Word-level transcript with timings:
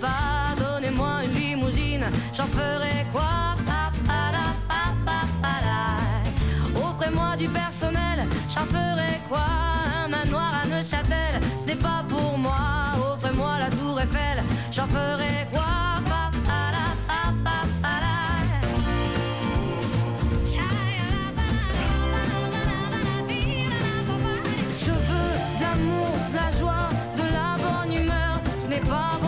pas. 0.00 0.54
Donnez-moi 0.58 1.24
une 1.24 1.34
limousine, 1.34 2.06
j'en 2.34 2.46
ferai 2.46 3.06
quoi? 3.12 3.24
Offrez-moi 6.76 7.36
du 7.36 7.48
personnel, 7.48 8.26
j'en 8.48 8.66
ferai 8.66 9.20
quoi? 9.28 9.46
Un 10.04 10.08
manoir 10.08 10.52
à 10.62 10.66
Neuchâtel, 10.66 11.40
ce 11.60 11.66
n'est 11.66 11.76
pas 11.76 12.04
pour 12.08 12.36
moi. 12.36 12.56
Offrez-moi 13.12 13.58
la 13.58 13.70
tour 13.70 14.00
Eiffel, 14.00 14.42
j'en 14.72 14.86
ferai 14.86 15.46
quoi? 15.52 15.64
Je 24.80 24.90
veux 24.90 25.32
de 25.58 25.62
l'amour, 25.62 26.12
de 26.30 26.36
la 26.36 26.50
joie, 26.58 26.88
de 27.16 27.22
la 27.22 27.56
bonne 27.62 27.92
humeur. 27.92 28.40
Ce 28.58 28.66
n'est 28.66 28.80
pas 28.80 29.12
votre 29.20 29.27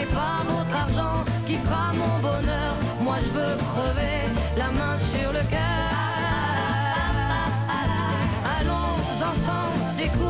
n'est 0.00 0.06
pas 0.06 0.42
votre 0.46 0.76
argent 0.76 1.24
qui 1.46 1.56
fera 1.56 1.92
mon 1.92 2.18
bonheur. 2.20 2.74
Moi 3.02 3.16
je 3.24 3.30
veux 3.36 3.56
crever 3.70 4.20
la 4.56 4.70
main 4.70 4.96
sur 4.96 5.32
le 5.32 5.42
cœur. 5.54 5.90
Allons 8.56 8.94
ensemble 9.30 9.96
découvrir 9.96 10.29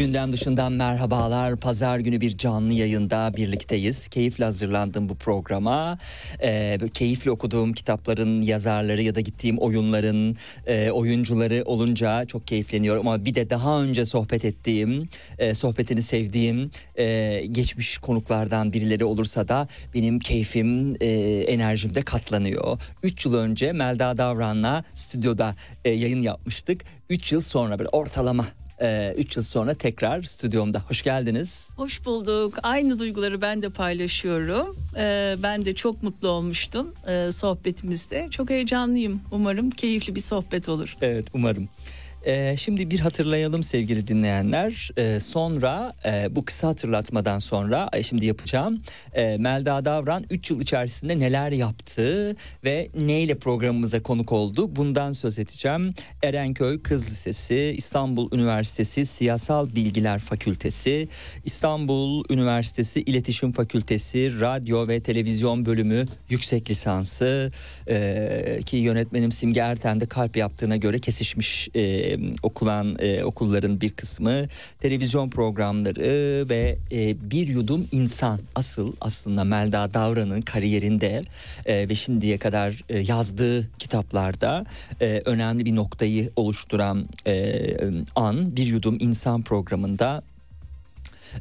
Gündem 0.00 0.32
dışından 0.32 0.72
merhabalar. 0.72 1.56
Pazar 1.56 1.98
günü 1.98 2.20
bir 2.20 2.38
canlı 2.38 2.72
yayında 2.72 3.32
birlikteyiz. 3.36 4.08
Keyifle 4.08 4.44
hazırlandım 4.44 5.08
bu 5.08 5.14
programa. 5.14 5.98
Ee, 6.42 6.78
keyifle 6.94 7.30
okuduğum 7.30 7.72
kitapların 7.72 8.42
yazarları 8.42 9.02
ya 9.02 9.14
da 9.14 9.20
gittiğim 9.20 9.58
oyunların 9.58 10.36
e, 10.66 10.90
oyuncuları 10.90 11.62
olunca 11.66 12.24
çok 12.24 12.46
keyifleniyorum. 12.46 13.08
Ama 13.08 13.24
bir 13.24 13.34
de 13.34 13.50
daha 13.50 13.82
önce 13.82 14.04
sohbet 14.04 14.44
ettiğim, 14.44 15.08
e, 15.38 15.54
sohbetini 15.54 16.02
sevdiğim 16.02 16.70
e, 16.98 17.46
geçmiş 17.50 17.98
konuklardan 17.98 18.72
birileri 18.72 19.04
olursa 19.04 19.48
da 19.48 19.68
benim 19.94 20.18
keyfim, 20.18 20.94
e, 21.00 21.08
enerjim 21.48 21.94
de 21.94 22.02
katlanıyor. 22.02 22.80
3 23.02 23.26
yıl 23.26 23.34
önce 23.34 23.72
Melda 23.72 24.18
Davran'la 24.18 24.84
stüdyoda 24.94 25.54
e, 25.84 25.90
yayın 25.90 26.22
yapmıştık. 26.22 26.84
3 27.10 27.32
yıl 27.32 27.40
sonra 27.40 27.78
böyle 27.78 27.88
ortalama 27.88 28.46
3 29.16 29.36
yıl 29.36 29.42
sonra 29.44 29.74
tekrar 29.74 30.22
stüdyomda. 30.22 30.82
Hoş 30.88 31.02
geldiniz. 31.02 31.70
Hoş 31.76 32.04
bulduk. 32.06 32.58
Aynı 32.62 32.98
duyguları 32.98 33.40
ben 33.40 33.62
de 33.62 33.68
paylaşıyorum. 33.68 34.76
Ee, 34.96 35.36
ben 35.42 35.64
de 35.64 35.74
çok 35.74 36.02
mutlu 36.02 36.28
olmuştum 36.28 36.94
e, 37.08 37.32
sohbetimizde. 37.32 38.28
Çok 38.30 38.50
heyecanlıyım. 38.50 39.20
Umarım 39.30 39.70
keyifli 39.70 40.14
bir 40.14 40.20
sohbet 40.20 40.68
olur. 40.68 40.96
Evet 41.02 41.26
umarım. 41.34 41.68
Ee, 42.26 42.54
şimdi 42.58 42.90
bir 42.90 43.00
hatırlayalım 43.00 43.62
sevgili 43.62 44.06
dinleyenler. 44.06 44.90
Ee, 44.96 45.20
sonra 45.20 45.92
e, 46.04 46.36
bu 46.36 46.44
kısa 46.44 46.68
hatırlatmadan 46.68 47.38
sonra 47.38 47.88
e, 47.92 48.02
şimdi 48.02 48.26
yapacağım. 48.26 48.82
E, 49.14 49.36
Melda 49.38 49.84
Davran 49.84 50.24
3 50.30 50.50
yıl 50.50 50.60
içerisinde 50.60 51.18
neler 51.18 51.52
yaptı 51.52 52.36
ve 52.64 52.88
neyle 52.94 53.38
programımıza 53.38 54.02
konuk 54.02 54.32
oldu 54.32 54.76
bundan 54.76 55.12
söz 55.12 55.38
edeceğim. 55.38 55.94
Erenköy 56.22 56.82
Kız 56.82 57.10
Lisesi, 57.10 57.74
İstanbul 57.76 58.32
Üniversitesi 58.32 59.06
Siyasal 59.06 59.74
Bilgiler 59.74 60.18
Fakültesi, 60.18 61.08
İstanbul 61.44 62.24
Üniversitesi 62.30 63.02
İletişim 63.02 63.52
Fakültesi 63.52 64.40
Radyo 64.40 64.88
ve 64.88 65.00
Televizyon 65.00 65.66
Bölümü 65.66 66.06
yüksek 66.28 66.70
lisansı 66.70 67.52
e, 67.88 68.60
ki 68.66 68.76
yönetmenim 68.76 69.32
Simge 69.32 69.60
Erten 69.60 70.00
de 70.00 70.06
kalp 70.06 70.36
yaptığına 70.36 70.76
göre 70.76 70.98
kesişmiş 70.98 71.68
e, 71.74 72.09
okulan 72.42 72.96
e, 72.98 73.24
okulların 73.24 73.80
bir 73.80 73.90
kısmı, 73.90 74.46
televizyon 74.80 75.28
programları 75.28 76.48
ve 76.48 76.78
e, 76.92 77.30
bir 77.30 77.48
yudum 77.48 77.88
insan. 77.92 78.40
Asıl 78.54 78.92
aslında 79.00 79.44
Melda 79.44 79.94
Davran'ın 79.94 80.40
kariyerinde 80.40 81.22
e, 81.66 81.88
ve 81.88 81.94
şimdiye 81.94 82.38
kadar 82.38 82.84
e, 82.88 82.98
yazdığı 82.98 83.70
kitaplarda 83.78 84.64
e, 85.00 85.22
önemli 85.24 85.64
bir 85.64 85.76
noktayı 85.76 86.30
oluşturan 86.36 87.08
e, 87.26 87.66
an 88.16 88.56
bir 88.56 88.66
yudum 88.66 88.96
insan 89.00 89.42
programında 89.42 90.22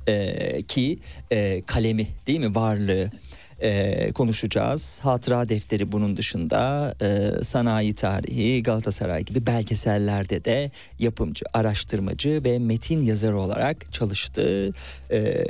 e, 0.08 0.62
ki 0.62 1.00
e, 1.32 1.62
kalemi 1.62 2.08
değil 2.28 2.40
mi 2.40 2.56
varlığı 2.56 3.12
e, 3.62 4.12
konuşacağız. 4.12 5.00
Hatıra 5.04 5.50
defteri 5.50 5.92
bunun 5.92 6.18
dışında 6.18 6.94
e, 7.02 7.44
sanayi 7.44 7.94
tarihi, 7.94 8.64
Galatasaray 8.64 9.24
gibi 9.24 9.48
belgesellerde 9.48 10.46
de 10.46 10.72
yapımcı, 11.00 11.46
araştırmacı 11.54 12.42
ve 12.44 12.60
metin 12.60 13.02
yazarı 13.02 13.40
olarak 13.40 13.94
çalıştı. 13.94 14.74
E, 15.12 15.46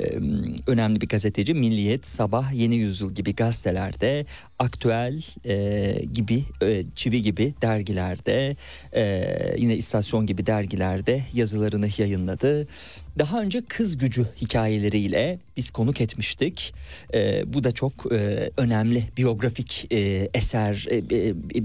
önemli 0.66 1.00
bir 1.00 1.08
gazeteci 1.08 1.54
Milliyet, 1.54 2.06
Sabah, 2.06 2.52
Yeni 2.52 2.76
Yüzyıl 2.76 3.14
gibi 3.14 3.34
gazetelerde, 3.34 4.26
Aktüel 4.58 5.22
e, 5.44 6.04
gibi, 6.12 6.44
e, 6.62 6.84
Çivi 6.94 7.22
gibi 7.22 7.54
dergilerde, 7.62 8.56
e, 8.94 9.54
yine 9.58 9.76
istasyon 9.76 10.26
gibi 10.26 10.46
dergilerde 10.46 11.22
yazılarını 11.34 11.88
yayınladı. 11.98 12.66
Daha 13.18 13.40
önce 13.40 13.62
kız 13.68 13.98
gücü 13.98 14.26
hikayeleriyle 14.40 15.38
biz 15.56 15.70
konuk 15.70 16.00
etmiştik. 16.00 16.74
Ee, 17.14 17.42
bu 17.46 17.64
da 17.64 17.72
çok 17.72 18.12
e, 18.12 18.50
önemli 18.56 19.04
biyografik 19.16 19.86
e, 19.92 20.28
eser, 20.34 20.86
e, 20.90 20.96
e, 20.96 21.02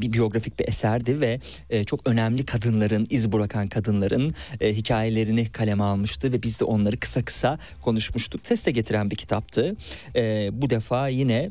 bir 0.02 0.14
biyografik 0.14 0.60
bir 0.60 0.68
eserdi 0.68 1.22
ve 1.22 1.40
e, 1.70 1.84
çok 1.84 2.08
önemli 2.10 2.46
kadınların, 2.46 3.08
iz 3.10 3.32
bırakan 3.32 3.68
kadınların 3.68 4.34
e, 4.62 4.74
hikayelerini 4.74 5.52
kaleme 5.52 5.84
almıştı 5.84 6.34
ve 6.34 6.44
biz 6.44 6.60
de 6.60 6.66
onları 6.66 7.00
kısa 7.00 7.26
kısa 7.26 7.60
konuşmuştuk. 7.82 8.42
Ses 8.44 8.66
de 8.66 8.72
getiren 8.72 9.12
bir 9.12 9.16
kitaptı. 9.16 9.76
E, 10.16 10.50
bu 10.54 10.70
defa 10.70 11.08
yine 11.08 11.50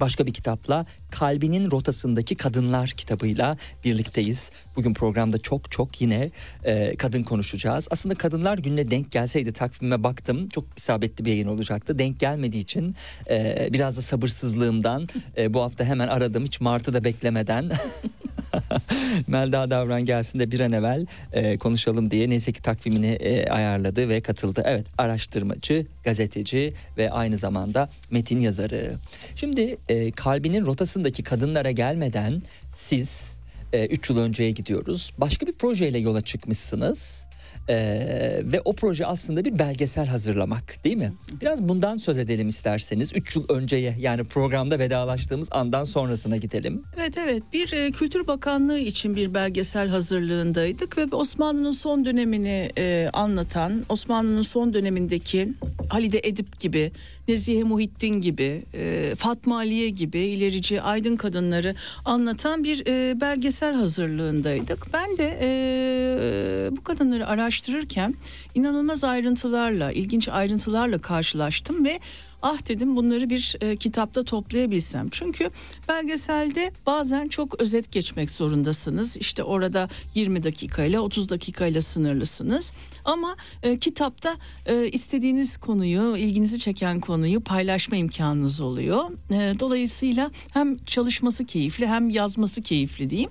başka 0.00 0.26
bir 0.26 0.32
kitapla 0.32 0.86
Kalbinin 1.10 1.70
Rotasındaki 1.70 2.34
Kadınlar 2.34 2.90
kitabıyla 2.90 3.56
birlikteyiz. 3.84 4.50
Bugün 4.76 4.94
programda 4.94 5.38
çok 5.38 5.70
çok 5.70 6.00
yine 6.00 6.30
e, 6.64 6.94
kadın 6.96 7.22
konuşacağız. 7.22 7.88
Aslında 7.90 8.14
Kadınlar 8.14 8.58
Günü'ne 8.58 8.90
denk 8.90 9.10
gelseydi 9.10 9.52
takvime 9.52 10.04
baktım 10.04 10.48
çok 10.48 10.64
isabetli 10.76 11.24
bir 11.24 11.30
yayın 11.30 11.48
olacaktı. 11.48 11.98
Denk 11.98 12.20
gelmediği 12.20 12.62
için 12.62 12.94
e, 13.30 13.68
biraz 13.72 13.96
da 13.96 14.02
sabırsızlığımdan 14.02 15.06
e, 15.36 15.54
bu 15.54 15.62
hafta 15.62 15.84
hemen 15.84 16.08
aradım 16.08 16.44
hiç 16.44 16.60
Mart'ı 16.60 16.94
da 16.94 17.04
beklemeden. 17.04 17.72
Melda 19.26 19.70
Davran 19.70 20.04
gelsin 20.04 20.38
de 20.38 20.50
bir 20.50 20.60
an 20.60 20.72
evvel 20.72 21.06
e, 21.32 21.58
konuşalım 21.58 22.10
diye 22.10 22.30
neyse 22.30 22.52
ki 22.52 22.62
takvimini 22.62 23.06
e, 23.06 23.50
ayarladı 23.50 24.08
ve 24.08 24.20
katıldı. 24.20 24.62
Evet 24.66 24.86
araştırmacı, 24.98 25.86
gazeteci 26.04 26.72
ve 26.98 27.10
aynı 27.10 27.38
zamanda 27.38 27.90
metin 28.10 28.40
yazarı. 28.40 28.94
Şimdi 29.36 29.76
e, 29.88 30.10
kalbinin 30.10 30.66
rotasındaki 30.66 31.22
kadınlara 31.22 31.70
gelmeden 31.70 32.42
siz 32.70 33.38
3 33.72 34.10
e, 34.10 34.14
yıl 34.14 34.20
önceye 34.20 34.50
gidiyoruz. 34.50 35.12
Başka 35.18 35.46
bir 35.46 35.52
projeyle 35.52 35.98
yola 35.98 36.20
çıkmışsınız. 36.20 37.28
Ee, 37.68 38.40
ve 38.44 38.60
o 38.64 38.72
proje 38.72 39.06
aslında 39.06 39.44
bir 39.44 39.58
belgesel 39.58 40.06
hazırlamak 40.06 40.84
değil 40.84 40.96
mi? 40.96 41.12
Biraz 41.40 41.62
bundan 41.62 41.96
söz 41.96 42.18
edelim 42.18 42.48
isterseniz. 42.48 43.12
3 43.14 43.36
yıl 43.36 43.44
önceye 43.48 43.94
yani 43.98 44.24
programda 44.24 44.78
vedalaştığımız 44.78 45.48
andan 45.52 45.84
sonrasına 45.84 46.36
gidelim. 46.36 46.82
Evet 46.96 47.18
evet 47.18 47.42
bir 47.52 47.72
e, 47.72 47.90
Kültür 47.90 48.26
Bakanlığı 48.26 48.78
için 48.78 49.16
bir 49.16 49.34
belgesel 49.34 49.88
hazırlığındaydık 49.88 50.98
ve 50.98 51.06
Osmanlı'nın 51.12 51.70
son 51.70 52.04
dönemini 52.04 52.70
e, 52.78 53.10
anlatan 53.12 53.84
Osmanlı'nın 53.88 54.42
son 54.42 54.74
dönemindeki 54.74 55.52
Halide 55.88 56.20
Edip 56.24 56.60
gibi 56.60 56.92
Nezihe 57.28 57.64
Muhittin 57.64 58.20
gibi 58.20 58.64
e, 58.74 59.14
Fatma 59.14 59.56
Aliye 59.56 59.88
gibi 59.88 60.18
ilerici 60.18 60.82
aydın 60.82 61.16
kadınları 61.16 61.74
anlatan 62.04 62.64
bir 62.64 62.86
e, 62.86 63.20
belgesel 63.20 63.74
hazırlığındaydık. 63.74 64.86
Ben 64.92 65.16
de 65.16 65.38
e, 65.40 66.76
bu 66.76 66.84
kadınları 66.84 67.26
araştırırken 67.26 68.14
inanılmaz 68.54 69.04
ayrıntılarla, 69.04 69.92
ilginç 69.92 70.28
ayrıntılarla 70.28 70.98
karşılaştım 70.98 71.84
ve 71.84 72.00
ah 72.42 72.68
dedim 72.68 72.96
bunları 72.96 73.30
bir 73.30 73.56
e, 73.60 73.76
kitapta 73.76 74.22
toplayabilsem. 74.22 75.08
Çünkü 75.10 75.50
belgeselde 75.88 76.72
bazen 76.86 77.28
çok 77.28 77.60
özet 77.60 77.92
geçmek 77.92 78.30
zorundasınız. 78.30 79.16
İşte 79.16 79.42
orada 79.42 79.88
20 80.14 80.42
dakikayla 80.44 81.00
30 81.00 81.28
dakikayla 81.30 81.82
sınırlısınız. 81.82 82.72
Ama 83.04 83.36
e, 83.62 83.78
kitapta 83.78 84.36
e, 84.66 84.88
istediğiniz 84.88 85.56
konuyu, 85.56 86.16
ilginizi 86.16 86.58
çeken 86.58 87.00
konuyu 87.00 87.40
paylaşma 87.40 87.96
imkanınız 87.96 88.60
oluyor. 88.60 89.04
E, 89.30 89.60
dolayısıyla 89.60 90.30
hem 90.52 90.76
çalışması 90.76 91.44
keyifli 91.44 91.86
hem 91.86 92.10
yazması 92.10 92.62
keyifli 92.62 93.10
diyeyim. 93.10 93.30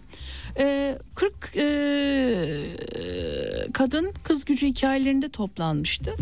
E, 0.60 0.98
40 1.16 1.56
e, 1.56 2.62
kadın 3.74 4.14
kız 4.24 4.46
gücü 4.46 4.68
hikayelerinde 4.68 5.30
toplanmıştı. 5.30 6.16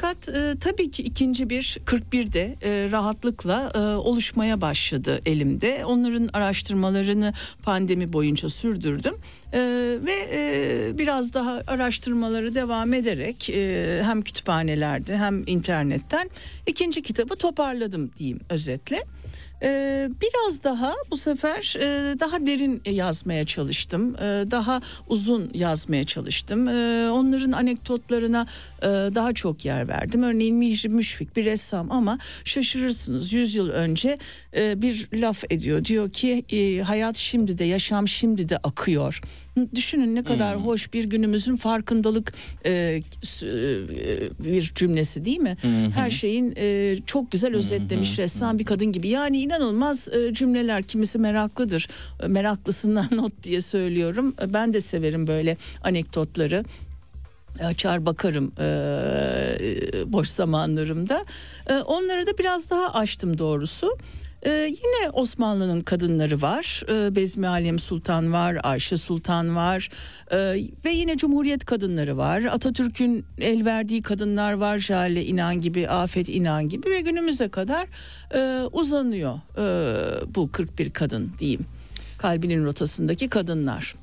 Fakat 0.00 0.28
e, 0.28 0.58
tabii 0.60 0.90
ki 0.90 1.02
ikinci 1.02 1.50
bir 1.50 1.78
41'de 1.84 2.56
e, 2.62 2.90
rahatlıkla 2.92 3.72
e, 3.74 3.78
oluşmaya 3.78 4.60
başladı 4.60 5.20
elimde. 5.26 5.84
Onların 5.84 6.28
araştırmalarını 6.32 7.32
pandemi 7.62 8.12
boyunca 8.12 8.48
sürdürdüm. 8.48 9.14
E, 9.52 9.60
ve 10.06 10.12
e, 10.32 10.98
biraz 10.98 11.34
daha 11.34 11.62
araştırmaları 11.66 12.54
devam 12.54 12.94
ederek 12.94 13.50
e, 13.50 14.00
hem 14.04 14.22
kütüphanelerde 14.22 15.18
hem 15.18 15.42
internetten 15.46 16.30
ikinci 16.66 17.02
kitabı 17.02 17.36
toparladım 17.36 18.10
diyeyim 18.18 18.40
özetle. 18.48 19.04
Ee, 19.62 20.08
biraz 20.20 20.64
daha 20.64 20.94
bu 21.10 21.16
sefer 21.16 21.76
e, 21.78 22.18
daha 22.20 22.46
derin 22.46 22.82
yazmaya 22.86 23.46
çalıştım. 23.46 24.16
Ee, 24.16 24.44
daha 24.50 24.80
uzun 25.08 25.50
yazmaya 25.54 26.04
çalıştım. 26.04 26.68
Ee, 26.68 27.10
onların 27.10 27.52
anekdotlarına 27.52 28.46
e, 28.82 28.86
daha 28.86 29.32
çok 29.32 29.64
yer 29.64 29.88
verdim. 29.88 30.22
Örneğin 30.22 30.56
Mihri 30.56 30.88
Müşfik 30.88 31.36
bir 31.36 31.44
ressam 31.44 31.92
ama 31.92 32.18
şaşırırsınız. 32.44 33.32
Yüz 33.32 33.54
yıl 33.54 33.68
önce 33.68 34.18
e, 34.56 34.82
bir 34.82 35.08
laf 35.14 35.44
ediyor. 35.50 35.84
Diyor 35.84 36.10
ki 36.10 36.44
e, 36.52 36.82
hayat 36.82 37.16
şimdi 37.16 37.58
de 37.58 37.64
yaşam 37.64 38.08
şimdi 38.08 38.48
de 38.48 38.56
akıyor. 38.56 39.20
Düşünün 39.74 40.14
ne 40.14 40.24
kadar 40.24 40.56
hmm. 40.56 40.66
hoş 40.66 40.92
bir 40.92 41.04
günümüzün 41.04 41.56
farkındalık 41.56 42.32
e, 42.64 42.70
e, 42.70 43.00
bir 44.44 44.72
cümlesi 44.74 45.24
değil 45.24 45.38
mi? 45.38 45.56
Hmm. 45.60 45.90
Her 45.90 46.10
şeyin 46.10 46.54
e, 46.56 46.96
çok 47.06 47.30
güzel 47.30 47.54
özetlemiş 47.54 48.18
hmm. 48.18 48.22
ressam 48.24 48.58
bir 48.58 48.64
kadın 48.64 48.92
gibi. 48.92 49.08
Yani 49.08 49.40
inanılmaz 49.40 50.08
e, 50.08 50.32
cümleler. 50.32 50.82
Kimisi 50.82 51.18
meraklıdır. 51.18 51.88
E, 52.22 52.26
meraklısından 52.26 53.06
not 53.16 53.42
diye 53.42 53.60
söylüyorum. 53.60 54.34
E, 54.42 54.52
ben 54.52 54.72
de 54.72 54.80
severim 54.80 55.26
böyle 55.26 55.56
anekdotları 55.82 56.64
açar 57.64 58.06
bakarım 58.06 58.52
e, 58.58 60.12
boş 60.12 60.28
zamanlarımda. 60.28 61.24
E, 61.66 61.74
onları 61.74 62.26
da 62.26 62.38
biraz 62.38 62.70
daha 62.70 62.94
açtım 62.94 63.38
doğrusu. 63.38 63.96
Ee, 64.42 64.50
yine 64.50 65.10
Osmanlı'nın 65.12 65.80
kadınları 65.80 66.42
var. 66.42 66.82
Ee, 66.88 67.14
Bezmi 67.14 67.48
Alem 67.48 67.78
Sultan 67.78 68.32
var, 68.32 68.58
Ayşe 68.62 68.96
Sultan 68.96 69.56
var 69.56 69.88
ee, 70.30 70.36
ve 70.84 70.90
yine 70.90 71.16
Cumhuriyet 71.16 71.64
kadınları 71.64 72.16
var. 72.16 72.42
Atatürk'ün 72.42 73.24
el 73.38 73.64
verdiği 73.64 74.02
kadınlar 74.02 74.52
var. 74.52 74.78
Jale 74.78 75.24
İnan 75.26 75.60
gibi, 75.60 75.88
Afet 75.88 76.28
İnan 76.28 76.68
gibi 76.68 76.90
ve 76.90 77.00
günümüze 77.00 77.48
kadar 77.48 77.86
e, 78.34 78.68
uzanıyor 78.72 79.38
e, 79.58 80.34
bu 80.34 80.52
41 80.52 80.90
kadın 80.90 81.32
diyeyim. 81.38 81.66
Kalbinin 82.18 82.64
rotasındaki 82.64 83.28
kadınlar 83.28 83.94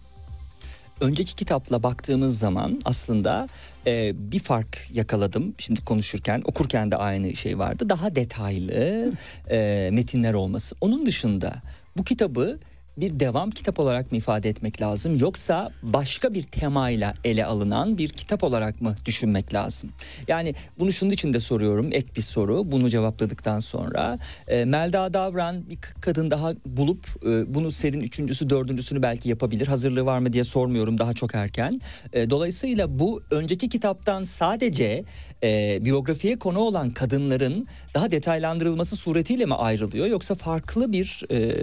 önceki 1.01 1.36
kitapla 1.36 1.84
baktığımız 1.84 2.39
zaman 2.39 2.80
aslında 2.86 3.48
e, 3.88 4.12
bir 4.32 4.39
fark 4.39 4.89
yakaladım. 4.94 5.56
Şimdi 5.58 5.86
konuşurken, 5.86 6.42
okurken 6.46 6.92
de 6.92 6.96
aynı 6.96 7.36
şey 7.36 7.60
vardı. 7.60 7.89
Daha 7.89 8.16
detaylı 8.16 9.12
e, 9.50 9.89
metinler 9.94 10.34
olması. 10.34 10.75
Onun 10.82 11.06
dışında 11.06 11.56
bu 11.98 12.04
kitabı 12.04 12.60
bir 12.98 13.20
devam 13.20 13.51
kitap 13.51 13.80
olarak 13.80 14.12
mı 14.12 14.18
ifade 14.18 14.50
etmek 14.50 14.82
lazım 14.82 15.16
yoksa 15.16 15.72
başka 15.84 16.34
bir 16.34 16.44
temayla 16.44 17.13
ele 17.24 17.46
alınan 17.46 17.98
bir 17.98 18.10
kitap 18.10 18.44
olarak 18.44 18.82
mı 18.82 18.96
düşünmek 19.06 19.54
lazım? 19.54 19.89
Yani 20.27 20.56
bunu 20.80 20.92
şunun 20.92 21.12
için 21.12 21.34
de 21.34 21.39
soruyorum 21.39 21.89
ek 21.92 22.08
bir 22.16 22.22
soru 22.22 22.72
bunu 22.72 22.89
cevapladıktan 22.89 23.60
sonra 23.60 24.20
e, 24.48 24.66
Melda 24.66 25.13
Davran 25.13 25.70
bir 25.70 25.77
kadın 26.01 26.32
daha 26.32 26.54
bulup 26.66 27.06
e, 27.25 27.54
bunu 27.56 27.72
serin 27.72 28.01
üçüncüsü 28.01 28.50
dördüncüsünü 28.50 29.01
belki 29.01 29.30
yapabilir 29.30 29.68
hazırlığı 29.68 30.06
var 30.06 30.20
mı 30.20 30.34
diye 30.34 30.44
sormuyorum 30.44 30.98
daha 30.98 31.13
çok 31.13 31.36
erken. 31.36 31.82
E, 32.13 32.30
dolayısıyla 32.30 33.00
bu 33.00 33.22
önceki 33.32 33.70
kitaptan 33.70 34.24
sadece 34.24 35.04
e, 35.44 35.80
biyografiye 35.86 36.39
konu 36.39 36.60
olan 36.60 36.92
kadınların 36.92 37.68
daha 37.94 38.12
detaylandırılması 38.12 38.96
suretiyle 38.96 39.46
mi 39.46 39.56
ayrılıyor 39.56 40.08
yoksa 40.08 40.36
farklı 40.36 40.92
bir 40.92 41.24
e, 41.32 41.56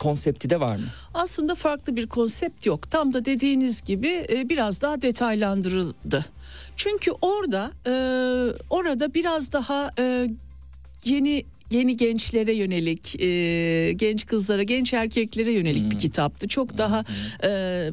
konsepti 0.00 0.50
de 0.50 0.55
Sizde 0.56 0.66
var 0.66 0.76
mı? 0.76 0.84
Aslında 1.14 1.54
farklı 1.54 1.96
bir 1.96 2.06
konsept 2.06 2.66
yok. 2.66 2.90
Tam 2.90 3.12
da 3.12 3.24
dediğiniz 3.24 3.82
gibi 3.82 4.26
e, 4.28 4.48
biraz 4.48 4.82
daha 4.82 5.02
detaylandırıldı. 5.02 6.24
Çünkü 6.76 7.10
orada 7.22 7.70
e, 7.86 7.92
orada 8.70 9.14
biraz 9.14 9.52
daha 9.52 9.90
e, 9.98 10.26
yeni 11.04 11.44
yeni 11.70 11.96
gençlere 11.96 12.54
yönelik, 12.54 13.20
e, 13.20 13.92
genç 13.92 14.26
kızlara, 14.26 14.62
genç 14.62 14.92
erkeklere 14.92 15.52
yönelik 15.52 15.90
bir 15.90 15.98
kitaptı. 15.98 16.48
Çok 16.48 16.78
daha 16.78 17.04
e, 17.44 17.90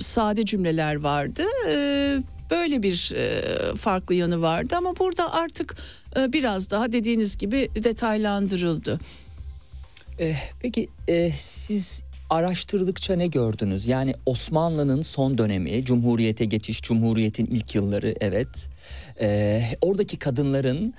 sade 0.00 0.44
cümleler 0.44 0.94
vardı. 0.94 1.42
E, 1.68 2.18
böyle 2.50 2.82
bir 2.82 3.12
e, 3.14 3.42
farklı 3.76 4.14
yanı 4.14 4.42
vardı 4.42 4.74
ama 4.78 4.96
burada 4.98 5.32
artık 5.34 5.76
e, 6.16 6.32
biraz 6.32 6.70
daha 6.70 6.92
dediğiniz 6.92 7.36
gibi 7.36 7.68
detaylandırıldı. 7.74 9.00
Eh, 10.18 10.36
peki 10.60 10.88
eh, 11.08 11.32
siz 11.36 12.02
araştırdıkça 12.30 13.16
ne 13.16 13.26
gördünüz? 13.26 13.88
Yani 13.88 14.14
Osmanlı'nın 14.26 15.02
son 15.02 15.38
dönemi, 15.38 15.84
Cumhuriyete 15.84 16.44
geçiş, 16.44 16.82
Cumhuriyet'in 16.82 17.46
ilk 17.46 17.74
yılları 17.74 18.14
evet. 18.20 18.68
Eh, 19.20 19.74
oradaki 19.80 20.18
kadınların 20.18 20.94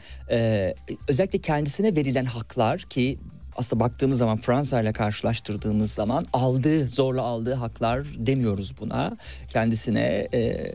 özellikle 1.08 1.40
kendisine 1.40 1.96
verilen 1.96 2.26
haklar 2.26 2.80
ki 2.80 3.20
aslında 3.56 3.80
baktığımız 3.80 4.18
zaman 4.18 4.38
Fransa 4.38 4.82
ile 4.82 4.94
karşılaştırdığımız 4.94 5.92
zaman 5.92 6.26
aldığı 6.34 6.88
zorla 6.88 7.22
aldığı 7.22 7.54
haklar 7.54 8.06
demiyoruz 8.18 8.74
buna. 8.80 9.18
Kendisine 9.50 10.28
eh, 10.34 10.74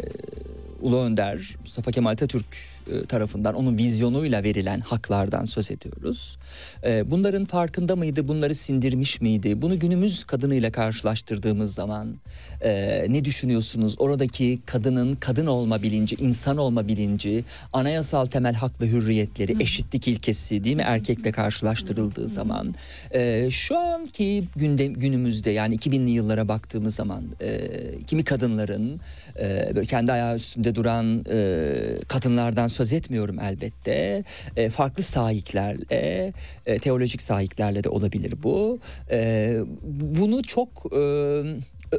Ulu 0.80 0.99
Önder 0.99 1.57
Mustafa 1.61 1.90
Kemal 1.90 2.11
Atatürk 2.11 2.47
e, 2.47 2.77
tarafından 3.09 3.54
onun 3.54 3.78
vizyonuyla 3.78 4.45
verilen 4.45 4.80
haklardan 4.80 5.45
söz 5.45 5.71
ediyoruz. 5.71 6.38
E, 6.85 7.11
Bunların 7.11 7.45
farkında 7.45 7.97
mıydı? 7.97 8.28
Bunları 8.28 8.54
sindirmiş 8.54 9.21
miydi? 9.21 9.62
Bunu 9.62 9.78
günümüz 9.78 10.25
kadınıyla 10.25 10.73
karşılaştırdığımız 10.73 11.75
zaman 11.75 12.14
e, 12.61 13.07
ne 13.09 13.25
düşünüyorsunuz? 13.25 13.95
Oradaki 13.99 14.59
kadının 14.66 15.14
kadın 15.14 15.47
olma 15.47 15.83
bilinci, 15.83 16.16
insan 16.16 16.57
olma 16.57 16.88
bilinci, 16.88 17.45
anayasal 17.73 18.26
temel 18.26 18.54
hak 18.54 18.80
ve 18.80 18.88
hürriyetleri, 18.88 19.57
eşitlik 19.62 20.09
ilkesi 20.09 20.64
değil 20.64 20.76
mi 20.76 20.83
erkekle 20.83 21.33
karşılaştırıldığı 21.33 22.28
zaman 22.28 22.75
e, 23.14 23.50
şu 23.50 23.78
anki 23.78 24.45
gündem 24.57 24.95
günümüzde 24.95 25.50
yani 25.50 25.76
2000'li 25.76 26.11
yıllara 26.11 26.49
baktığımız 26.49 26.95
zaman 26.95 27.25
e, 27.40 27.71
kimi 28.07 28.25
kadınların 28.25 29.00
e, 29.40 29.73
böyle 29.75 29.87
kendi 29.87 30.12
ayağı 30.12 30.37
üstünde 30.37 30.75
duran 30.75 31.25
e, 31.30 31.68
kadınlardan 32.09 32.66
söz 32.78 32.92
etmiyorum 32.92 33.40
elbette. 33.40 34.25
E, 34.56 34.70
farklı 34.70 35.02
sahiplerle, 35.02 36.32
e, 36.66 36.78
teolojik 36.78 37.23
sahiplerle 37.23 37.85
de 37.85 37.88
olabilir 37.88 38.35
bu. 38.42 38.78
E, 39.11 39.58
bunu 39.92 40.42
çok 40.42 40.92
e, 40.92 40.99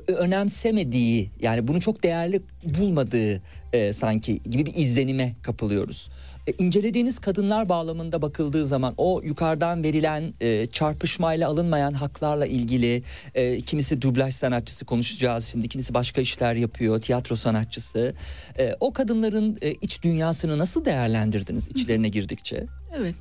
önemsemediği 0.08 1.30
yani 1.42 1.68
bunu 1.68 1.82
çok 1.82 2.04
değerli 2.04 2.42
bulmadığı 2.64 3.42
e, 3.74 3.94
sanki 3.94 4.40
gibi 4.44 4.66
bir 4.66 4.76
izlenime 4.76 5.36
kapılıyoruz. 5.42 6.10
E, 6.50 6.54
incelediğiniz 6.58 7.20
kadınlar 7.20 7.70
bağlamında 7.70 8.22
bakıldığı 8.22 8.66
zaman 8.66 8.94
o 8.98 9.22
yukarıdan 9.24 9.84
verilen 9.84 10.34
e, 10.42 10.66
çarpışmayla 10.66 11.50
alınmayan 11.50 11.94
haklarla 11.94 12.46
ilgili 12.46 13.04
e, 13.36 13.62
kimisi 13.62 14.02
dublaj 14.02 14.34
sanatçısı 14.34 14.86
konuşacağız 14.86 15.46
şimdi 15.46 15.68
kimisi 15.68 15.94
başka 15.94 16.22
işler 16.22 16.54
yapıyor 16.54 17.02
tiyatro 17.02 17.36
sanatçısı 17.36 18.14
E, 18.60 18.76
o 18.80 18.94
kadınların 18.94 19.58
e, 19.62 19.72
iç 19.72 20.04
dünyasını 20.04 20.58
nasıl 20.58 20.86
değerlendirdiniz 20.86 21.68
içlerine 21.68 22.10
girdikçe? 22.10 22.66
Evet. 22.98 23.16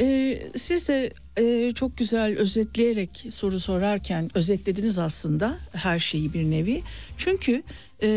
Ee, 0.00 0.42
siz 0.56 0.88
de 0.88 1.10
e, 1.36 1.70
çok 1.70 1.96
güzel 1.96 2.38
özetleyerek 2.38 3.26
soru 3.30 3.60
sorarken 3.60 4.30
özetlediniz 4.34 4.98
aslında 4.98 5.58
her 5.72 5.98
şeyi 5.98 6.32
bir 6.32 6.50
nevi. 6.50 6.82
Çünkü 7.16 7.62
e, 8.02 8.08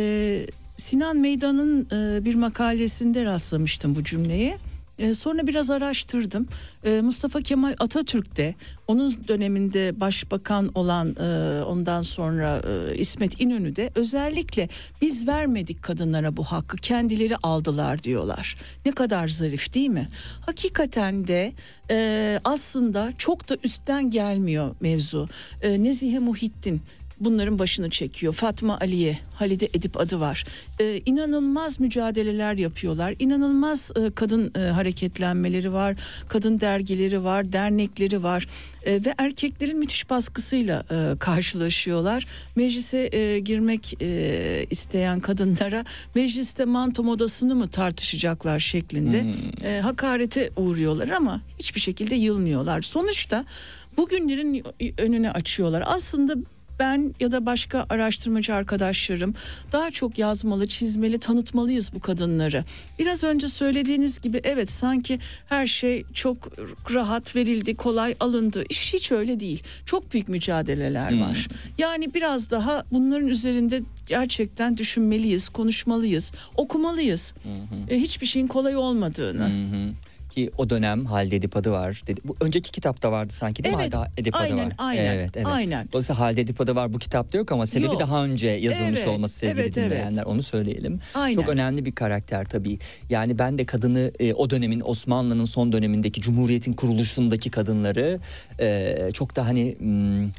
Sinan 0.80 1.18
Meydan'ın 1.18 1.88
e, 1.92 2.26
bir 2.26 2.36
makalesinde 2.36 3.24
rastlamıştım 3.24 3.96
bu 3.96 4.04
cümleye. 4.04 4.58
E, 5.00 5.14
sonra 5.14 5.48
biraz 5.48 5.70
araştırdım. 5.70 6.48
E, 6.84 7.02
Mustafa 7.02 7.42
Kemal 7.42 7.76
Atatürk 7.80 8.38
de 8.38 8.56
onun 8.88 9.28
döneminde 9.28 10.00
başbakan 10.00 10.72
olan 10.76 11.16
e, 11.16 11.64
ondan 11.64 12.02
sonra 12.02 12.62
İsmet 12.94 13.42
İnönü 13.42 13.76
de 13.76 13.92
özellikle 13.96 14.70
biz 15.02 15.28
vermedik 15.28 15.84
kadınlara 15.84 16.38
bu 16.38 16.44
hakkı 16.44 16.78
kendileri 16.78 17.38
aldılar 17.38 18.04
diyorlar. 18.04 18.58
Ne 18.86 18.92
kadar 18.92 19.28
zarif 19.28 19.74
değil 19.74 19.90
mi? 19.90 20.08
Hakikaten 20.46 21.28
de 21.28 21.54
aslında 22.44 23.14
çok 23.18 23.50
da 23.50 23.58
üstten 23.64 24.10
gelmiyor 24.10 24.76
mevzu. 24.82 25.30
E, 25.62 25.84
Nezihe 25.84 26.20
Muhittin 26.20 26.82
bunların 27.20 27.60
başını 27.60 27.90
çekiyor. 27.90 28.34
Fatma 28.34 28.78
Aliye, 28.82 29.20
Halide 29.36 29.70
Edip 29.74 30.00
adı 30.00 30.20
var. 30.20 30.46
Ee, 30.80 31.02
inanılmaz 31.06 31.80
mücadeleler 31.80 32.54
yapıyorlar. 32.54 33.16
İnanılmaz 33.20 33.92
e, 33.96 34.12
kadın 34.12 34.52
e, 34.56 34.60
hareketlenmeleri 34.60 35.74
var. 35.74 35.96
Kadın 36.28 36.60
dergileri 36.60 37.24
var, 37.24 37.54
dernekleri 37.54 38.24
var. 38.24 38.48
E, 38.86 38.92
ve 38.94 39.14
erkeklerin 39.18 39.78
müthiş 39.78 40.10
baskısıyla 40.10 40.84
e, 40.92 41.18
karşılaşıyorlar. 41.20 42.26
Meclise 42.56 43.10
e, 43.16 43.40
girmek 43.40 44.02
e, 44.02 44.66
isteyen 44.70 45.20
kadınlara 45.20 45.86
mecliste 46.16 46.66
manto 46.66 47.04
modasını 47.04 47.56
mı 47.56 47.68
tartışacaklar 47.68 48.60
şeklinde 48.60 49.26
e, 49.64 49.80
hakarete 49.82 50.50
uğruyorlar 50.58 51.10
ama 51.10 51.42
hiçbir 51.60 51.80
şekilde 51.80 52.16
yılmıyorlar. 52.16 52.82
Sonuçta 52.82 53.46
bugünlerin 53.98 54.64
önüne 54.98 55.32
açıyorlar. 55.32 55.84
Aslında 55.86 56.36
ben 56.80 57.14
ya 57.20 57.32
da 57.32 57.46
başka 57.46 57.86
araştırmacı 57.90 58.54
arkadaşlarım 58.54 59.36
daha 59.72 59.92
çok 59.92 60.20
yazmalı, 60.20 60.68
çizmeli, 60.68 61.20
tanıtmalıyız 61.20 61.92
bu 61.94 62.00
kadınları. 62.00 62.64
Biraz 63.00 63.24
önce 63.24 63.48
söylediğiniz 63.48 64.22
gibi 64.22 64.42
evet 64.44 64.72
sanki 64.72 65.20
her 65.50 65.68
şey 65.68 66.04
çok 66.14 66.38
rahat 66.94 67.36
verildi, 67.36 67.76
kolay 67.76 68.16
alındı. 68.20 68.64
İş 68.70 68.94
hiç 68.94 69.12
öyle 69.12 69.40
değil. 69.40 69.64
Çok 69.86 70.14
büyük 70.14 70.28
mücadeleler 70.28 71.20
var. 71.22 71.48
Yani 71.78 72.14
biraz 72.14 72.52
daha 72.52 72.84
bunların 72.92 73.28
üzerinde 73.28 73.82
gerçekten 74.06 74.78
düşünmeliyiz, 74.78 75.50
konuşmalıyız, 75.50 76.32
okumalıyız. 76.58 77.34
E, 77.90 77.98
hiçbir 77.98 78.26
şeyin 78.26 78.48
kolay 78.48 78.76
olmadığını. 78.76 79.50
Ki 80.40 80.52
o 80.58 80.70
dönem 80.70 81.06
Halide 81.06 81.36
Edip 81.36 81.58
adı 81.58 81.72
var. 81.72 82.02
Dedi. 82.08 82.22
Bu 82.24 82.36
önceki 82.42 82.72
kitapta 82.72 83.12
vardı 83.12 83.34
sanki 83.34 83.64
değil 83.64 83.76
Evet, 83.80 83.94
mi? 83.94 83.98
Halide 83.98 84.22
Edip 84.22 84.36
adı 84.36 84.44
aynen, 84.44 84.66
var. 84.66 84.74
aynen, 84.78 85.16
evet, 85.16 85.32
evet. 85.36 85.48
aynen. 85.50 85.90
Dolayısıyla 85.92 86.20
Halide 86.20 86.42
Edip 86.42 86.62
adı 86.62 86.76
var 86.76 86.94
bu 86.94 87.00
kitapta 87.00 87.38
yok 87.38 87.52
ama 87.52 87.66
sebebi 87.66 87.86
Yok. 87.86 88.00
daha 88.00 88.26
önce 88.26 88.48
yazılmış 88.48 89.00
Evet, 89.00 89.08
olması 89.08 89.38
sevgili 89.38 89.62
evet, 89.62 89.78
evet. 89.78 89.92
dinleyenler. 89.92 90.24
Onu 90.24 90.42
söyleyelim. 90.42 91.00
Aynen. 91.14 91.36
Çok 91.36 91.50
önemli 91.50 91.86
bir 91.86 91.92
karakter 91.92 92.46
tabii. 92.46 92.80
Yani 93.10 93.40
ben 93.40 93.58
de 93.58 93.66
kadını 93.66 94.12
e, 94.20 94.34
o 94.34 94.50
dönemin 94.50 94.82
Osmanlı'nın 94.86 95.46
son 95.46 95.72
dönemindeki 95.72 96.22
Cumhuriyet'in 96.22 96.74
kuruluşundaki 96.74 97.52
kadınları 97.52 98.20
e, 98.60 99.10
çok 99.14 99.36
da 99.36 99.48
hani 99.48 99.76
hmm, 99.80 100.30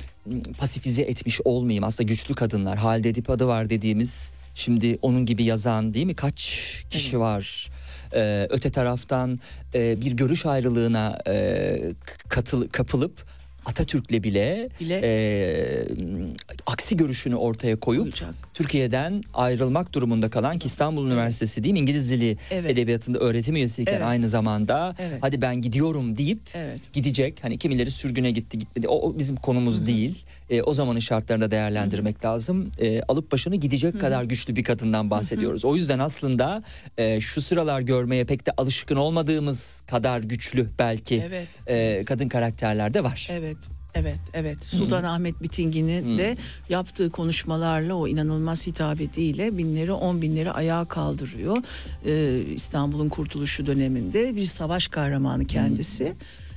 pasifize 0.59 1.03
etmiş 1.03 1.41
olmayayım. 1.45 1.85
Aslında 1.85 2.09
güçlü 2.09 2.35
kadınlar. 2.35 2.79
Halide 2.79 3.09
Edip 3.09 3.31
adı 3.31 3.47
var 3.47 3.71
dediğimiz 3.71 4.33
şimdi 4.55 4.97
onun 5.03 5.27
gibi 5.27 5.45
yazan 5.45 5.95
değil 5.95 6.07
mi? 6.07 6.15
Kaç 6.15 6.65
kişi 6.91 7.21
var? 7.21 7.71
Ee, 8.15 8.47
öte 8.51 8.71
taraftan 8.71 9.39
e, 9.75 10.01
bir 10.01 10.13
görüş 10.13 10.47
ayrılığına 10.47 11.19
e, 11.29 11.77
katıl, 12.29 12.69
kapılıp 12.69 13.13
Atatürk'le 13.67 14.23
bile, 14.23 14.69
Bile. 14.81 15.01
e, 15.05 15.89
aksi 16.67 16.97
görüşünü 16.97 17.35
ortaya 17.35 17.77
koyup 17.81 18.03
Koyacak. 18.03 18.35
Türkiye'den 18.55 19.23
ayrılmak 19.35 19.93
durumunda 19.93 20.31
kalan 20.31 20.59
ki 20.59 20.67
İstanbul 20.67 21.07
Üniversitesi 21.07 21.63
değil 21.63 21.73
mi 21.73 21.79
İngiliz 21.79 22.11
dili 22.11 22.37
Evet. 22.51 22.71
edebiyatında 22.71 23.19
öğretim 23.19 23.57
üyesiyken 23.57 23.93
Evet. 23.97 24.07
aynı 24.07 24.29
zamanda 24.29 24.95
Evet. 24.99 25.19
hadi 25.21 25.43
ben 25.43 25.61
gidiyorum 25.61 26.17
deyip 26.19 26.39
Evet. 26.55 26.81
gidecek. 26.93 27.45
Hani 27.45 27.59
kimileri 27.59 27.91
sürgüne 27.91 28.31
gitti 28.31 28.59
gitmedi. 28.59 28.89
O, 28.89 29.09
o 29.09 29.19
bizim 29.19 29.37
konumuz 29.37 29.87
değil. 29.87 30.25
E, 30.51 30.63
o 30.63 30.75
zamanın 30.75 31.01
şartlarında 31.01 31.51
değerlendirmek 31.51 32.25
lazım. 32.25 32.71
E, 32.79 33.03
alıp 33.03 33.33
başını 33.33 33.57
gidecek 33.57 34.01
kadar 34.01 34.25
güçlü 34.25 34.57
bir 34.57 34.65
kadından 34.65 35.11
bahsediyoruz. 35.11 35.65
O 35.65 35.77
yüzden 35.77 35.99
aslında 35.99 36.63
e, 36.99 37.21
şu 37.21 37.41
sıralar 37.41 37.81
görmeye 37.81 38.25
pek 38.25 38.47
de 38.47 38.51
alışkın 38.57 38.97
olmadığımız 38.97 39.83
kadar 39.87 40.21
güçlü 40.21 40.69
belki 40.79 41.25
Evet. 41.29 41.49
e, 41.67 42.05
kadın 42.05 42.29
karakterler 42.29 42.95
de 42.95 43.05
var. 43.05 43.29
Evet. 43.33 43.57
Evet, 43.95 44.21
evet. 44.35 44.65
Sultan 44.65 45.05
Ahmet 45.05 45.43
Bitingi'nin 45.43 46.17
de 46.17 46.37
yaptığı 46.69 47.11
konuşmalarla 47.11 47.95
o 47.95 48.09
inanılmaz 48.09 48.67
hitabetiyle 48.67 49.59
binleri, 49.59 49.93
on 49.93 50.23
binleri 50.23 50.51
ayağa 50.51 50.85
kaldırıyor. 50.85 51.57
Ee, 52.05 52.41
İstanbul'un 52.55 53.09
kurtuluşu 53.09 53.67
döneminde 53.67 54.37
bir 54.37 54.41
savaş 54.41 54.89
kahramanı 54.89 55.47
kendisi. 55.47 56.15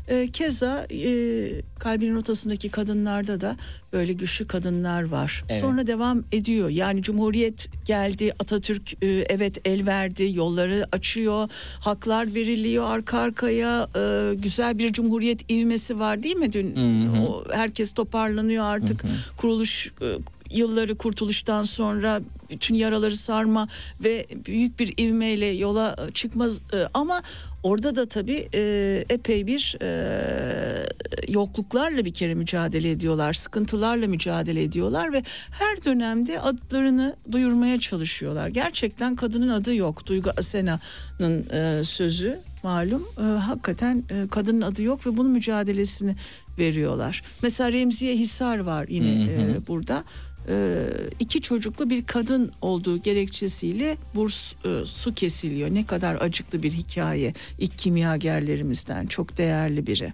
E, 0.07 0.27
keza 0.27 0.87
e, 0.91 1.61
kalbinin 1.79 2.15
ortasındaki 2.15 2.69
kadınlarda 2.69 3.41
da 3.41 3.57
böyle 3.93 4.13
güçlü 4.13 4.47
kadınlar 4.47 5.03
var. 5.03 5.43
Evet. 5.49 5.61
Sonra 5.61 5.87
devam 5.87 6.23
ediyor. 6.31 6.69
Yani 6.69 7.01
Cumhuriyet 7.01 7.69
geldi, 7.85 8.33
Atatürk 8.39 9.03
e, 9.03 9.07
evet 9.07 9.67
el 9.67 9.85
verdi, 9.85 10.31
yolları 10.33 10.85
açıyor, 10.91 11.49
haklar 11.79 12.35
veriliyor 12.35 12.89
arka 12.89 13.17
arkaya. 13.17 13.87
E, 13.95 14.35
güzel 14.35 14.79
bir 14.79 14.93
Cumhuriyet 14.93 15.51
ivmesi 15.51 15.99
var 15.99 16.23
değil 16.23 16.35
mi 16.35 16.53
dün? 16.53 16.75
O, 17.17 17.43
herkes 17.53 17.93
toparlanıyor 17.93 18.63
artık. 18.63 19.03
Kuruluş 19.37 19.93
e, 20.01 20.05
yılları 20.51 20.95
kurtuluştan 20.95 21.63
sonra 21.63 22.21
bütün 22.53 22.75
yaraları 22.75 23.15
sarma 23.15 23.67
ve 24.03 24.25
büyük 24.45 24.79
bir 24.79 24.93
ivmeyle 24.97 25.45
yola 25.45 25.95
çıkmaz 26.13 26.61
E, 26.73 26.87
ama 26.93 27.21
orada 27.63 27.95
da 27.95 28.05
tabii 28.05 28.47
e, 28.53 29.03
epey 29.09 29.47
bir 29.47 29.77
e, 29.81 30.85
yokluklarla 31.27 32.05
bir 32.05 32.13
kere 32.13 32.33
mücadele 32.33 32.91
ediyorlar, 32.91 33.33
sıkıntılarla 33.33 34.07
mücadele 34.07 34.63
ediyorlar 34.63 35.13
ve 35.13 35.23
her 35.51 35.83
dönemde 35.83 36.39
adlarını 36.39 37.15
duyurmaya 37.31 37.79
çalışıyorlar. 37.79 38.47
Gerçekten 38.47 39.15
kadının 39.15 39.49
adı 39.49 39.75
yok. 39.75 40.07
Duygu 40.07 40.29
Asena'nın 40.37 41.49
e, 41.49 41.83
sözü 41.83 42.39
malum 42.63 43.07
e, 43.17 43.21
hakikaten 43.21 44.03
e, 44.09 44.27
kadının 44.27 44.61
adı 44.61 44.83
yok 44.83 45.07
ve 45.07 45.17
bunun 45.17 45.31
mücadelesini 45.31 46.15
veriyorlar. 46.57 47.23
Mesela 47.41 47.71
Remziye 47.71 48.15
Hisar 48.15 48.57
var 48.59 48.87
yine 48.87 49.23
e, 49.23 49.67
burada. 49.67 50.03
E, 50.49 50.87
iki 51.19 51.41
çocuklu 51.41 51.89
bir 51.89 52.05
kadın 52.05 52.51
olduğu 52.61 52.97
gerekçesiyle 52.97 53.97
burs 54.15 54.53
e, 54.65 54.85
su 54.85 55.13
kesiliyor. 55.13 55.73
Ne 55.73 55.85
kadar 55.85 56.15
acıklı 56.15 56.63
bir 56.63 56.71
hikaye. 56.71 57.33
İlk 57.59 57.77
kimyagerlerimizden 57.77 59.05
çok 59.05 59.37
değerli 59.37 59.87
biri. 59.87 60.13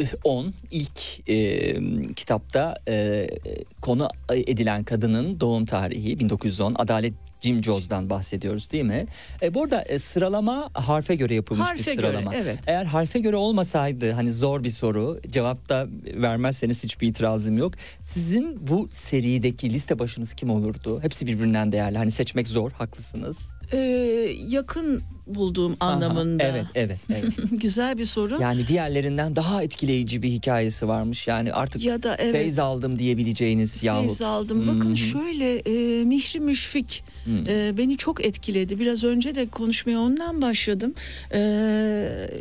1910 0.00 0.54
ilk 0.70 1.28
e, 1.28 2.14
kitapta 2.14 2.76
e, 2.88 3.28
konu 3.80 4.08
edilen 4.32 4.84
kadının 4.84 5.40
doğum 5.40 5.66
tarihi 5.66 6.20
1910 6.20 6.74
Adalet 6.78 7.14
Jim 7.40 7.64
Joz'dan 7.64 8.10
bahsediyoruz 8.10 8.70
değil 8.70 8.84
mi? 8.84 9.06
E, 9.42 9.54
bu 9.54 9.62
arada 9.62 9.82
e, 9.82 9.98
sıralama 9.98 10.70
harfe 10.72 11.14
göre 11.14 11.34
yapılmış 11.34 11.66
Harfe 11.66 11.90
bir 11.90 11.96
göre, 11.96 12.06
sıralama. 12.06 12.34
evet. 12.34 12.58
Eğer 12.66 12.84
harfe 12.84 13.18
göre 13.18 13.36
olmasaydı 13.36 14.12
hani 14.12 14.32
zor 14.32 14.64
bir 14.64 14.70
soru 14.70 15.20
cevapta 15.28 15.86
vermezseniz 16.14 16.84
hiçbir 16.84 17.08
itirazım 17.08 17.58
yok. 17.58 17.74
Sizin 18.02 18.66
bu 18.68 18.86
serideki 18.88 19.70
liste 19.70 19.98
başınız 19.98 20.34
kim 20.34 20.50
olurdu? 20.50 21.00
Hepsi 21.02 21.26
birbirinden 21.26 21.72
değerli. 21.72 21.98
Hani 21.98 22.10
seçmek 22.10 22.48
zor 22.48 22.72
haklısınız. 22.72 23.50
E, 23.72 23.76
yakın 24.48 25.02
bulduğum 25.26 25.76
Aha, 25.80 25.90
anlamında. 25.90 26.44
Evet 26.44 26.66
evet 26.74 26.98
evet. 27.10 27.32
Güzel 27.50 27.98
bir 27.98 28.04
soru. 28.04 28.38
Yani 28.42 28.66
diğerlerinden 28.66 29.36
daha 29.36 29.62
etkileyici 29.90 30.22
bir 30.22 30.28
hikayesi 30.28 30.88
varmış. 30.88 31.28
Yani 31.28 31.52
artık 31.52 31.84
Ya 31.84 32.02
da 32.02 32.16
evet. 32.16 32.32
feyz 32.32 32.58
aldım 32.58 32.98
diyebileceğiniz 32.98 33.82
yahut. 33.84 34.06
Feyz 34.06 34.22
aldım. 34.22 34.66
Bakın 34.66 34.88
Hı 34.88 34.92
hı. 34.92 34.96
şöyle 34.96 35.56
e, 35.56 36.04
Mihri 36.04 36.40
Müşfik 36.40 37.04
e, 37.48 37.78
beni 37.78 37.96
çok 37.96 38.24
etkiledi. 38.24 38.78
Biraz 38.80 39.04
önce 39.04 39.34
de 39.34 39.48
konuşmaya 39.48 40.00
ondan 40.00 40.42
başladım. 40.42 40.94
E, 41.34 41.40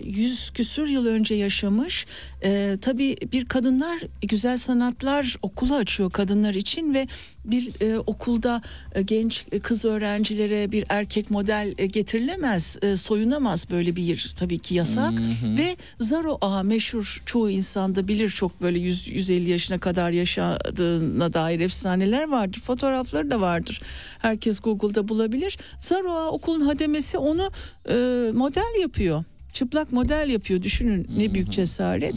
yüz 0.06 0.50
küsür 0.50 0.88
yıl 0.88 1.06
önce 1.06 1.36
yaşamış. 1.36 2.06
E, 2.44 2.78
tabii 2.82 3.16
bir 3.32 3.46
kadınlar 3.46 4.00
güzel 4.22 4.58
sanatlar 4.58 5.36
okulu 5.42 5.76
açıyor 5.76 6.12
kadınlar 6.12 6.54
için 6.54 6.94
ve 6.94 7.08
bir 7.46 7.82
e, 7.82 8.00
okulda 8.00 8.62
e, 8.96 9.02
genç 9.02 9.46
kız 9.64 9.86
öğrencilere 9.86 10.72
bir 10.72 10.86
erkek 10.90 11.32
model 11.32 11.74
e, 11.78 11.86
getirilemez, 11.86 12.78
e, 12.82 12.98
soyunamaz 12.98 13.70
böyle 13.72 13.96
bir 13.96 14.34
tabii 14.40 14.60
ki 14.60 14.76
yasak 14.76 15.14
ve 15.58 15.76
Zaro 16.00 16.38
Ağa 16.42 16.64
meşhur 16.64 17.22
çoğu 17.26 17.50
insanda 17.50 18.08
bilir 18.08 18.30
çok 18.30 18.62
böyle 18.62 18.80
100 18.80 19.08
150 19.08 19.50
yaşına 19.50 19.78
kadar 19.78 20.12
yaşadığına 20.12 21.34
dair 21.34 21.60
efsaneler 21.60 22.30
vardır. 22.30 22.60
Fotoğrafları 22.60 23.32
da 23.32 23.42
vardır. 23.42 23.82
Herkes 24.20 24.60
Google'da 24.60 25.08
bulabilir. 25.08 25.58
Zaro 25.80 26.12
Ağa 26.12 26.30
okulun 26.32 26.60
hademesi 26.62 27.18
onu 27.18 27.52
e, 27.90 27.94
model 28.34 28.82
yapıyor. 28.82 29.24
Çıplak 29.54 29.92
model 29.92 30.30
yapıyor. 30.30 30.64
Düşünün 30.64 31.08
ne 31.18 31.34
büyük 31.34 31.52
cesaret. 31.52 32.16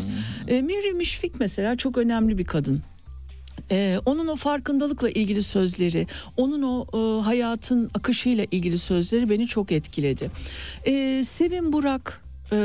E, 0.49 0.62
Miri 0.62 0.92
Müşfik 0.92 1.40
mesela 1.40 1.77
çok 1.77 1.99
önemli 1.99 2.38
bir 2.38 2.45
kadın. 2.45 2.83
Ee, 3.71 3.99
onun 4.07 4.29
o 4.29 4.37
farkındalıkla 4.37 5.11
ilgili 5.11 5.42
sözleri, 5.42 6.07
onun 6.37 6.62
o 6.62 6.87
e, 6.95 7.23
hayatın 7.23 7.90
akışıyla 7.95 8.47
ilgili 8.51 8.79
sözleri 8.79 9.31
beni 9.31 9.47
çok 9.47 9.73
etkiledi. 9.73 10.31
Ee, 10.87 11.23
Sevim 11.25 11.73
Burak 11.73 12.23
e, 12.53 12.57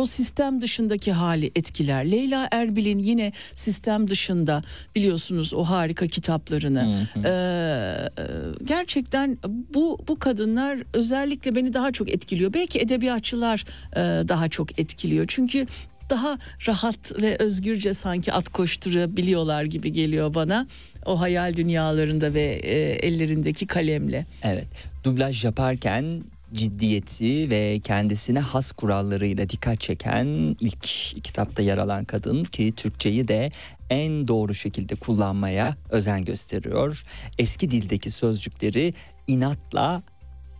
o 0.00 0.06
sistem 0.06 0.62
dışındaki 0.62 1.12
hali 1.12 1.50
etkiler. 1.54 2.10
Leyla 2.10 2.48
Erbil'in 2.52 2.98
yine 2.98 3.32
sistem 3.54 4.08
dışında 4.08 4.62
biliyorsunuz 4.96 5.54
o 5.54 5.64
harika 5.64 6.06
kitaplarını. 6.06 7.06
Ee, 7.16 8.24
gerçekten 8.64 9.38
bu 9.74 9.98
bu 10.08 10.18
kadınlar 10.18 10.78
özellikle 10.92 11.54
beni 11.54 11.72
daha 11.72 11.92
çok 11.92 12.08
etkiliyor. 12.08 12.54
Belki 12.54 12.78
edebiyatçılar 12.78 13.64
e, 13.92 14.28
daha 14.28 14.48
çok 14.48 14.78
etkiliyor. 14.78 15.24
Çünkü 15.28 15.66
daha 16.10 16.38
rahat 16.66 17.22
ve 17.22 17.36
özgürce 17.38 17.94
sanki 17.94 18.32
at 18.32 18.48
koşturabiliyorlar 18.48 19.64
gibi 19.64 19.92
geliyor 19.92 20.34
bana. 20.34 20.66
O 21.06 21.20
hayal 21.20 21.56
dünyalarında 21.56 22.34
ve 22.34 22.42
e, 22.42 22.76
ellerindeki 23.06 23.66
kalemle. 23.66 24.26
Evet. 24.42 24.68
Dublaj 25.04 25.44
yaparken 25.44 26.22
ciddiyeti 26.52 27.50
ve 27.50 27.80
kendisine 27.80 28.40
has 28.40 28.72
kurallarıyla 28.72 29.48
dikkat 29.48 29.80
çeken 29.80 30.56
ilk 30.60 30.82
kitapta 31.24 31.62
yer 31.62 31.78
alan 31.78 32.04
kadın 32.04 32.44
ki 32.44 32.72
Türkçeyi 32.76 33.28
de 33.28 33.50
en 33.90 34.28
doğru 34.28 34.54
şekilde 34.54 34.94
kullanmaya 34.94 35.76
özen 35.90 36.24
gösteriyor. 36.24 37.04
Eski 37.38 37.70
dildeki 37.70 38.10
sözcükleri 38.10 38.94
inatla 39.26 40.02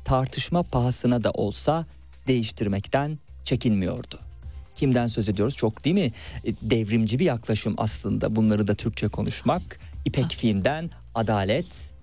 tartışma 0.04 0.62
pahasına 0.62 1.24
da 1.24 1.30
olsa 1.30 1.86
değiştirmekten 2.26 3.18
çekinmiyordu. 3.44 4.18
Kimden 4.74 5.06
söz 5.06 5.28
ediyoruz? 5.28 5.56
Çok 5.56 5.84
değil 5.84 5.94
mi? 5.94 6.12
E, 6.44 6.52
Devrimci 6.62 7.18
bir 7.18 7.24
yaklaşım 7.24 7.74
aslında 7.78 8.36
bunları 8.36 8.66
da 8.66 8.74
Türkçe 8.74 9.08
konuşmak. 9.08 9.80
İpek 10.04 10.32
filmden 10.32 10.90
Adalet. 11.14 11.99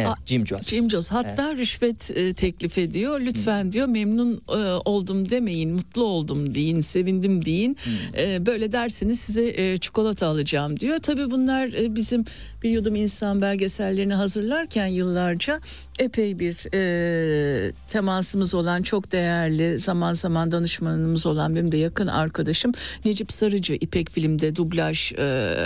Evet, 0.00 0.26
Jim 0.26 0.46
Jones. 0.46 0.68
Jim 0.68 0.90
Jones 0.90 1.10
hatta 1.10 1.56
rüşvet 1.56 2.10
e, 2.14 2.34
teklif 2.34 2.78
ediyor. 2.78 3.20
Lütfen 3.20 3.72
diyor 3.72 3.86
memnun 3.86 4.40
e, 4.48 4.56
oldum 4.84 5.30
demeyin, 5.30 5.70
mutlu 5.70 6.04
oldum 6.04 6.54
deyin, 6.54 6.80
sevindim 6.80 7.44
deyin. 7.44 7.76
E, 8.18 8.46
böyle 8.46 8.72
derseniz 8.72 9.20
size 9.20 9.48
e, 9.56 9.78
çikolata 9.78 10.26
alacağım 10.26 10.80
diyor. 10.80 10.98
Tabii 10.98 11.30
bunlar 11.30 11.68
e, 11.68 11.94
bizim 11.94 12.24
bir 12.62 12.70
yudum 12.70 12.96
insan 12.96 13.42
belgesellerini 13.42 14.14
hazırlarken 14.14 14.86
yıllarca 14.86 15.60
epey 15.98 16.38
bir 16.38 16.74
e, 16.74 17.72
temasımız 17.88 18.54
olan 18.54 18.82
çok 18.82 19.12
değerli 19.12 19.78
zaman 19.78 20.12
zaman 20.12 20.52
danışmanımız 20.52 21.26
olan 21.26 21.54
benim 21.54 21.72
de 21.72 21.76
yakın 21.76 22.06
arkadaşım 22.06 22.72
Necip 23.04 23.32
Sarıcı 23.32 23.74
İpek 23.74 24.10
filmde 24.10 24.56
dublaj 24.56 25.12
e, 25.12 25.56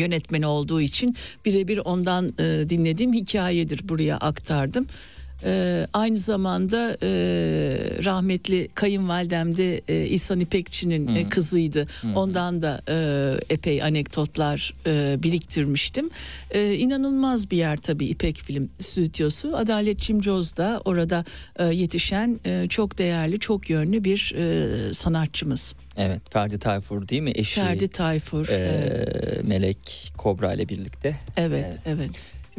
yönetmeni 0.00 0.46
olduğu 0.46 0.80
için 0.80 1.16
birebir 1.44 1.78
ondan 1.84 2.28
e, 2.38 2.68
dinlediğim 2.68 3.12
hikayedir 3.12 3.88
buraya 3.88 4.16
aktardım. 4.16 4.86
E, 5.44 5.86
aynı 5.92 6.16
zamanda 6.16 6.96
e, 7.02 7.08
rahmetli 8.04 8.68
kayınvalidem 8.74 9.56
de 9.56 9.80
e, 9.88 10.06
İhsan 10.06 10.40
İpekçi'nin 10.40 11.14
e, 11.14 11.28
kızıydı. 11.28 11.86
Ondan 12.14 12.62
da 12.62 12.80
e, 12.88 13.54
epey 13.54 13.82
anekdotlar 13.82 14.74
e, 14.86 15.22
biriktirmiştim. 15.22 16.10
E, 16.50 16.74
inanılmaz 16.74 17.50
bir 17.50 17.56
yer 17.56 17.76
tabii 17.76 18.06
İpek 18.06 18.36
Film 18.36 18.70
Stüdyosu. 18.78 19.56
Adalet 19.56 19.98
Cimcoz 19.98 20.56
da 20.56 20.82
orada 20.84 21.24
e, 21.58 21.64
yetişen 21.64 22.40
e, 22.44 22.66
çok 22.68 22.98
değerli, 22.98 23.38
çok 23.38 23.70
yönlü 23.70 24.04
bir 24.04 24.34
e, 24.36 24.92
sanatçımız. 24.94 25.74
Evet 25.96 26.20
Ferdi 26.30 26.58
Tayfur 26.58 27.08
değil 27.08 27.22
mi? 27.22 27.32
Eşi 27.34 27.60
Ferdi 27.60 27.88
Tayfur. 27.88 28.48
e, 28.48 28.54
evet. 28.54 29.44
Melek 29.44 30.12
Kobra 30.16 30.52
ile 30.52 30.68
birlikte. 30.68 31.16
Evet, 31.36 31.78
evet. 31.86 32.10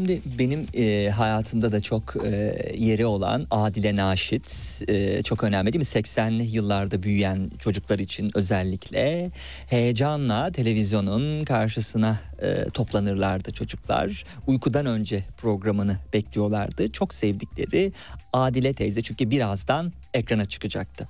Şimdi 0.02 0.22
benim 0.40 0.66
e, 0.74 1.10
hayatımda 1.10 1.72
da 1.72 1.80
çok 1.80 2.16
e, 2.26 2.56
yeri 2.78 3.06
olan 3.06 3.48
Adile 3.52 3.96
Naşit 3.96 4.82
e, 4.88 5.22
çok 5.22 5.44
önemli 5.44 5.74
değil 5.74 5.82
mi? 5.82 6.02
80'li 6.02 6.44
yıllarda 6.44 7.04
büyüyen 7.04 7.52
çocuklar 7.60 8.00
için 8.00 8.32
özellikle 8.36 9.32
heyecanla 9.68 10.52
televizyonun 10.52 11.46
karşısına 11.46 12.20
e, 12.42 12.64
toplanırlardı 12.64 13.52
çocuklar. 13.52 14.26
Uykudan 14.48 14.86
önce 14.86 15.24
programını 15.38 15.98
bekliyorlardı. 16.14 16.92
Çok 16.92 17.14
sevdikleri 17.14 17.94
Adile 18.34 18.74
teyze 18.74 19.02
çünkü 19.02 19.30
birazdan 19.30 19.94
ekrana 20.14 20.46
çıkacaktı. 20.46 21.08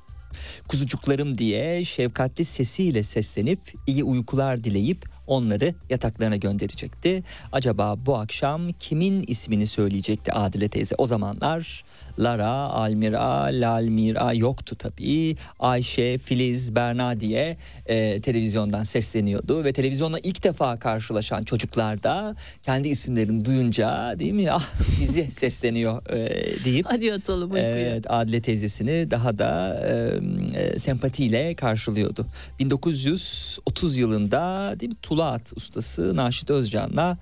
Kuzucuklarım 0.68 1.38
diye 1.38 1.86
şefkatli 1.86 2.46
sesiyle 2.46 3.04
seslenip 3.04 3.60
iyi 3.88 4.04
uykular 4.04 4.64
dileyip 4.64 5.06
onları 5.32 5.74
yataklarına 5.90 6.36
gönderecekti. 6.36 7.24
Acaba 7.52 7.96
bu 8.06 8.18
akşam 8.18 8.72
kimin 8.72 9.24
ismini 9.28 9.68
söyleyecekti 9.68 10.34
Adile 10.34 10.68
teyze? 10.68 10.96
O 10.98 11.08
zamanlar 11.08 11.84
Lara, 12.20 12.52
Almira, 12.52 13.46
Lalmira 13.46 14.34
yoktu 14.34 14.76
tabii. 14.76 15.36
Ayşe, 15.60 16.18
Filiz, 16.18 16.76
Berna 16.76 17.20
diye 17.20 17.58
e, 17.86 18.22
televizyondan 18.22 18.84
sesleniyordu 18.84 19.64
ve 19.64 19.74
televizyonla 19.74 20.20
ilk 20.20 20.44
defa 20.44 20.80
karşılaşan 20.80 21.44
çocuklar 21.44 22.04
da 22.04 22.36
kendi 22.64 22.88
isimlerini 22.88 23.46
duyunca 23.46 24.20
değil 24.20 24.34
mi 24.34 24.52
ah 24.52 24.70
bizi 25.02 25.32
sesleniyor 25.32 26.10
e, 26.10 26.66
deyip 26.66 26.86
Hadi 26.90 27.06
yatalım 27.06 27.52
uykuya. 27.52 27.80
Evet, 27.80 28.06
Adile 28.10 28.42
teyzesini 28.42 29.12
daha 29.12 29.38
da 29.38 29.80
e, 29.88 30.20
e, 30.60 30.80
sempatiyle 30.80 31.56
karşılıyordu. 31.56 32.26
1930 32.60 33.98
yılında 33.98 34.76
değil 34.80 34.92
mi 34.92 34.98
Tulaat 35.22 35.54
ustası 35.56 36.16
Naşit 36.16 36.50
Özcan'la 36.50 37.18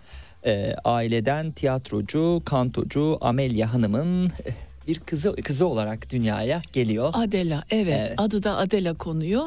e, 0.46 0.74
aileden 0.84 1.52
tiyatrocu, 1.52 2.42
kantocu 2.46 3.18
Amelia 3.22 3.74
Hanım'ın 3.74 4.26
e, 4.26 4.32
bir 4.88 5.00
kızı 5.00 5.36
kızı 5.36 5.68
olarak 5.68 6.10
dünyaya 6.12 6.62
geliyor. 6.74 7.10
Adela 7.14 7.64
evet, 7.70 8.00
Evet. 8.00 8.14
adı 8.18 8.44
da 8.44 8.58
Adela 8.58 8.94
konuyor. 8.94 9.42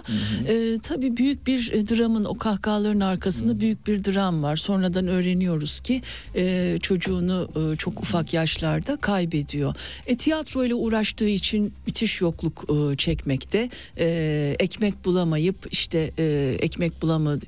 Ee, 0.49 0.79
tabii 0.83 1.17
büyük 1.17 1.47
bir 1.47 1.73
e, 1.73 1.89
dramın 1.89 2.25
o 2.25 2.39
kahkahaların 2.39 3.01
arkasında 3.01 3.61
büyük 3.61 3.87
bir 3.87 4.05
dram 4.05 4.43
var. 4.43 4.57
Sonradan 4.57 5.07
öğreniyoruz 5.07 5.81
ki 5.81 6.03
e, 6.35 6.77
çocuğunu 6.83 7.49
e, 7.57 7.77
çok 7.77 8.01
ufak 8.01 8.35
yaşlarda 8.35 8.97
kaybediyor. 8.97 9.75
E, 10.07 10.17
tiyatro 10.17 10.65
ile 10.65 10.75
uğraştığı 10.75 11.29
için 11.29 11.73
müthiş 11.87 12.21
yokluk 12.21 12.65
e, 12.71 12.97
çekmekte. 12.97 13.71
E, 13.99 14.57
ekmek 14.59 15.05
bulamayıp 15.05 15.57
işte 15.71 16.11
e, 16.19 16.57
ekmek 16.61 17.03
bulamadı 17.03 17.45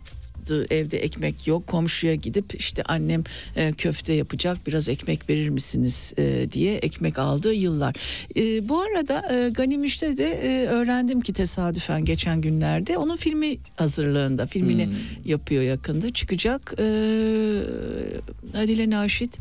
evde 0.50 0.98
ekmek 0.98 1.46
yok 1.46 1.66
komşuya 1.66 2.14
gidip 2.14 2.54
işte 2.54 2.82
annem 2.82 3.24
e, 3.56 3.72
köfte 3.72 4.12
yapacak 4.12 4.58
biraz 4.66 4.88
ekmek 4.88 5.30
verir 5.30 5.48
misiniz 5.48 6.12
e, 6.18 6.52
diye 6.52 6.76
ekmek 6.76 7.18
aldığı 7.18 7.52
yıllar. 7.54 7.94
E, 8.36 8.68
bu 8.68 8.80
arada 8.80 9.34
e, 9.34 9.48
Gani 9.48 9.78
Müjde 9.78 10.16
de 10.16 10.24
e, 10.24 10.66
öğrendim 10.66 11.20
ki 11.20 11.32
tesadüfen 11.32 12.04
geçen 12.04 12.40
günlerde 12.40 12.98
onun 12.98 13.16
filmi 13.16 13.56
hazırlığında 13.76 14.46
filmini 14.46 14.88
yapıyor 15.24 15.62
yakında 15.62 16.12
çıkacak. 16.12 16.74
E, 16.78 16.84
Adile 18.58 18.90
Naşit 18.90 19.38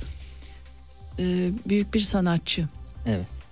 e, 1.19 1.51
büyük 1.69 1.93
bir 1.93 1.99
sanatçı. 1.99 2.67
Evet. 3.07 3.42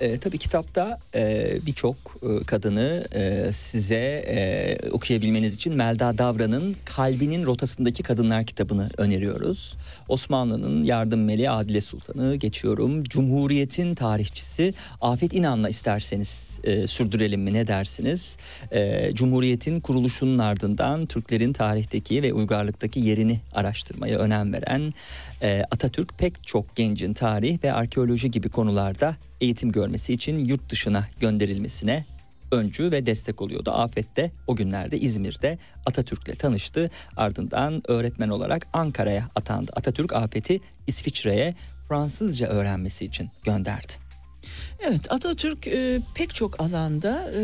E, 0.00 0.18
tabii 0.18 0.38
kitapta 0.38 0.98
e, 1.14 1.52
birçok 1.66 1.96
e, 2.22 2.44
kadını 2.44 3.04
e, 3.14 3.52
size 3.52 4.24
e, 4.26 4.78
okuyabilmeniz 4.90 5.54
için 5.54 5.74
Melda 5.74 6.18
Davran'ın 6.18 6.76
Kalbinin 6.84 7.46
Rotasındaki 7.46 8.02
Kadınlar 8.02 8.44
kitabını 8.44 8.88
öneriyoruz. 8.96 9.76
Osmanlı'nın 10.08 10.84
yardım 10.84 11.24
meleği 11.24 11.50
Adile 11.50 11.80
Sultan'ı 11.80 12.36
geçiyorum. 12.36 13.04
Cumhuriyet'in 13.04 13.94
tarihçisi 13.94 14.74
Afet 15.00 15.34
İnan'la 15.34 15.68
isterseniz 15.68 16.60
e, 16.64 16.86
sürdürelim 16.86 17.42
mi 17.42 17.52
ne 17.52 17.66
dersiniz? 17.66 18.38
E, 18.72 19.10
Cumhuriyet'in 19.14 19.80
kuruluşunun 19.80 20.38
ardından 20.38 21.06
Türklerin 21.06 21.52
tarihteki 21.52 22.22
ve 22.22 22.32
uygarlıktaki 22.32 23.00
yerini 23.00 23.40
araştırmaya 23.52 24.18
önem 24.18 24.52
veren 24.52 24.94
e, 25.42 25.64
Atatürk 25.70 26.18
pek 26.18 26.44
çok 26.46 26.76
gencin 26.76 27.14
tarih 27.14 27.64
ve 27.64 27.72
arkeoloji 27.72 28.30
gibi 28.30 28.48
konularda 28.48 29.16
eğitim 29.40 29.72
görmesi 29.72 30.12
için 30.12 30.38
yurt 30.38 30.70
dışına 30.70 31.04
gönderilmesine 31.20 32.04
öncü 32.52 32.90
ve 32.90 33.06
destek 33.06 33.42
oluyordu. 33.42 33.70
Afet 33.70 34.16
de 34.16 34.30
o 34.46 34.56
günlerde 34.56 34.98
İzmir'de 34.98 35.58
Atatürk'le 35.86 36.38
tanıştı. 36.38 36.90
Ardından 37.16 37.82
öğretmen 37.88 38.28
olarak 38.28 38.66
Ankara'ya 38.72 39.28
atandı. 39.34 39.72
Atatürk 39.76 40.12
Afet'i 40.12 40.60
İsviçre'ye 40.86 41.54
Fransızca 41.88 42.46
öğrenmesi 42.46 43.04
için 43.04 43.30
gönderdi. 43.44 44.09
Evet 44.80 45.12
Atatürk 45.12 45.66
e, 45.66 46.00
pek 46.14 46.34
çok 46.34 46.60
alanda 46.60 47.30
e, 47.34 47.38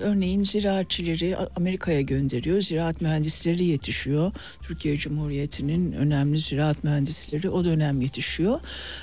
örneğin 0.00 0.44
ziraatçileri 0.44 1.36
Amerika'ya 1.56 2.00
gönderiyor. 2.00 2.60
Ziraat 2.60 3.00
mühendisleri 3.00 3.64
yetişiyor. 3.64 4.32
Türkiye 4.62 4.96
Cumhuriyeti'nin 4.96 5.92
önemli 5.92 6.38
ziraat 6.38 6.84
mühendisleri 6.84 7.50
o 7.50 7.64
dönem 7.64 8.00
yetişiyor. 8.00 8.60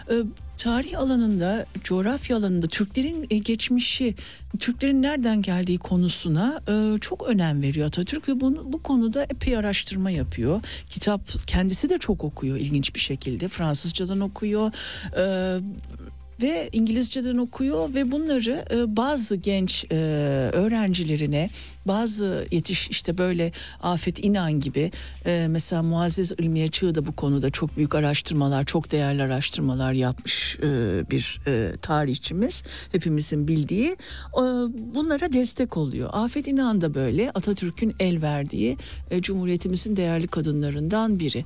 E, 0.09 0.13
tarih 0.57 0.99
alanında, 0.99 1.65
coğrafya 1.83 2.37
alanında 2.37 2.67
Türklerin 2.67 3.27
e, 3.29 3.37
geçmişi, 3.37 4.15
Türklerin 4.59 5.01
nereden 5.01 5.41
geldiği 5.41 5.77
konusuna 5.77 6.61
e, 6.67 6.97
çok 6.97 7.27
önem 7.27 7.61
veriyor 7.61 7.87
Atatürk 7.87 8.29
ve 8.29 8.39
bunu, 8.39 8.73
bu 8.73 8.83
konuda 8.83 9.23
epey 9.23 9.57
araştırma 9.57 10.11
yapıyor. 10.11 10.61
Kitap 10.89 11.21
kendisi 11.47 11.89
de 11.89 11.97
çok 11.97 12.23
okuyor 12.23 12.57
ilginç 12.57 12.95
bir 12.95 12.99
şekilde. 12.99 13.47
Fransızcadan 13.47 14.19
okuyor. 14.19 14.71
Ve 16.41 16.69
İngilizceden 16.71 17.37
okuyor 17.37 17.93
ve 17.93 18.11
bunları 18.11 18.65
e, 18.71 18.95
bazı 18.97 19.35
genç 19.35 19.85
e, 19.91 19.95
öğrencilerine 20.53 21.49
bazı 21.85 22.47
yetiş 22.51 22.89
işte 22.89 23.17
böyle 23.17 23.51
Afet 23.81 24.25
İnan 24.25 24.59
gibi 24.59 24.91
e, 25.25 25.47
mesela 25.49 25.83
Muazzez 25.83 26.31
İlmiye 26.31 26.67
Çığ 26.67 26.95
da 26.95 27.05
bu 27.05 27.15
konuda 27.15 27.49
çok 27.49 27.77
büyük 27.77 27.95
araştırmalar 27.95 28.63
çok 28.63 28.91
değerli 28.91 29.23
araştırmalar 29.23 29.93
yapmış 29.93 30.57
e, 30.59 30.63
bir 31.11 31.41
e, 31.47 31.71
tarihçimiz 31.81 32.63
hepimizin 32.91 33.47
bildiği 33.47 33.97
E, 34.37 34.43
bunlara 34.95 35.33
destek 35.33 35.77
oluyor. 35.77 36.09
Afet 36.13 36.47
İnan 36.47 36.81
da 36.81 36.93
böyle 36.93 37.31
Atatürk'ün 37.31 37.95
el 37.99 38.21
verdiği 38.21 38.77
e, 39.11 39.21
Cumhuriyetimizin 39.21 39.95
değerli 39.95 40.27
kadınlarından 40.27 41.19
biri. 41.19 41.43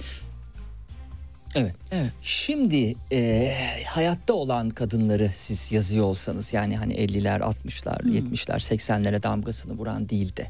Evet. 1.55 1.75
Evet. 1.91 2.11
Şimdi 2.21 2.95
e, 3.11 3.53
hayatta 3.85 4.33
olan 4.33 4.69
kadınları 4.69 5.29
siz 5.33 5.71
yazıyor 5.71 6.05
olsanız 6.05 6.53
yani 6.53 6.77
hani 6.77 6.93
50'ler, 6.93 7.39
60'lar, 7.39 8.01
70'ler, 8.01 8.75
80'lere 8.75 9.23
damgasını 9.23 9.73
vuran 9.73 10.09
değil 10.09 10.35
de 10.35 10.47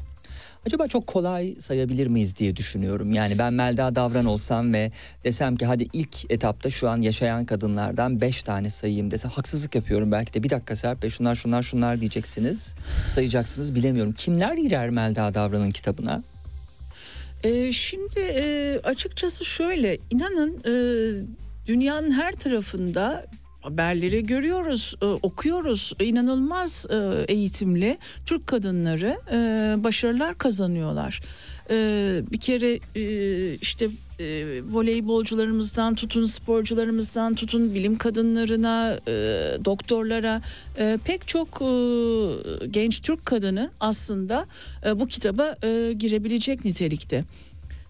acaba 0.66 0.86
çok 0.86 1.06
kolay 1.06 1.54
sayabilir 1.58 2.06
miyiz 2.06 2.36
diye 2.36 2.56
düşünüyorum. 2.56 3.12
Yani 3.12 3.38
ben 3.38 3.52
Melda 3.52 3.94
Davran 3.94 4.24
olsam 4.24 4.72
ve 4.72 4.90
desem 5.24 5.56
ki 5.56 5.66
hadi 5.66 5.88
ilk 5.92 6.30
etapta 6.30 6.70
şu 6.70 6.88
an 6.88 7.00
yaşayan 7.00 7.44
kadınlardan 7.44 8.20
5 8.20 8.42
tane 8.42 8.70
sayayım 8.70 9.10
desem 9.10 9.30
haksızlık 9.30 9.74
yapıyorum 9.74 10.12
belki 10.12 10.34
de 10.34 10.42
bir 10.42 10.50
dakika 10.50 10.76
Serp 10.76 11.02
Bey 11.02 11.10
şunlar 11.10 11.34
şunlar 11.34 11.62
şunlar 11.62 12.00
diyeceksiniz 12.00 12.74
sayacaksınız 13.14 13.74
bilemiyorum. 13.74 14.12
Kimler 14.12 14.54
girer 14.54 14.90
Melda 14.90 15.34
Davran'ın 15.34 15.70
kitabına? 15.70 16.22
Ee, 17.44 17.72
şimdi 17.72 18.20
e, 18.20 18.78
açıkçası 18.84 19.44
şöyle 19.44 19.98
inanın 20.10 20.58
e, 20.64 20.74
dünyanın 21.66 22.10
her 22.10 22.32
tarafında 22.32 23.26
haberleri 23.60 24.26
görüyoruz, 24.26 24.94
e, 25.02 25.06
okuyoruz. 25.06 25.92
İnanılmaz 26.00 26.86
e, 26.90 27.24
eğitimli 27.28 27.98
Türk 28.26 28.46
kadınları 28.46 29.16
e, 29.32 29.36
başarılar 29.84 30.38
kazanıyorlar. 30.38 31.22
E, 31.70 31.76
bir 32.32 32.40
kere 32.40 32.80
e, 32.94 33.54
işte 33.54 33.88
e, 34.22 34.62
voleybolcularımızdan 34.72 35.94
tutun 35.94 36.24
sporcularımızdan 36.24 37.34
tutun 37.34 37.74
bilim 37.74 37.98
kadınlarına 37.98 38.98
e, 39.08 39.12
doktorlara 39.64 40.42
e, 40.78 40.98
pek 41.04 41.28
çok 41.28 41.48
e, 41.62 41.66
genç 42.70 43.00
Türk 43.00 43.26
kadını 43.26 43.70
aslında 43.80 44.46
e, 44.86 45.00
bu 45.00 45.06
kitaba 45.06 45.56
e, 45.62 45.92
girebilecek 45.92 46.64
nitelikte. 46.64 47.24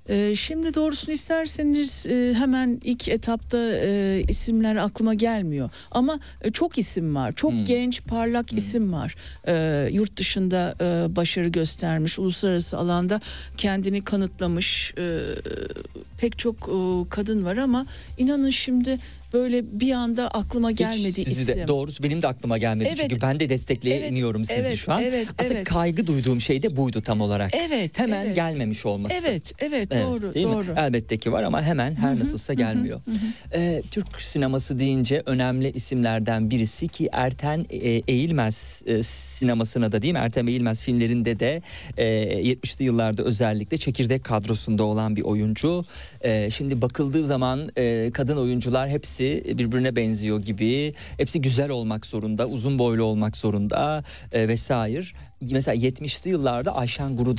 E, 0.08 0.34
şimdi 0.34 0.74
doğrusunu 0.74 1.14
isterseniz 1.14 2.06
e, 2.06 2.34
hemen 2.34 2.80
ilk 2.84 3.08
etapta 3.08 3.58
e, 3.58 4.24
isimler 4.28 4.76
aklıma 4.76 5.14
gelmiyor. 5.14 5.70
Ama 5.90 6.20
çok 6.52 6.78
isim 6.78 7.14
var. 7.14 7.32
Çok 7.32 7.52
Hmm. 7.52 7.64
genç, 7.64 8.02
parlak 8.02 8.52
isim 8.52 8.92
var. 8.92 9.14
E, 9.46 9.88
yurt 9.92 10.16
dışında 10.16 10.74
başarı 11.16 11.48
göstermiş, 11.48 12.18
uluslararası 12.18 12.78
alanda 12.78 13.20
kendini 13.56 14.04
kanıtlamış 14.04 14.94
pek 16.18 16.38
çok 16.38 16.56
e, 16.56 17.08
kadın 17.10 17.44
var 17.44 17.56
ama 17.56 17.86
inanın 18.18 18.50
şimdi 18.50 18.98
böyle 19.32 19.80
bir 19.80 19.92
anda 19.92 20.28
aklıma 20.28 20.70
gelmedi 20.70 21.08
Hiç 21.08 21.28
sizi 21.28 21.42
isim. 21.42 21.54
de, 21.56 21.68
doğrusu 21.68 22.02
benim 22.02 22.22
de 22.22 22.28
aklıma 22.28 22.58
gelmedi 22.58 22.88
Evet. 22.88 22.98
çünkü 23.00 23.20
ben 23.20 23.40
de 23.40 23.48
destekleyemiyorum 23.48 24.44
sizi 24.44 24.60
evet, 24.60 24.76
şu 24.76 24.92
an. 24.92 25.02
evet, 25.02 25.28
Aslında 25.38 25.54
evet. 25.54 25.68
kaygı 25.68 26.06
duyduğum 26.06 26.40
şey 26.40 26.62
de 26.62 26.76
buydu 26.76 27.00
tam 27.02 27.20
olarak. 27.20 27.54
Evet, 27.54 27.98
Hemen 27.98 28.26
evet. 28.26 28.36
gelmemiş 28.36 28.86
olması. 28.86 29.14
Evet, 29.22 29.52
evet, 29.58 29.88
Evet, 29.90 30.06
doğru, 30.06 30.34
değil 30.34 30.46
mi? 30.46 30.52
doğru. 30.52 30.74
Elbette 30.76 31.16
ki 31.16 31.32
var 31.32 31.42
ama 31.42 31.62
hemen 31.62 31.94
her 31.96 32.18
nasılsa 32.18 32.54
gelmiyor. 32.54 33.00
Ee, 33.54 33.82
Türk 33.90 34.22
sineması 34.22 34.78
deyince 34.78 35.22
önemli 35.26 35.70
isimlerden 35.72 36.50
birisi 36.50 36.88
ki 36.88 37.08
Erten 37.12 37.66
e, 37.70 37.88
Eğilmez 37.88 38.82
e, 38.86 39.02
sinemasına 39.02 39.92
da 39.92 40.02
değil 40.02 40.12
mi? 40.12 40.18
Ertem 40.18 40.48
Eğilmez 40.48 40.84
filmlerinde 40.84 41.40
de 41.40 41.62
e, 41.96 42.04
70'li 42.52 42.84
yıllarda 42.84 43.22
özellikle 43.22 43.76
çekirdek 43.76 44.24
kadrosunda 44.24 44.84
olan 44.84 45.16
bir 45.16 45.22
oyuncu. 45.22 45.84
E, 46.20 46.50
şimdi 46.50 46.82
bakıldığı 46.82 47.26
zaman 47.26 47.70
e, 47.76 48.10
kadın 48.14 48.36
oyuncular 48.36 48.88
hepsi 48.88 49.21
birbirine 49.58 49.96
benziyor 49.96 50.42
gibi. 50.42 50.94
Hepsi 51.16 51.40
güzel 51.40 51.70
olmak 51.70 52.06
zorunda, 52.06 52.46
uzun 52.46 52.78
boylu 52.78 53.04
olmak 53.04 53.36
zorunda 53.36 54.04
e, 54.32 54.48
vesaire. 54.48 55.06
Mesela 55.50 55.74
70'li 55.74 56.30
yıllarda 56.30 56.76
Ayşen 56.76 57.16
Guru 57.16 57.36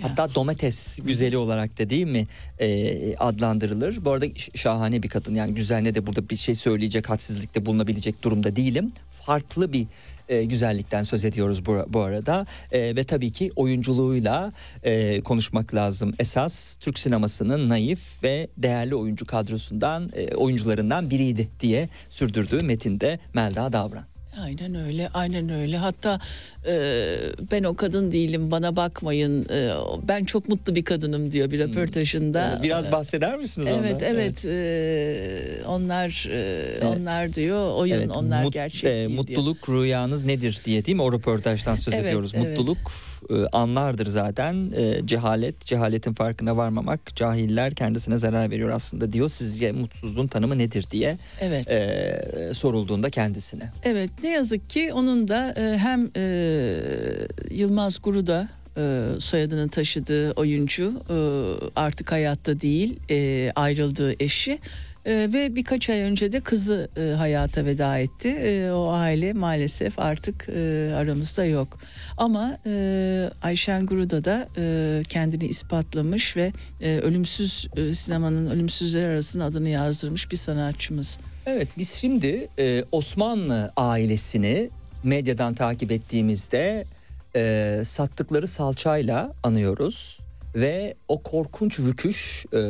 Hatta 0.00 0.34
domates 0.34 0.98
güzeli 1.04 1.36
olarak 1.36 1.78
da 1.78 1.90
değil 1.90 2.06
mi 2.06 2.26
e, 2.58 3.16
adlandırılır. 3.16 4.04
Bu 4.04 4.10
arada 4.10 4.26
şahane 4.54 5.02
bir 5.02 5.08
kadın 5.08 5.34
yani 5.34 5.54
güzeline 5.54 5.94
de 5.94 6.06
burada 6.06 6.28
bir 6.28 6.36
şey 6.36 6.54
söyleyecek 6.54 7.10
hadsizlikte 7.10 7.66
bulunabilecek 7.66 8.22
durumda 8.22 8.56
değilim. 8.56 8.92
Farklı 9.10 9.72
bir 9.72 9.86
e, 10.28 10.44
güzellikten 10.44 11.02
söz 11.02 11.24
ediyoruz 11.24 11.66
bu, 11.66 11.84
bu 11.88 12.00
arada 12.00 12.46
e, 12.72 12.96
ve 12.96 13.04
tabii 13.04 13.32
ki 13.32 13.50
oyunculuğuyla 13.56 14.52
e, 14.82 15.20
konuşmak 15.20 15.74
lazım. 15.74 16.14
Esas 16.18 16.76
Türk 16.76 16.98
sinemasının 16.98 17.68
naif 17.68 18.22
ve 18.22 18.48
değerli 18.58 18.94
oyuncu 18.94 19.26
kadrosundan 19.26 20.10
e, 20.16 20.34
oyuncularından 20.34 21.10
biriydi 21.10 21.48
diye 21.60 21.88
sürdürdüğü 22.10 22.62
metinde 22.62 23.18
Melda 23.34 23.72
Davran. 23.72 24.11
Aynen 24.40 24.74
öyle, 24.74 25.08
aynen 25.14 25.48
öyle. 25.48 25.76
Hatta 25.76 26.20
e, 26.66 27.16
ben 27.50 27.64
o 27.64 27.74
kadın 27.74 28.12
değilim, 28.12 28.50
bana 28.50 28.76
bakmayın. 28.76 29.48
E, 29.48 29.70
ben 30.08 30.24
çok 30.24 30.48
mutlu 30.48 30.74
bir 30.74 30.84
kadınım 30.84 31.32
diyor 31.32 31.50
bir 31.50 31.58
hmm. 31.58 31.66
röportajında. 31.66 32.60
Biraz 32.62 32.92
bahseder 32.92 33.38
misiniz 33.38 33.68
evet, 33.70 33.94
ondan? 33.94 34.08
Evet, 34.10 34.44
evet. 34.44 34.44
E, 34.44 35.66
onlar 35.66 36.28
e, 36.30 36.86
onlar 36.86 37.34
diyor, 37.34 37.74
oyun 37.74 37.94
evet, 37.94 38.10
onlar 38.16 38.42
mut, 38.42 38.52
gerçek 38.52 38.84
e, 38.84 39.08
Mutluluk 39.08 39.66
diyor. 39.66 39.78
rüyanız 39.78 40.24
nedir 40.24 40.60
diye 40.64 40.84
değil 40.84 40.96
mi? 40.96 41.02
O 41.02 41.12
röportajdan 41.12 41.74
söz 41.74 41.94
evet, 41.94 42.04
ediyoruz. 42.04 42.32
Evet. 42.34 42.58
Mutluluk 42.58 42.78
anlardır 43.52 44.06
zaten. 44.06 44.72
E, 44.76 45.06
cehalet, 45.06 45.60
cehaletin 45.60 46.14
farkına 46.14 46.56
varmamak. 46.56 47.16
Cahiller 47.16 47.74
kendisine 47.74 48.18
zarar 48.18 48.50
veriyor 48.50 48.70
aslında 48.70 49.12
diyor. 49.12 49.28
Sizce 49.28 49.72
mutsuzluğun 49.72 50.26
tanımı 50.26 50.58
nedir 50.58 50.86
diye 50.90 51.16
evet. 51.40 51.68
e, 51.68 52.54
sorulduğunda 52.54 53.10
kendisine. 53.10 53.70
Evet, 53.82 54.10
ne 54.22 54.30
yazık 54.30 54.70
ki 54.70 54.92
onun 54.92 55.28
da 55.28 55.54
e, 55.56 55.78
hem 55.78 56.10
e, 56.16 56.22
Yılmaz 57.50 57.98
Guru'da 58.02 58.48
e, 58.76 59.02
soyadını 59.18 59.68
taşıdığı 59.68 60.32
oyuncu 60.32 61.02
e, 61.10 61.16
artık 61.76 62.12
hayatta 62.12 62.60
değil 62.60 62.98
e, 63.10 63.52
ayrıldığı 63.54 64.14
eşi 64.22 64.58
e, 65.04 65.12
ve 65.32 65.56
birkaç 65.56 65.90
ay 65.90 66.00
önce 66.00 66.32
de 66.32 66.40
kızı 66.40 66.88
e, 66.96 67.14
hayata 67.14 67.64
veda 67.64 67.98
etti. 67.98 68.28
E, 68.28 68.72
o 68.72 68.90
aile 68.92 69.32
maalesef 69.32 69.98
artık 69.98 70.48
e, 70.48 70.92
aramızda 70.96 71.44
yok. 71.44 71.78
Ama 72.16 72.58
e, 72.66 73.30
Ayşen 73.42 73.86
Guru'da 73.86 74.24
da 74.24 74.48
e, 74.56 75.02
kendini 75.08 75.44
ispatlamış 75.44 76.36
ve 76.36 76.52
e, 76.80 76.98
ölümsüz 76.98 77.68
e, 77.76 77.94
sinemanın 77.94 78.50
ölümsüzler 78.50 79.04
arasında 79.04 79.44
adını 79.44 79.68
yazdırmış 79.68 80.30
bir 80.30 80.36
sanatçımız. 80.36 81.18
Evet 81.46 81.68
biz 81.78 81.90
şimdi 81.90 82.48
e, 82.58 82.84
Osmanlı 82.92 83.72
ailesini 83.76 84.70
medyadan 85.04 85.54
takip 85.54 85.92
ettiğimizde 85.92 86.84
e, 87.36 87.80
sattıkları 87.84 88.46
salçayla 88.46 89.32
anıyoruz 89.42 90.21
ve 90.54 90.94
o 91.08 91.22
korkunç 91.22 91.80
rüküş 91.80 92.46
e, 92.52 92.60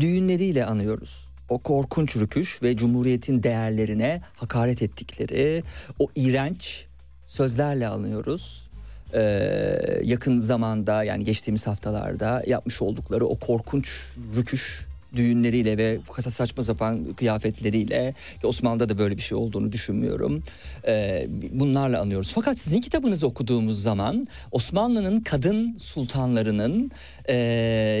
düğünleriyle 0.00 0.64
anıyoruz. 0.64 1.26
O 1.48 1.58
korkunç 1.58 2.16
rüküş 2.16 2.62
ve 2.62 2.76
Cumhuriyet'in 2.76 3.42
değerlerine 3.42 4.20
hakaret 4.36 4.82
ettikleri 4.82 5.62
o 5.98 6.08
iğrenç 6.14 6.86
sözlerle 7.26 7.88
anıyoruz. 7.88 8.70
Ee, 9.14 10.00
yakın 10.02 10.40
zamanda 10.40 11.04
yani 11.04 11.24
geçtiğimiz 11.24 11.66
haftalarda 11.66 12.42
yapmış 12.46 12.82
oldukları 12.82 13.26
o 13.26 13.38
korkunç 13.38 14.02
rüküş 14.36 14.86
düğünleriyle 15.16 15.78
ve 15.78 15.98
saçma 16.20 16.62
sapan 16.62 17.14
kıyafetleriyle 17.14 18.14
Osmanlı'da 18.42 18.88
da 18.88 18.98
böyle 18.98 19.16
bir 19.16 19.22
şey 19.22 19.38
olduğunu 19.38 19.72
düşünmüyorum. 19.72 20.42
Ee, 20.88 21.26
bunlarla 21.52 22.00
anıyoruz. 22.00 22.32
Fakat 22.34 22.58
sizin 22.58 22.80
kitabınızı 22.80 23.26
okuduğumuz 23.26 23.82
zaman 23.82 24.26
Osmanlı'nın 24.52 25.20
kadın 25.20 25.76
sultanlarının 25.76 26.90
e, 27.28 27.34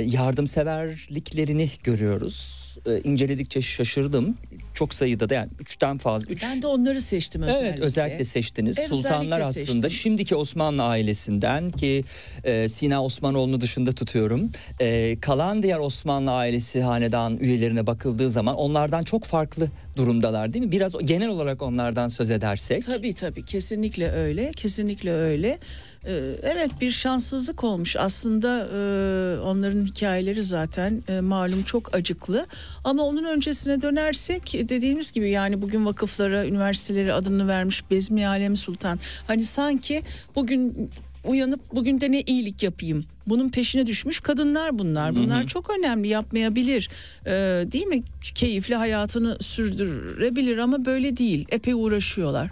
yardımseverliklerini 0.06 1.70
görüyoruz 1.84 2.66
e, 2.86 3.00
inceledikçe 3.00 3.62
şaşırdım. 3.62 4.36
Çok 4.76 4.94
sayıda 4.94 5.28
da 5.28 5.34
yani 5.34 5.48
üçten 5.60 5.96
fazla. 5.98 6.32
Üç... 6.32 6.42
Ben 6.42 6.62
de 6.62 6.66
onları 6.66 7.00
seçtim 7.00 7.42
özellikle. 7.42 7.68
Evet 7.68 7.80
özellikle 7.80 8.24
seçtiniz. 8.24 8.78
Evet, 8.78 8.88
Sultanlar 8.88 9.40
aslında 9.40 9.52
seçtim. 9.52 9.90
şimdiki 9.90 10.36
Osmanlı 10.36 10.82
ailesinden 10.82 11.70
ki 11.70 12.04
e, 12.44 12.68
Sina 12.68 13.04
Osmanoğlu'nu 13.04 13.60
dışında 13.60 13.92
tutuyorum. 13.92 14.50
E, 14.80 15.16
kalan 15.20 15.62
diğer 15.62 15.78
Osmanlı 15.78 16.32
ailesi 16.32 16.82
hanedan 16.82 17.36
üyelerine 17.36 17.86
bakıldığı 17.86 18.30
zaman 18.30 18.56
onlardan 18.56 19.02
çok 19.02 19.24
farklı 19.24 19.68
durumdalar 19.96 20.52
değil 20.52 20.64
mi? 20.64 20.72
Biraz 20.72 20.98
genel 20.98 21.28
olarak 21.28 21.62
onlardan 21.62 22.08
söz 22.08 22.30
edersek. 22.30 22.86
Tabii 22.86 23.14
tabii 23.14 23.44
kesinlikle 23.44 24.10
öyle. 24.10 24.50
Kesinlikle 24.50 25.12
öyle. 25.12 25.58
Ee, 26.06 26.36
evet 26.42 26.70
bir 26.80 26.90
şanssızlık 26.90 27.64
olmuş 27.64 27.96
aslında 27.96 28.58
e, 28.58 29.40
onların 29.40 29.84
hikayeleri 29.84 30.42
zaten 30.42 31.02
e, 31.08 31.20
malum 31.20 31.62
çok 31.62 31.94
acıklı 31.94 32.46
ama 32.84 33.02
onun 33.02 33.24
öncesine 33.24 33.82
dönersek 33.82 34.54
dediğimiz 34.68 35.12
gibi 35.12 35.30
yani 35.30 35.62
bugün 35.62 35.86
vakıflara 35.86 36.46
üniversitelere 36.46 37.12
adını 37.12 37.48
vermiş 37.48 37.90
Bezmi 37.90 38.26
Alem 38.26 38.56
Sultan 38.56 38.98
hani 39.26 39.44
sanki 39.44 40.02
bugün 40.34 40.90
uyanıp 41.24 41.60
bugün 41.72 42.00
de 42.00 42.12
ne 42.12 42.20
iyilik 42.20 42.62
yapayım 42.62 43.04
bunun 43.26 43.48
peşine 43.48 43.86
düşmüş 43.86 44.20
kadınlar 44.20 44.78
bunlar. 44.78 45.16
Bunlar 45.16 45.38
hı 45.38 45.42
hı. 45.42 45.46
çok 45.46 45.78
önemli 45.78 46.08
yapmayabilir. 46.08 46.90
Ee, 47.26 47.30
değil 47.72 47.86
mi? 47.86 48.02
Keyifli 48.34 48.74
hayatını 48.74 49.38
sürdürebilir 49.40 50.58
ama 50.58 50.84
böyle 50.84 51.16
değil. 51.16 51.46
Epey 51.50 51.74
uğraşıyorlar. 51.74 52.48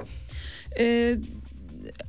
Ee, 0.79 1.17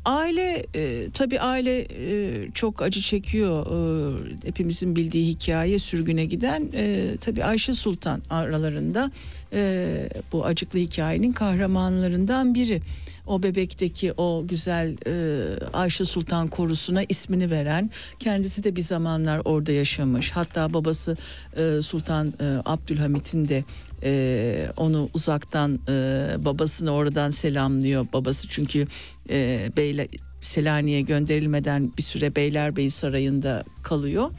Aile 0.06 0.66
e, 0.76 1.10
tabii 1.14 1.40
aile 1.40 1.80
e, 1.80 2.52
çok 2.52 2.82
acı 2.82 3.02
çekiyor. 3.02 3.66
E, 3.66 4.48
hepimizin 4.48 4.96
bildiği 4.96 5.28
hikaye 5.28 5.80
sürgüne 5.80 6.26
giden 6.26 6.70
e, 6.74 7.16
tabii 7.22 7.44
Ayşe 7.44 7.74
Sultan 7.74 8.22
aralarında 8.30 9.12
e, 9.54 9.88
bu 10.32 10.46
acıklı 10.46 10.80
hikayenin 10.80 11.32
kahramanlarından 11.32 12.56
biri. 12.56 12.82
O 13.28 13.44
bebekteki 13.44 14.14
o 14.18 14.44
güzel 14.48 14.96
e, 15.08 15.70
Ayşe 15.74 16.06
Sultan 16.06 16.48
korusuna 16.48 17.04
ismini 17.10 17.52
veren 17.52 17.90
kendisi 18.20 18.64
de 18.64 18.76
bir 18.76 18.82
zamanlar 18.82 19.42
orada 19.46 19.72
yaşamış. 19.72 20.32
Hatta 20.32 20.74
babası 20.74 21.18
e, 21.58 21.82
Sultan 21.82 22.34
e, 22.40 22.62
Abdülhamit'in 22.66 23.48
de 23.48 23.64
e, 24.04 24.72
onu 24.78 25.10
uzaktan 25.14 25.80
e, 25.90 26.36
babasını 26.46 26.92
oradan 26.92 27.32
selamlıyor. 27.32 28.08
Babası 28.14 28.48
çünkü 28.48 28.88
e, 29.30 29.70
Beyler 29.78 30.08
Selanik'e 30.42 31.02
gönderilmeden 31.02 31.92
bir 31.98 32.04
süre 32.04 32.36
Beylerbeyi 32.36 32.92
Sarayı'nda 32.92 33.64
kalıyor. 33.84 34.32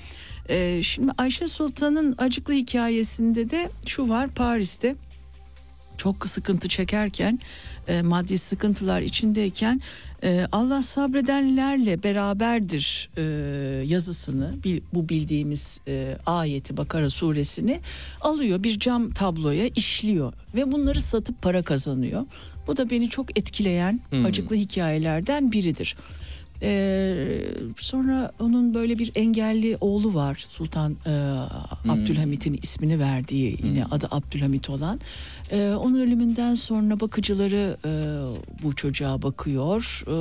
E, 0.49 0.83
şimdi 0.83 1.12
Ayşe 1.19 1.47
Sultan'ın 1.47 2.14
acıklı 2.19 2.55
hikayesinde 2.55 3.51
de 3.51 3.71
şu 3.87 4.09
var 4.09 4.29
Paris'te 4.29 4.97
çok 5.97 6.29
sıkıntı 6.29 6.69
çekerken 6.69 7.38
e, 7.88 8.03
maddi 8.03 8.38
sıkıntılar 8.38 9.01
içindeyken 9.01 9.81
e, 10.27 10.47
Allah 10.53 10.83
sabredenlerle 10.83 12.03
beraberdir 12.03 13.11
e, 13.17 13.23
yazısını 13.87 14.55
bu 14.95 15.09
bildiğimiz 15.09 15.81
e, 15.89 16.17
ayeti 16.27 16.77
Bakara 16.77 17.09
suresini 17.09 17.81
alıyor 18.21 18.62
bir 18.62 18.79
cam 18.79 19.11
tabloya 19.11 19.67
işliyor 19.67 20.33
ve 20.55 20.73
bunları 20.73 21.01
satıp 21.01 21.43
para 21.43 21.62
kazanıyor. 21.62 22.27
Bu 22.67 22.77
da 22.77 22.91
beni 22.91 23.11
çok 23.11 23.39
etkileyen 23.39 24.01
hmm. 24.11 24.25
acıklı 24.25 24.57
hikayelerden 24.57 25.53
biridir. 25.53 25.97
Ee, 26.62 27.47
sonra 27.77 28.33
onun 28.40 28.75
böyle 28.75 28.99
bir 28.99 29.12
engelli 29.14 29.77
oğlu 29.81 30.14
var 30.14 30.45
Sultan 30.49 30.92
e, 30.92 31.11
hmm. 31.83 31.90
Abdülhamit'in 31.90 32.59
ismini 32.62 32.99
verdiği 32.99 33.59
yine 33.62 33.85
hmm. 33.85 33.92
adı 33.92 34.09
Abdülhamit 34.11 34.71
olan. 34.71 35.01
Ee, 35.51 35.71
onun 35.71 36.01
ölümünden 36.01 36.55
sonra 36.55 37.01
bakıcıları 37.01 37.77
e, 37.85 37.90
bu 38.62 38.77
çocuğa 38.77 39.23
bakıyor. 39.23 40.03
E, 40.07 40.12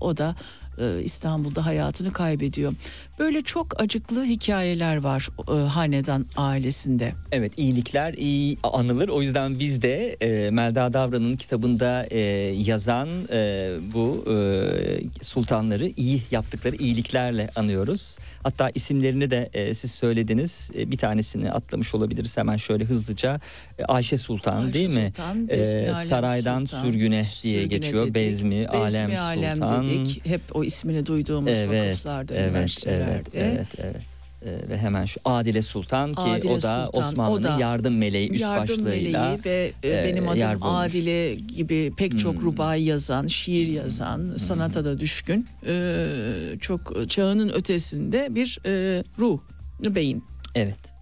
o 0.00 0.16
da 0.16 0.36
e, 0.78 1.02
İstanbul'da 1.02 1.66
hayatını 1.66 2.12
kaybediyor. 2.12 2.72
Böyle 3.18 3.42
çok 3.42 3.80
acıklı 3.80 4.24
hikayeler 4.24 4.96
var 4.96 5.28
e, 5.48 5.52
hanedan 5.68 6.26
ailesinde. 6.36 7.14
Evet 7.32 7.52
iyilikler 7.56 8.14
iyi 8.14 8.58
anılır. 8.62 9.08
O 9.08 9.22
yüzden 9.22 9.58
biz 9.58 9.82
de 9.82 10.16
e, 10.20 10.50
Melda 10.50 10.92
Davran'ın 10.92 11.36
kitabında 11.36 12.06
e, 12.10 12.18
yazan 12.56 13.08
e, 13.32 13.70
bu 13.94 14.24
e, 14.30 14.34
sultanları 15.22 15.92
iyi 15.96 16.22
yaptıkları 16.30 16.76
iyiliklerle 16.76 17.48
anıyoruz. 17.56 18.18
Hatta 18.42 18.70
isimlerini 18.74 19.30
de 19.30 19.50
e, 19.54 19.74
siz 19.74 19.92
söylediniz. 19.92 20.70
E, 20.78 20.90
bir 20.90 20.98
tanesini 20.98 21.52
atlamış 21.52 21.94
olabiliriz 21.94 22.36
hemen 22.36 22.56
şöyle 22.56 22.84
hızlıca. 22.84 23.40
E, 23.78 23.84
Ayşe 23.84 24.18
Sultan 24.18 24.56
Ayşe 24.62 24.72
değil 24.72 24.88
Sultan, 24.88 25.38
mi? 25.38 25.46
E, 25.52 25.94
saraydan 25.94 26.64
Sultan, 26.64 26.82
sürgüne 26.82 27.24
diye 27.42 27.66
geçiyor. 27.66 28.02
Dedik, 28.02 28.14
Bezmi, 28.14 28.68
Alem, 28.68 29.16
Alem 29.16 29.56
Sultan. 29.56 29.86
dedik. 29.86 30.26
Hep 30.26 30.40
o 30.54 30.59
ismini 30.64 31.06
duyduğumuz 31.06 31.56
evet, 31.56 31.90
vakıflarda, 31.90 32.34
evet, 32.34 32.50
üniversitelerde. 32.50 33.14
Evet, 33.14 33.26
evet, 33.34 33.66
evet. 33.82 34.02
Ve 34.42 34.78
hemen 34.78 35.04
şu 35.04 35.20
Adile 35.24 35.62
Sultan 35.62 36.14
ki 36.14 36.20
Adile 36.20 36.52
o 36.52 36.62
da 36.62 36.90
Osmanlı'nın 36.92 37.56
o 37.56 37.60
yardım 37.60 37.96
meleği 37.96 38.30
üst 38.30 38.42
Yardım 38.42 38.62
başlığıyla 38.62 39.22
meleği 39.22 39.44
ve 39.44 39.72
e, 39.82 39.88
e, 39.88 40.04
benim 40.04 40.28
adım. 40.28 40.62
Adile 40.62 41.34
gibi 41.34 41.92
pek 41.96 42.18
çok 42.18 42.34
Hmm. 42.34 42.42
rubai 42.42 42.82
yazan, 42.82 43.26
şiir 43.26 43.66
yazan, 43.66 44.36
sanata 44.36 44.84
da 44.84 45.00
düşkün, 45.00 45.46
e, 45.66 46.06
çok 46.60 47.10
çağının 47.10 47.48
ötesinde 47.48 48.28
bir 48.30 48.58
e, 48.66 49.04
ruh, 49.18 49.38
beyin. 49.84 50.24
Evet. 50.54 50.92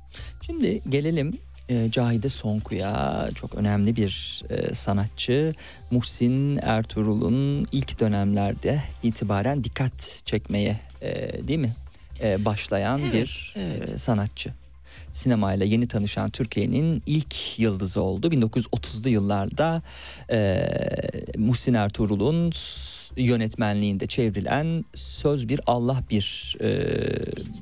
Şimdi 0.43 0.83
gelelim 0.89 1.39
e, 1.69 1.91
Cahide 1.91 2.29
Sonku'ya 2.29 3.29
çok 3.35 3.55
önemli 3.55 3.97
bir 3.97 4.43
e, 4.51 4.75
sanatçı. 4.75 5.55
Muhsin 5.91 6.59
Ertuğrul'un 6.63 7.67
ilk 7.73 8.01
dönemlerde 8.01 8.81
itibaren 9.03 9.65
dikkat 9.65 10.23
çekmeye 10.25 10.81
e, 11.03 11.31
değil 11.49 11.59
mi 11.59 11.73
E, 12.23 12.45
başlayan 12.45 13.01
Evet, 13.01 13.13
bir 13.13 13.55
evet. 13.57 13.89
e, 13.91 13.99
sanatçı. 13.99 14.51
Sinemayla 15.11 15.67
yeni 15.67 15.89
tanışan 15.89 16.31
Türkiye'nin 16.31 17.03
ilk 17.07 17.59
yıldızı 17.59 18.03
oldu. 18.03 18.29
1930'lu 18.29 19.09
yıllarda 19.09 19.83
e, 20.31 20.69
Muhsin 21.37 21.75
Ertuğrul'un 21.75 22.51
yönetmenliğinde 23.19 24.07
çevrilen 24.07 24.85
Söz 24.95 25.49
Bir 25.49 25.61
Allah 25.67 26.03
Bir 26.11 26.57
e, 26.61 26.69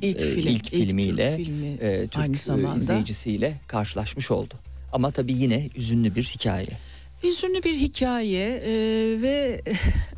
İlk 0.03 0.21
e, 0.21 0.31
film, 0.35 0.49
ilk 0.49 0.65
Türk 0.65 0.83
filmiyle 0.83 1.37
filmi 1.37 1.67
e, 1.67 2.07
Türk 2.07 2.23
aynı 2.23 2.35
zamanda. 2.35 2.75
izleyicisiyle 2.77 3.61
karşılaşmış 3.67 4.31
oldu. 4.31 4.55
Ama 4.93 5.11
tabii 5.11 5.33
yine 5.33 5.69
üzünlü 5.77 6.15
bir 6.15 6.23
hikaye. 6.23 6.69
Hüzünlü 7.23 7.63
bir 7.63 7.75
hikaye 7.75 8.49
e, 8.49 8.73
ve 9.23 9.63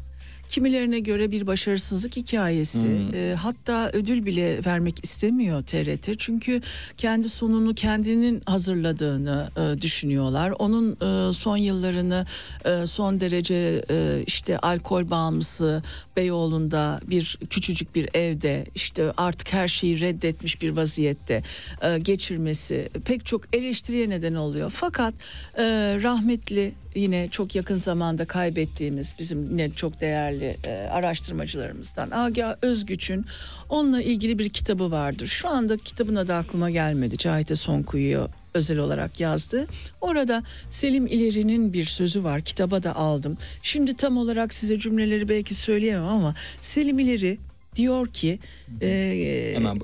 kimilerine 0.48 1.00
göre 1.00 1.30
bir 1.30 1.46
başarısızlık 1.46 2.16
hikayesi. 2.16 2.86
Hmm. 2.86 3.14
E, 3.14 3.34
hatta 3.34 3.90
ödül 3.92 4.26
bile 4.26 4.64
vermek 4.66 5.04
istemiyor 5.04 5.62
TRT. 5.62 6.18
Çünkü 6.18 6.60
kendi 6.96 7.28
sonunu 7.28 7.74
kendinin 7.74 8.42
hazırladığını 8.46 9.50
e, 9.56 9.82
düşünüyorlar. 9.82 10.54
Onun 10.58 10.92
e, 10.92 11.32
son 11.32 11.56
yıllarını 11.56 12.26
e, 12.64 12.86
son 12.86 13.20
derece 13.20 13.84
e, 13.90 14.22
işte 14.26 14.58
alkol 14.58 15.10
bağımlısı 15.10 15.82
Beyoğlu'nda 16.16 17.00
bir 17.06 17.38
küçücük 17.50 17.94
bir 17.94 18.08
evde 18.14 18.64
işte 18.74 19.12
artık 19.16 19.52
her 19.52 19.68
şeyi 19.68 20.00
reddetmiş 20.00 20.62
bir 20.62 20.70
vaziyette 20.70 21.42
e, 21.82 21.98
geçirmesi 21.98 22.88
pek 23.04 23.26
çok 23.26 23.56
eleştiriye 23.56 24.08
neden 24.08 24.34
oluyor. 24.34 24.70
Fakat 24.74 25.14
e, 25.54 25.64
rahmetli 26.02 26.74
yine 26.98 27.28
çok 27.30 27.54
yakın 27.54 27.76
zamanda 27.76 28.24
kaybettiğimiz 28.24 29.14
bizim 29.18 29.50
yine 29.50 29.70
çok 29.70 30.00
değerli 30.00 30.56
e, 30.64 30.70
araştırmacılarımızdan 30.70 32.10
Agah 32.10 32.54
Özgüç'ün 32.62 33.26
onunla 33.68 34.02
ilgili 34.02 34.38
bir 34.38 34.48
kitabı 34.48 34.90
vardır. 34.90 35.26
Şu 35.26 35.48
anda 35.48 35.76
kitabın 35.76 36.16
adı 36.16 36.34
aklıma 36.34 36.70
gelmedi. 36.70 37.18
Cahide 37.18 37.54
Sonkuyu'yu 37.54 38.28
özel 38.54 38.78
olarak 38.78 39.20
yazdı. 39.20 39.66
Orada 40.00 40.42
Selim 40.70 41.06
İleri'nin 41.06 41.72
bir 41.72 41.84
sözü 41.84 42.24
var. 42.24 42.40
Kitaba 42.40 42.82
da 42.82 42.96
aldım. 42.96 43.38
Şimdi 43.62 43.94
tam 43.94 44.16
olarak 44.16 44.54
size 44.54 44.78
cümleleri 44.78 45.28
belki 45.28 45.54
söyleyemem 45.54 46.08
ama 46.08 46.34
Selim 46.60 46.98
İleri 46.98 47.38
diyor 47.78 48.06
ki 48.06 48.38
e, 48.80 48.86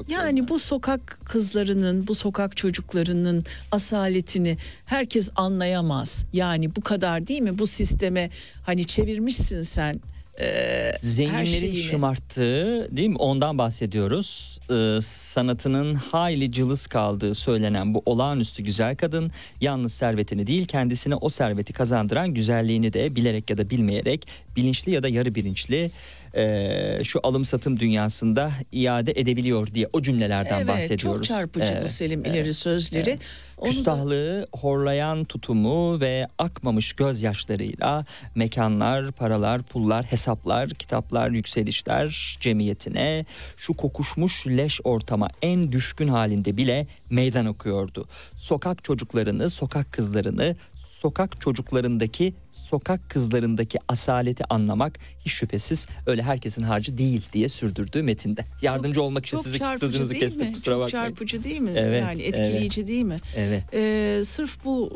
yani 0.09 0.41
ben. 0.41 0.49
bu 0.49 0.59
sokak 0.59 1.21
kızlarının 1.25 2.07
bu 2.07 2.15
sokak 2.15 2.57
çocuklarının 2.57 3.45
asaletini 3.73 4.57
herkes 4.87 5.31
anlayamaz. 5.37 6.25
Yani 6.33 6.77
bu 6.77 6.81
kadar 6.81 7.27
değil 7.27 7.43
mi? 7.43 7.59
Bu 7.59 7.67
sisteme 7.67 8.31
hani 8.63 8.85
çevirmişsin 8.85 9.63
sen 9.63 10.01
e, 10.41 10.93
Zenginlerin 11.01 11.73
şımarttığı 11.73 12.97
değil 12.97 13.09
mi? 13.09 13.17
Ondan 13.17 13.59
bahsediyoruz. 13.59 14.55
Ee, 14.71 14.99
sanatının 15.03 15.95
hayli 15.95 16.53
cılız 16.53 16.87
kaldığı 16.87 17.35
söylenen 17.35 17.95
bu 17.95 18.03
olağanüstü 18.07 18.63
güzel 18.63 18.97
kadın 18.97 19.31
yalnız 19.61 19.93
servetini 19.93 20.47
değil 20.47 20.67
kendisine 20.67 21.15
o 21.15 21.29
serveti 21.29 21.73
kazandıran 21.73 22.35
güzelliğini 22.35 22.93
de 22.93 23.17
bilerek 23.17 23.51
ya 23.51 23.59
da 23.59 23.71
bilmeyerek 23.71 24.29
bilinçli 24.57 24.93
ya 24.93 25.03
da 25.03 25.09
yarı 25.09 25.35
bilinçli 25.35 25.91
e, 26.37 27.05
şu 27.05 27.21
alım 27.23 27.45
satım 27.45 27.81
dünyasında 27.81 28.51
iade 28.73 29.13
edebiliyor 29.17 29.67
diye 29.67 29.87
o 29.93 30.03
cümlelerden 30.03 30.59
evet, 30.59 30.69
bahsediyoruz. 30.69 31.29
Çok 31.29 31.37
çarpıcı 31.37 31.73
bu 31.73 31.79
Evet, 31.79 31.91
Selim 31.91 32.21
evet, 32.25 32.35
ileri 32.35 32.55
sözleri. 32.55 33.11
evet. 33.11 33.19
Onu 33.59 33.67
da- 33.67 33.71
Küstahlığı, 33.75 34.47
horlayan 34.53 35.25
tutumu 35.25 36.01
ve 36.01 36.27
akmamış 36.39 36.93
gözyaşlarıyla 36.93 38.05
mekanlar, 38.35 39.13
paralar, 39.13 39.63
pullar, 39.63 40.05
hesaplar, 40.05 40.71
kitaplar, 40.71 41.31
yükselişler 41.31 42.37
cemiyetine 42.41 43.27
şu 43.57 43.75
kokuşmuş 43.75 44.47
leş 44.47 44.81
ortama 44.85 45.29
en 45.43 45.73
düşkün 45.73 46.09
halinde 46.09 46.57
bile 46.57 46.87
meydan 47.11 47.47
okuyordu. 47.47 48.09
Sokak 48.35 48.85
çocuklarını, 48.85 49.51
sokak 49.51 49.93
kızlarını, 49.93 50.57
sokak 50.75 51.41
çocuklarındaki 51.41 52.35
sokak 52.51 53.11
kızlarındaki 53.11 53.79
asaleti 53.89 54.45
anlamak 54.45 54.99
hiç 55.25 55.33
şüphesiz 55.33 55.87
öyle 56.07 56.23
herkesin 56.23 56.63
harcı 56.63 56.99
değil 56.99 57.27
diye 57.33 57.49
sürdürdüğü 57.49 58.03
metinde. 58.03 58.45
Yardımcı 58.63 59.03
olmak 59.03 59.27
için 59.27 59.37
çok 59.37 59.47
sizi 59.47 59.59
sözünüzü 59.79 60.19
kestim 60.19 60.47
mi? 60.47 60.53
kusura 60.53 60.75
Çok 60.75 60.83
bakmayın. 60.83 61.07
çarpıcı 61.09 61.45
değil 61.45 61.61
mi? 61.61 61.73
Evet, 61.77 62.03
yani 62.03 62.23
etkileyici 62.23 62.87
değil 62.89 63.03
mi? 63.05 63.19
Evet. 63.37 63.44
Ee, 63.73 64.23
sırf 64.25 64.65
bu 64.65 64.91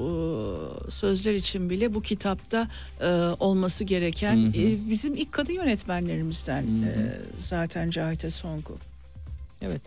e, 0.87 0.90
sözler 0.90 1.34
için 1.34 1.70
bile 1.70 1.94
bu 1.94 2.02
kitapta 2.02 2.68
e, 3.00 3.06
olması 3.40 3.84
gereken 3.84 4.37
Hı 4.37 4.46
hı. 4.46 4.61
e, 4.62 4.88
bizim 4.90 5.14
ilk 5.14 5.32
kadın 5.32 5.52
yönetmenlerimizden 5.52 6.62
Hı 6.62 6.87
hı. 6.87 6.90
e, 6.90 7.20
zaten 7.37 7.90
Cahide 7.90 8.30
Songu. 8.30 8.76
Evet. 9.62 9.80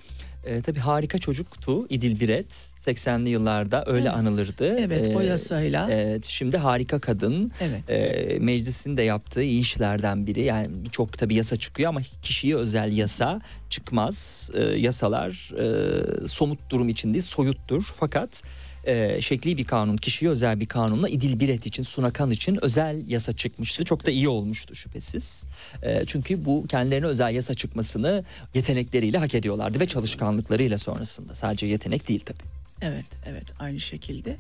Ee, 0.45 0.61
tabii 0.61 0.79
harika 0.79 1.17
çocuktu 1.17 1.87
İdil 1.89 2.19
Biret. 2.19 2.53
80'li 2.53 3.29
yıllarda 3.29 3.83
öyle 3.87 4.07
Evet. 4.07 4.17
anılırdı. 4.17 4.75
Evet 4.79 5.11
o 5.15 5.21
Ee, 5.21 5.25
yasayla. 5.25 5.87
Evet, 5.91 6.25
şimdi 6.25 6.57
harika 6.57 6.99
kadın. 6.99 7.51
evet. 7.61 7.89
Ee, 7.89 8.39
meclisin 8.39 8.97
de 8.97 9.01
yaptığı 9.01 9.43
iyi 9.43 9.61
işlerden 9.61 10.27
biri. 10.27 10.41
Yani 10.41 10.67
birçok 10.85 11.17
tabii 11.17 11.35
yasa 11.35 11.55
çıkıyor 11.55 11.89
ama 11.89 12.01
kişiye 12.21 12.55
özel 12.55 12.97
yasa 12.97 13.41
çıkmaz. 13.69 14.49
Ee, 14.53 14.61
yasalar 14.63 15.51
e, 15.59 16.27
somut 16.27 16.69
durum 16.69 16.89
için 16.89 17.13
değil 17.13 17.23
soyuttur. 17.23 17.83
Fakat 17.95 18.43
e, 18.83 19.21
şekli 19.21 19.57
bir 19.57 19.63
kanun, 19.63 19.97
kişiye 19.97 20.31
özel 20.31 20.59
bir 20.59 20.65
kanunla 20.65 21.09
İdil 21.09 21.39
Biret 21.39 21.65
için, 21.65 21.83
Sunakan 21.83 22.31
için 22.31 22.59
özel 22.61 23.03
yasa 23.07 23.31
çıkmıştı. 23.31 23.83
Çok 23.83 24.05
da 24.05 24.11
iyi 24.11 24.29
olmuştu 24.29 24.75
şüphesiz. 24.75 25.43
E, 25.83 26.03
çünkü 26.07 26.45
bu 26.45 26.67
kendilerine 26.67 27.05
özel 27.05 27.35
yasa 27.35 27.53
çıkmasını 27.53 28.23
yetenekleriyle 28.53 29.17
hak 29.17 29.35
ediyorlardı 29.35 29.79
ve 29.79 29.85
çalışkanlıklarıyla 29.85 30.77
sonrasında. 30.77 31.35
Sadece 31.35 31.67
yetenek 31.67 32.07
değil 32.07 32.21
tabii. 32.25 32.61
Evet, 32.83 33.05
evet 33.25 33.43
aynı 33.59 33.79
şekilde. 33.79 34.35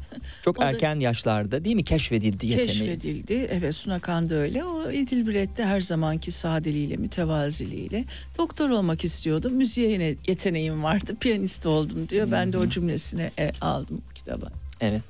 Çok 0.45 0.57
O 0.59 0.61
da- 0.61 0.65
erken 0.65 0.99
yaşlarda 0.99 1.63
değil 1.65 1.75
mi 1.75 1.83
keşfedildi 1.83 2.47
yeteneği. 2.47 2.67
Keşfedildi. 2.67 3.33
Evet 3.51 3.75
Sunakan 3.75 4.29
da 4.29 4.35
öyle. 4.35 4.63
O 4.63 4.91
İdil 4.91 5.27
Biret 5.27 5.57
de 5.57 5.65
her 5.65 5.81
zamanki 5.81 6.31
sadeliğiyle, 6.31 6.97
mütevaziliğiyle 6.97 8.05
doktor 8.37 8.69
olmak 8.69 9.03
istiyordum. 9.03 9.53
Müziğe 9.53 9.89
yine 9.91 10.15
yeteneğim 10.27 10.83
vardı. 10.83 11.15
Piyanist 11.19 11.65
oldum 11.65 12.09
diyor. 12.09 12.31
Ben 12.31 12.53
de 12.53 12.57
o 12.57 12.69
cümlesini 12.69 13.31
e, 13.39 13.51
aldım 13.61 14.01
kitaba. 14.31 14.51
Evet. 14.81 15.01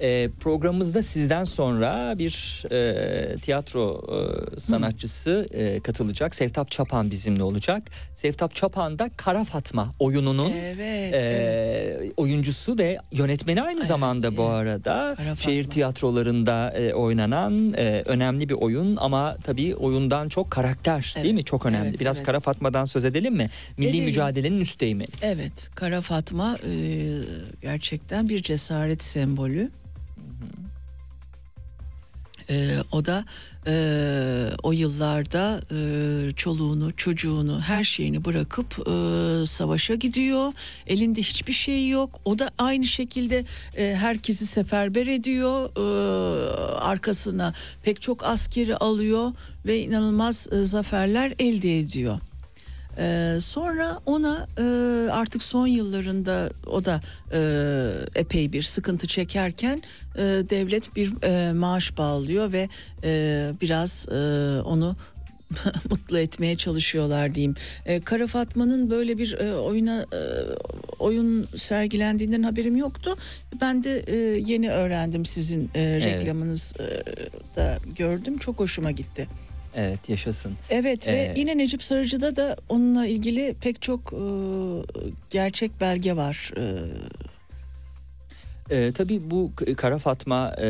Ee, 0.00 0.30
programımızda 0.40 1.02
sizden 1.02 1.44
sonra 1.44 2.14
bir 2.18 2.62
e, 2.72 3.36
tiyatro 3.38 4.02
e, 4.56 4.60
sanatçısı 4.60 5.46
e, 5.50 5.80
katılacak. 5.80 6.34
Sevtap 6.34 6.70
Çapan 6.70 7.10
bizimle 7.10 7.42
olacak. 7.42 7.82
Sevtap 8.14 8.54
Çapan 8.54 8.98
da 8.98 9.10
Kara 9.16 9.44
Fatma 9.44 9.90
oyununun 9.98 10.50
Evet. 10.52 10.78
e, 11.14 11.96
evet. 12.00 12.12
oyuncusu 12.16 12.78
ve 12.78 12.98
yönetmeni 13.12 13.62
aynı 13.62 13.78
Evet, 13.78 13.88
zamanda 13.88 14.36
bu 14.36 14.42
evet. 14.42 14.50
arada. 14.58 15.14
Kara 15.18 15.36
Şehir 15.36 15.62
Fatma. 15.62 15.74
tiyatrolarında 15.74 16.70
e, 16.70 16.94
oynanan 16.94 17.74
e, 17.76 18.02
önemli 18.06 18.48
bir 18.48 18.54
oyun 18.54 18.96
ama 18.96 19.34
tabii 19.44 19.74
oyundan 19.76 20.28
çok 20.28 20.50
karakter 20.50 21.12
değil 21.16 21.26
Evet, 21.26 21.34
mi? 21.34 21.44
Çok 21.44 21.66
önemli. 21.66 21.88
evet, 21.88 22.00
Biraz 22.00 22.16
evet. 22.16 22.26
Kara 22.26 22.40
Fatma'dan 22.40 22.84
söz 22.84 23.04
edelim 23.04 23.34
mi? 23.34 23.50
Milli 23.78 23.88
Edelim. 23.88 24.04
mücadelenin 24.04 24.60
üsteğmeni. 24.60 25.08
Evet, 25.22 25.70
Kara 25.74 26.00
Fatma 26.00 26.58
e, 26.66 26.70
gerçekten 27.62 28.28
bir 28.28 28.42
cesaret 28.42 29.02
sembolü. 29.02 29.70
E, 32.50 32.78
o 32.92 33.06
da 33.06 33.24
e, 33.66 33.74
o 34.62 34.72
yıllarda 34.72 35.60
e, 35.70 36.32
çoluğunu, 36.32 36.96
çocuğunu, 36.96 37.60
her 37.60 37.84
şeyini 37.84 38.24
bırakıp 38.24 38.88
e, 38.88 39.46
savaşa 39.46 39.94
gidiyor. 39.94 40.52
Elinde 40.86 41.20
hiçbir 41.20 41.52
şey 41.52 41.88
yok. 41.88 42.20
O 42.24 42.38
da 42.38 42.50
aynı 42.58 42.84
şekilde 42.84 43.44
e, 43.76 43.94
herkesi 43.94 44.46
seferber 44.46 45.06
ediyor. 45.06 45.70
E, 45.76 45.86
arkasına 46.78 47.54
pek 47.82 48.00
çok 48.00 48.24
askeri 48.24 48.76
alıyor 48.76 49.32
ve 49.66 49.80
inanılmaz 49.80 50.48
e, 50.52 50.64
zaferler 50.64 51.34
elde 51.38 51.78
ediyor. 51.78 52.18
Ee, 52.98 53.36
sonra 53.40 54.00
ona 54.06 54.46
e, 54.58 54.62
artık 55.10 55.42
son 55.42 55.66
yıllarında 55.66 56.50
o 56.66 56.84
da 56.84 57.00
e, 57.32 57.40
epey 58.14 58.52
bir 58.52 58.62
sıkıntı 58.62 59.06
çekerken 59.06 59.82
e, 60.14 60.22
devlet 60.22 60.96
bir 60.96 61.22
e, 61.22 61.52
maaş 61.52 61.98
bağlıyor 61.98 62.52
ve 62.52 62.68
e, 63.04 63.50
biraz 63.60 64.08
e, 64.08 64.16
onu 64.62 64.96
mutlu 65.90 66.18
etmeye 66.18 66.56
çalışıyorlar 66.56 67.34
diyeyim. 67.34 67.54
E, 67.86 68.00
Kara 68.00 68.26
Fatma'nın 68.26 68.90
böyle 68.90 69.18
bir 69.18 69.32
e, 69.32 69.54
oyuna 69.54 70.02
e, 70.02 70.20
oyun 70.98 71.48
sergilendiğinden 71.56 72.42
haberim 72.42 72.76
yoktu. 72.76 73.16
Ben 73.60 73.84
de 73.84 73.98
e, 74.06 74.16
yeni 74.46 74.70
öğrendim 74.70 75.24
sizin 75.24 75.70
e, 75.74 76.00
reklamınız 76.00 76.74
e, 76.80 76.86
da 77.56 77.78
gördüm. 77.96 78.38
Çok 78.38 78.60
hoşuma 78.60 78.90
gitti. 78.90 79.28
Evet 79.76 80.08
yaşasın. 80.08 80.52
Evet 80.70 81.06
ve 81.06 81.12
Ee, 81.12 81.34
yine 81.36 81.58
Necip 81.58 81.82
Sarıcı'da 81.82 82.36
da 82.36 82.56
onunla 82.68 83.06
ilgili 83.06 83.54
pek 83.60 83.82
çok 83.82 84.12
e, 84.12 84.18
gerçek 85.30 85.80
belge 85.80 86.16
var. 86.16 86.52
E, 86.56 86.64
Ee, 88.70 88.92
tabii 88.92 89.30
bu 89.30 89.52
Kara 89.76 89.98
Fatma 89.98 90.54
e, 90.60 90.68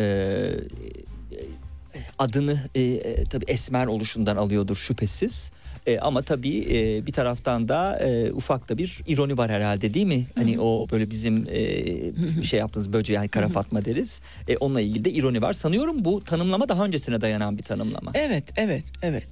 adını 2.18 2.59
e, 2.74 2.82
e, 2.82 3.24
tabii 3.24 3.44
esmer 3.49 3.86
oluşundan 3.86 4.36
alıyordur 4.36 4.76
şüphesiz. 4.76 5.51
E, 5.86 5.99
ama 5.99 6.22
tabii 6.22 6.59
e, 6.59 7.07
bir 7.07 7.12
taraftan 7.12 7.68
da 7.68 7.99
e, 7.99 8.32
ufak 8.32 8.68
da 8.68 8.78
bir 8.78 9.03
ironi 9.07 9.38
var 9.38 9.51
herhalde 9.51 9.94
değil 9.94 10.07
mi? 10.07 10.26
Hani 10.34 10.61
o 10.61 10.86
böyle 10.90 11.11
bizim 11.11 11.47
e, 11.49 12.42
şey 12.42 12.61
yaptığınız 12.61 12.92
böceği 12.92 13.16
yani 13.16 13.28
Kara 13.28 13.49
Fatma 13.49 13.84
deriz. 13.84 14.20
E, 14.49 14.57
onunla 14.57 14.80
ilgili 14.80 15.05
de 15.05 15.11
ironi 15.11 15.42
var. 15.42 15.53
Sanıyorum 15.53 16.05
bu 16.05 16.24
tanımlama 16.24 16.68
daha 16.68 16.84
öncesine 16.84 17.20
dayanan 17.20 17.59
bir 17.59 17.62
tanımlama. 17.62 18.11
evet, 18.14 18.44
evet, 18.57 18.84
evet. 19.03 19.28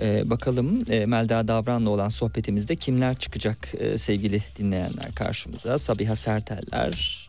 Ee, 0.00 0.30
bakalım 0.30 0.84
e, 0.90 1.06
Melda 1.06 1.48
Davran'la 1.48 1.90
olan 1.90 2.08
sohbetimizde 2.08 2.76
kimler 2.76 3.14
çıkacak 3.14 3.68
e, 3.78 3.98
sevgili 3.98 4.42
dinleyenler 4.58 5.14
karşımıza? 5.14 5.78
Sabiha 5.78 6.16
Serteller, 6.16 7.27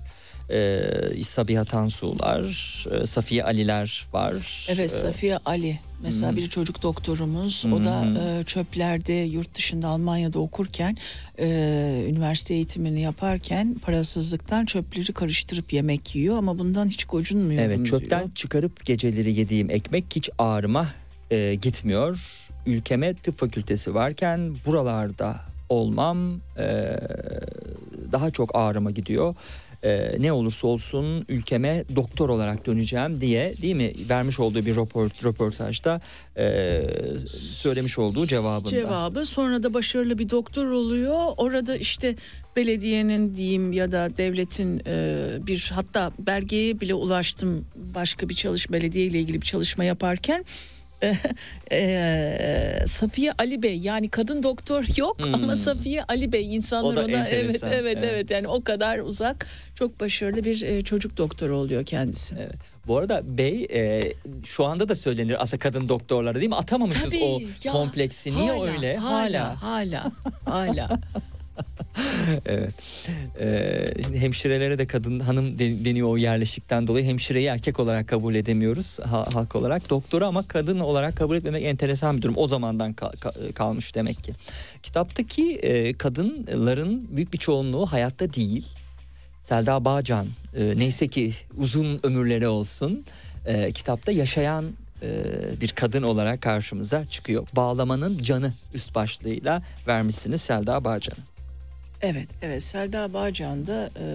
e, 0.51 1.23
Sabiha 1.23 1.63
Tansu'lar, 1.65 2.43
e, 2.91 3.05
Safiye 3.05 3.43
Ali'ler 3.43 4.05
var. 4.13 4.65
Evet 4.69 4.85
E, 4.85 4.97
Safiye 4.97 5.37
Ali 5.45 5.79
mesela 6.03 6.35
bir 6.35 6.47
çocuk 6.47 6.83
doktorumuz 6.83 7.65
o 7.73 7.83
da 7.83 8.05
e, 8.39 8.43
çöplerde 8.43 9.13
yurt 9.13 9.55
dışında 9.55 9.87
Almanya'da 9.87 10.39
okurken 10.39 10.97
e, 11.39 12.05
üniversite 12.09 12.53
eğitimini 12.53 13.01
yaparken 13.01 13.75
parasızlıktan 13.81 14.65
çöpleri 14.65 15.13
karıştırıp 15.13 15.73
yemek 15.73 16.15
yiyor 16.15 16.37
ama 16.37 16.59
bundan 16.59 16.87
hiç 16.87 17.05
gocunmuyorum 17.05 17.65
Evet 17.71 17.85
çöpten 17.85 18.19
diyor. 18.19 18.35
çıkarıp 18.35 18.85
geceleri 18.85 19.39
yediğim 19.39 19.69
ekmek 19.69 20.05
hiç 20.15 20.29
ağrıma 20.37 20.87
e, 21.31 21.55
gitmiyor. 21.55 22.45
Ülkeme 22.65 23.13
tıp 23.13 23.37
fakültesi 23.37 23.93
varken 23.95 24.55
buralarda 24.65 25.35
olmam 25.69 26.35
e, 26.57 26.97
daha 28.11 28.31
çok 28.31 28.55
ağrıma 28.55 28.91
gidiyor. 28.91 29.35
E, 29.83 30.15
ne 30.19 30.31
olursa 30.31 30.67
olsun 30.67 31.25
ülkeme 31.29 31.83
doktor 31.95 32.29
olarak 32.29 32.65
döneceğim 32.65 33.21
diye 33.21 33.53
değil 33.61 33.75
mi 33.75 33.93
vermiş 34.09 34.39
olduğu 34.39 34.65
bir 34.65 34.75
röport, 34.75 35.25
röportajda 35.25 36.01
e, 36.37 36.81
söylemiş 37.27 37.99
olduğu 37.99 38.25
cevabında. 38.25 38.69
Cevabı 38.69 39.25
sonra 39.25 39.63
da 39.63 39.73
başarılı 39.73 40.17
bir 40.17 40.29
doktor 40.29 40.71
oluyor. 40.71 41.19
Orada 41.37 41.75
işte 41.75 42.15
belediyenin 42.55 43.35
diyeyim 43.35 43.71
ya 43.71 43.91
da 43.91 44.17
devletin 44.17 44.81
e, 44.85 45.27
bir 45.47 45.71
hatta 45.75 46.11
belgeye 46.19 46.81
bile 46.81 46.93
ulaştım 46.93 47.65
başka 47.75 48.29
bir 48.29 48.35
çalış 48.35 48.71
belediye 48.71 49.05
ile 49.05 49.19
ilgili 49.19 49.41
bir 49.41 49.47
çalışma 49.47 49.83
yaparken 49.83 50.45
e, 51.71 52.83
Safiye 52.87 53.31
Ali 53.37 53.63
Bey 53.63 53.77
yani 53.77 54.09
kadın 54.09 54.43
doktor 54.43 54.85
yok 54.97 55.17
ama 55.33 55.55
Safiye 55.55 56.03
Ali 56.03 56.31
Bey 56.31 56.55
insanlar 56.55 56.89
Hmm. 56.89 57.13
Ona 57.13 57.27
evet 57.27 57.33
enteresan, 57.33 57.71
evet 57.71 57.97
evet. 57.99 58.11
evet 58.13 58.31
yani 58.31 58.47
o 58.47 58.63
kadar 58.63 58.99
uzak 58.99 59.47
çok 59.75 59.99
başarılı 59.99 60.43
bir 60.43 60.61
e, 60.61 60.81
çocuk 60.81 61.17
doktoru 61.17 61.57
oluyor 61.57 61.85
kendisi. 61.85 62.35
Evet. 62.39 62.57
Bu 62.87 62.97
arada 62.97 63.37
bey 63.37 63.67
e, 63.73 64.13
şu 64.45 64.65
anda 64.65 64.89
da 64.89 64.95
söylenir 64.95 65.41
aslında 65.41 65.59
kadın 65.59 65.89
doktorlara 65.89 66.35
değil 66.35 66.49
mi? 66.49 66.55
Atamamışız 66.55 67.03
Tabii, 67.03 67.23
o 67.23 67.39
ya, 67.63 67.71
kompleksi. 67.71 68.31
Niye 68.31 68.51
hala, 68.51 68.63
öyle? 68.63 68.97
Hala 68.97 69.61
hala 69.61 70.11
hala. 70.45 70.89
Evet. 72.45 72.73
Ee, 73.39 73.93
hemşirelere 74.19 74.77
de 74.77 74.85
kadın 74.87 75.19
hanım 75.19 75.59
de- 75.59 75.85
deniyor 75.85 76.07
o 76.09 76.17
yerleşikten 76.17 76.87
dolayı 76.87 77.05
hemşireyi 77.05 77.47
erkek 77.47 77.79
olarak 77.79 78.07
kabul 78.07 78.35
edemiyoruz 78.35 78.99
ha- 78.99 79.27
halk 79.33 79.55
olarak. 79.55 79.89
Doktoru 79.89 80.25
ama 80.25 80.47
kadın 80.47 80.79
olarak 80.79 81.15
kabul 81.15 81.35
etmemek 81.35 81.63
enteresan 81.63 82.17
bir 82.17 82.21
durum. 82.21 82.35
O 82.37 82.47
zamandan 82.47 82.93
kal- 82.93 83.11
ka- 83.13 83.53
kalmış 83.53 83.95
demek 83.95 84.23
ki. 84.23 84.33
Kitaptaki 84.83 85.55
e, 85.55 85.93
kadınların 85.93 87.07
büyük 87.15 87.33
bir 87.33 87.37
çoğunluğu 87.37 87.85
hayatta 87.85 88.33
değil. 88.33 88.65
Selda 89.41 89.85
Bağcan 89.85 90.27
e, 90.55 90.77
neyse 90.77 91.07
ki 91.07 91.33
uzun 91.57 91.99
ömürleri 92.03 92.47
olsun 92.47 93.05
e, 93.45 93.71
kitapta 93.71 94.11
yaşayan 94.11 94.65
e, 95.01 95.09
bir 95.61 95.69
kadın 95.69 96.03
olarak 96.03 96.41
karşımıza 96.41 97.05
çıkıyor. 97.05 97.47
Bağlamanın 97.55 98.17
canı 98.17 98.53
üst 98.73 98.95
başlığıyla 98.95 99.61
vermişsiniz 99.87 100.41
Selda 100.41 100.83
Bağcan'ı. 100.83 101.19
Evet, 102.01 102.27
evet. 102.41 102.61
Selda 102.63 103.13
Bağcan 103.13 103.67
da 103.67 103.89
e, 103.99 104.07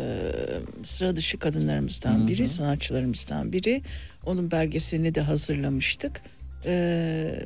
sıra 0.85 1.16
dışı 1.16 1.39
kadınlarımızdan 1.39 2.28
biri, 2.28 2.49
sanatçılarımızdan 2.49 3.53
biri. 3.53 3.82
Onun 4.26 4.51
belgeselini 4.51 5.14
de 5.14 5.20
hazırlamıştık. 5.20 6.22
E, 6.66 7.39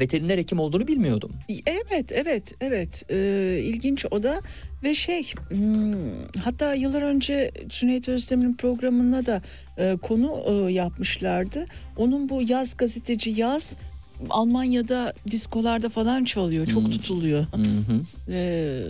Veteriner 0.00 0.38
hekim 0.38 0.58
olduğunu 0.58 0.88
bilmiyordum. 0.88 1.30
evet, 1.66 2.12
evet, 2.12 2.54
evet. 2.60 3.10
E, 3.10 3.16
ilginç 3.62 4.06
o 4.10 4.22
da 4.22 4.40
ve 4.82 4.94
şey, 4.94 5.32
hmm, 5.48 5.94
hatta 6.44 6.74
yıllar 6.74 7.02
önce 7.02 7.50
Cüneyt 7.68 8.08
Özdemir'in 8.08 8.54
programına 8.54 9.26
da 9.26 9.42
e, 9.78 9.96
konu 10.02 10.44
e, 10.46 10.72
yapmışlardı. 10.72 11.64
Onun 11.96 12.28
bu 12.28 12.42
yaz 12.48 12.76
gazeteci 12.76 13.30
yaz 13.30 13.76
Almanya'da 14.30 15.12
diskolarda 15.30 15.88
falan 15.88 16.24
çalıyor, 16.24 16.66
çok 16.66 16.92
tutuluyor. 16.92 17.46
Hı 17.52 17.62
hı. 17.62 18.32
Ee, 18.32 18.82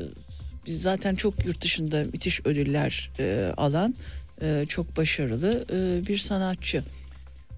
biz 0.67 0.83
zaten 0.83 1.15
çok 1.15 1.45
yurt 1.47 1.63
dışında 1.63 2.05
müthiş 2.05 2.47
ödüller 2.47 3.11
e, 3.19 3.53
alan 3.57 3.95
e, 4.43 4.65
çok 4.69 4.97
başarılı 4.97 5.65
e, 5.73 6.07
bir 6.07 6.19
sanatçı. 6.19 6.85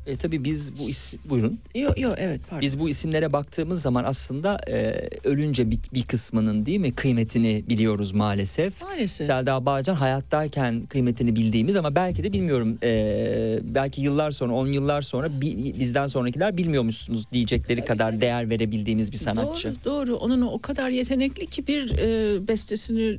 E, 0.06 0.16
tabii 0.16 0.44
biz 0.44 0.78
bu 0.80 0.88
is 0.90 1.14
buyurun. 1.24 1.58
Yok 1.74 1.98
yok 2.00 2.14
evet 2.18 2.40
pardon. 2.50 2.60
Biz 2.62 2.78
bu 2.78 2.88
isimlere 2.88 3.32
baktığımız 3.32 3.82
zaman 3.82 4.04
aslında 4.04 4.56
e, 4.68 5.08
ölünce 5.24 5.70
bir, 5.70 5.78
bir 5.94 6.02
kısmının 6.02 6.66
değil 6.66 6.78
mi 6.80 6.92
kıymetini 6.92 7.64
biliyoruz 7.68 8.12
maalesef. 8.12 8.82
Maalesef. 8.82 9.26
Selda 9.26 9.66
Bağcan 9.66 9.94
hayattayken 9.94 10.82
kıymetini 10.86 11.36
bildiğimiz 11.36 11.76
ama 11.76 11.94
belki 11.94 12.22
de 12.24 12.32
bilmiyorum 12.32 12.78
e, 12.82 13.58
belki 13.62 14.00
yıllar 14.02 14.30
sonra 14.30 14.52
10 14.52 14.66
yıllar 14.66 15.02
sonra 15.02 15.40
bi- 15.40 15.74
bizden 15.78 16.06
sonrakiler 16.06 16.56
bilmiyormuşsunuz 16.56 17.30
diyecekleri 17.32 17.84
kadar 17.84 18.20
değer 18.20 18.50
verebildiğimiz 18.50 19.12
bir 19.12 19.16
sanatçı. 19.18 19.74
Doğru, 19.84 20.06
doğru. 20.06 20.16
Onun 20.16 20.42
o 20.42 20.58
kadar 20.58 20.90
yetenekli 20.90 21.46
ki 21.46 21.66
bir 21.66 21.98
e, 21.98 22.48
bestesini 22.48 23.16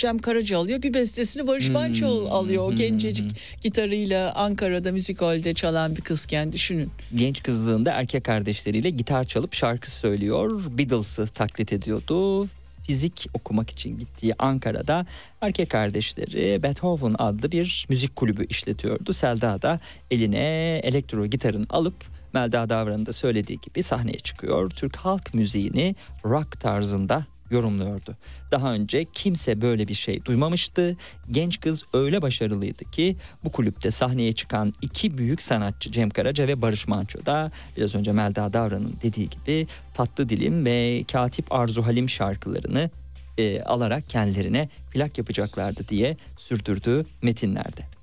Cem 0.00 0.18
Karaca 0.18 0.58
alıyor. 0.58 0.82
Bir 0.82 0.94
bestesini 0.94 1.46
Barış 1.46 1.66
Hmm. 1.66 1.72
Manço 1.72 2.28
alıyor. 2.30 2.72
O 2.72 2.74
gencecik 2.74 3.32
gitarıyla 3.62 4.32
Ankara'da 4.32 4.92
müzik 4.92 5.22
halde 5.22 5.54
çalan 5.54 5.96
bir 5.96 6.00
kızken 6.00 6.52
düşünün. 6.52 6.90
Genç 7.16 7.42
kızlığında 7.42 7.92
erkek 7.92 8.24
kardeşleriyle 8.24 8.90
gitar 8.90 9.24
çalıp 9.24 9.54
şarkı 9.54 9.90
söylüyor. 9.90 10.64
Beatles'ı 10.78 11.26
taklit 11.26 11.72
ediyordu. 11.72 12.46
Fizik 12.86 13.26
okumak 13.34 13.70
için 13.70 13.98
gittiği 13.98 14.34
Ankara'da 14.38 15.06
erkek 15.40 15.70
kardeşleri 15.70 16.62
Beethoven 16.62 17.14
adlı 17.18 17.52
bir 17.52 17.86
müzik 17.88 18.16
kulübü 18.16 18.46
işletiyordu. 18.46 19.12
Selda 19.12 19.62
da 19.62 19.80
eline 20.10 20.80
elektro 20.82 21.26
gitarını 21.26 21.66
alıp 21.70 21.94
Melda 22.34 22.68
Davran'ın 22.68 23.06
da 23.06 23.12
söylediği 23.12 23.58
gibi 23.60 23.82
sahneye 23.82 24.18
çıkıyor. 24.18 24.70
Türk 24.70 24.96
halk 24.96 25.34
müziğini 25.34 25.94
rock 26.24 26.60
tarzında 26.60 27.26
yorumluyordu. 27.50 28.16
Daha 28.50 28.72
önce 28.72 29.04
kimse 29.04 29.60
böyle 29.60 29.88
bir 29.88 29.94
şey 29.94 30.24
duymamıştı. 30.24 30.96
Genç 31.30 31.60
kız 31.60 31.84
öyle 31.92 32.22
başarılıydı 32.22 32.90
ki 32.90 33.16
bu 33.44 33.52
kulüpte 33.52 33.90
sahneye 33.90 34.32
çıkan 34.32 34.72
iki 34.82 35.18
büyük 35.18 35.42
sanatçı 35.42 35.92
Cem 35.92 36.10
Karaca 36.10 36.48
ve 36.48 36.62
Barış 36.62 36.88
Manço 36.88 37.26
da 37.26 37.50
biraz 37.76 37.94
önce 37.94 38.12
Melda 38.12 38.52
Davran'ın 38.52 38.96
dediği 39.02 39.30
gibi 39.30 39.66
Tatlı 39.94 40.28
Dilim 40.28 40.64
ve 40.64 41.04
Katip 41.12 41.52
Arzu 41.52 41.86
Halim 41.86 42.08
şarkılarını 42.08 42.90
e, 43.38 43.62
alarak 43.62 44.08
kendilerine 44.08 44.68
plak 44.90 45.18
yapacaklardı 45.18 45.88
diye 45.88 46.16
sürdürdüğü 46.36 47.06
metinlerde. 47.22 47.99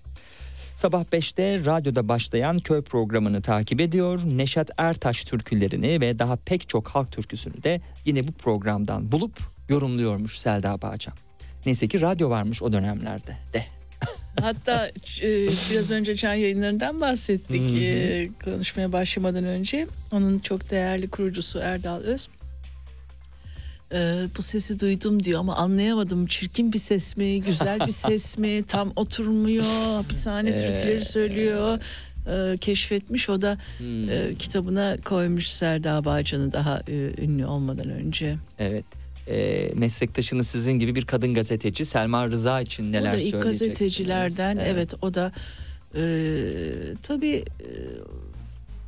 Sabah 0.77 1.03
5'te 1.03 1.65
radyoda 1.65 2.07
başlayan 2.07 2.57
köy 2.59 2.81
programını 2.81 3.41
takip 3.41 3.81
ediyor. 3.81 4.21
Neşet 4.25 4.69
Ertaş 4.77 5.23
türkülerini 5.23 6.01
ve 6.01 6.19
daha 6.19 6.35
pek 6.35 6.69
çok 6.69 6.87
halk 6.87 7.11
türküsünü 7.11 7.63
de 7.63 7.81
yine 8.05 8.27
bu 8.27 8.31
programdan 8.31 9.11
bulup 9.11 9.39
yorumluyormuş 9.69 10.39
Selda 10.39 10.81
Bağcan. 10.81 11.13
Neyse 11.65 11.87
ki 11.87 12.01
radyo 12.01 12.29
varmış 12.29 12.63
o 12.63 12.73
dönemlerde 12.73 13.37
de. 13.53 13.65
Hatta 14.41 14.87
e, 15.21 15.47
biraz 15.71 15.91
önce 15.91 16.15
can 16.15 16.33
yayınlarından 16.33 17.01
bahsettik 17.01 17.81
e, 17.81 18.29
konuşmaya 18.43 18.91
başlamadan 18.91 19.43
önce. 19.43 19.87
Onun 20.11 20.39
çok 20.39 20.71
değerli 20.71 21.07
kurucusu 21.07 21.59
Erdal 21.59 22.01
Öz. 22.01 22.29
E, 23.93 24.25
bu 24.37 24.41
sesi 24.41 24.79
duydum 24.79 25.23
diyor 25.23 25.39
ama 25.39 25.55
anlayamadım. 25.55 26.25
Çirkin 26.27 26.73
bir 26.73 26.77
ses 26.79 27.17
mi, 27.17 27.41
güzel 27.41 27.79
bir 27.79 27.91
ses 27.91 28.37
mi, 28.37 28.63
tam 28.67 28.93
oturmuyor, 28.95 29.63
hapishane 29.95 30.55
türküleri 30.55 31.05
söylüyor. 31.05 31.79
e, 32.53 32.57
keşfetmiş. 32.57 33.29
O 33.29 33.41
da 33.41 33.57
Hmm. 33.77 34.09
e, 34.09 34.35
kitabına 34.39 34.97
koymuş 35.05 35.47
Serda 35.47 36.05
Bağcan'ı 36.05 36.51
daha 36.51 36.81
e, 36.87 37.21
ünlü 37.23 37.45
olmadan 37.45 37.89
önce. 37.89 38.35
Evet. 38.59 38.85
E, 39.27 39.69
meslektaşınız 39.75 40.47
sizin 40.47 40.71
gibi 40.73 40.95
bir 40.95 41.05
kadın 41.05 41.33
gazeteci 41.33 41.85
Selma 41.85 42.27
Rıza 42.27 42.61
için 42.61 42.91
neler 42.93 43.09
o 43.09 43.11
da 43.11 43.17
ilk 43.17 43.23
söyleyeceksiniz? 43.31 43.59
gazetecilerden 43.69 44.57
evet. 44.57 44.93
o 45.01 45.13
da 45.13 45.31
e, 45.95 46.01
tabii 47.03 47.35
e, 47.35 47.69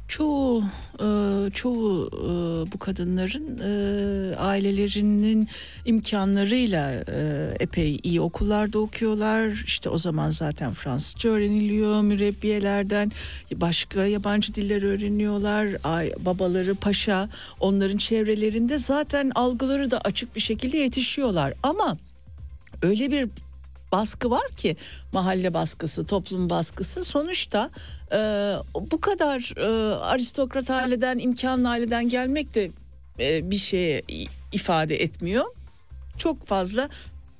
çoğu 0.09 0.63
e, 0.99 1.05
çoğu 1.53 2.09
e, 2.13 2.71
bu 2.71 2.79
kadınların 2.79 3.59
e, 3.59 4.35
ailelerinin 4.35 5.47
imkanlarıyla 5.85 6.91
epey 7.59 7.99
iyi 8.03 8.21
okullarda 8.21 8.79
okuyorlar. 8.79 9.63
İşte 9.65 9.89
o 9.89 9.97
zaman 9.97 10.29
zaten 10.29 10.73
Fransızca 10.73 11.29
öğreniliyor 11.29 12.01
mürebbiyelerden 12.01 13.11
başka 13.55 14.05
yabancı 14.05 14.53
diller 14.53 14.83
öğreniyorlar. 14.83 15.67
Babaları 16.25 16.75
paşa 16.75 17.29
onların 17.59 17.97
çevrelerinde 17.97 18.77
zaten 18.77 19.31
algıları 19.35 19.91
da 19.91 20.01
açık 20.01 20.35
bir 20.35 20.41
şekilde 20.41 20.77
yetişiyorlar. 20.77 21.53
Ama 21.63 21.97
öyle 22.81 23.11
bir 23.11 23.29
baskı 23.91 24.29
var 24.29 24.47
ki 24.57 24.75
mahalle 25.11 25.53
baskısı, 25.53 26.05
toplum 26.05 26.49
baskısı 26.49 27.03
sonuçta 27.03 27.69
e, 28.11 28.17
bu 28.91 29.01
kadar 29.01 29.53
e, 29.57 29.95
aristokrat 29.95 30.69
aileden, 30.69 31.19
imkanlı 31.19 31.69
aileden 31.69 32.09
gelmek 32.09 32.55
de 32.55 32.71
e, 33.19 33.51
bir 33.51 33.57
şeye 33.57 34.01
ifade 34.53 35.03
etmiyor. 35.03 35.45
Çok 36.17 36.45
fazla 36.45 36.89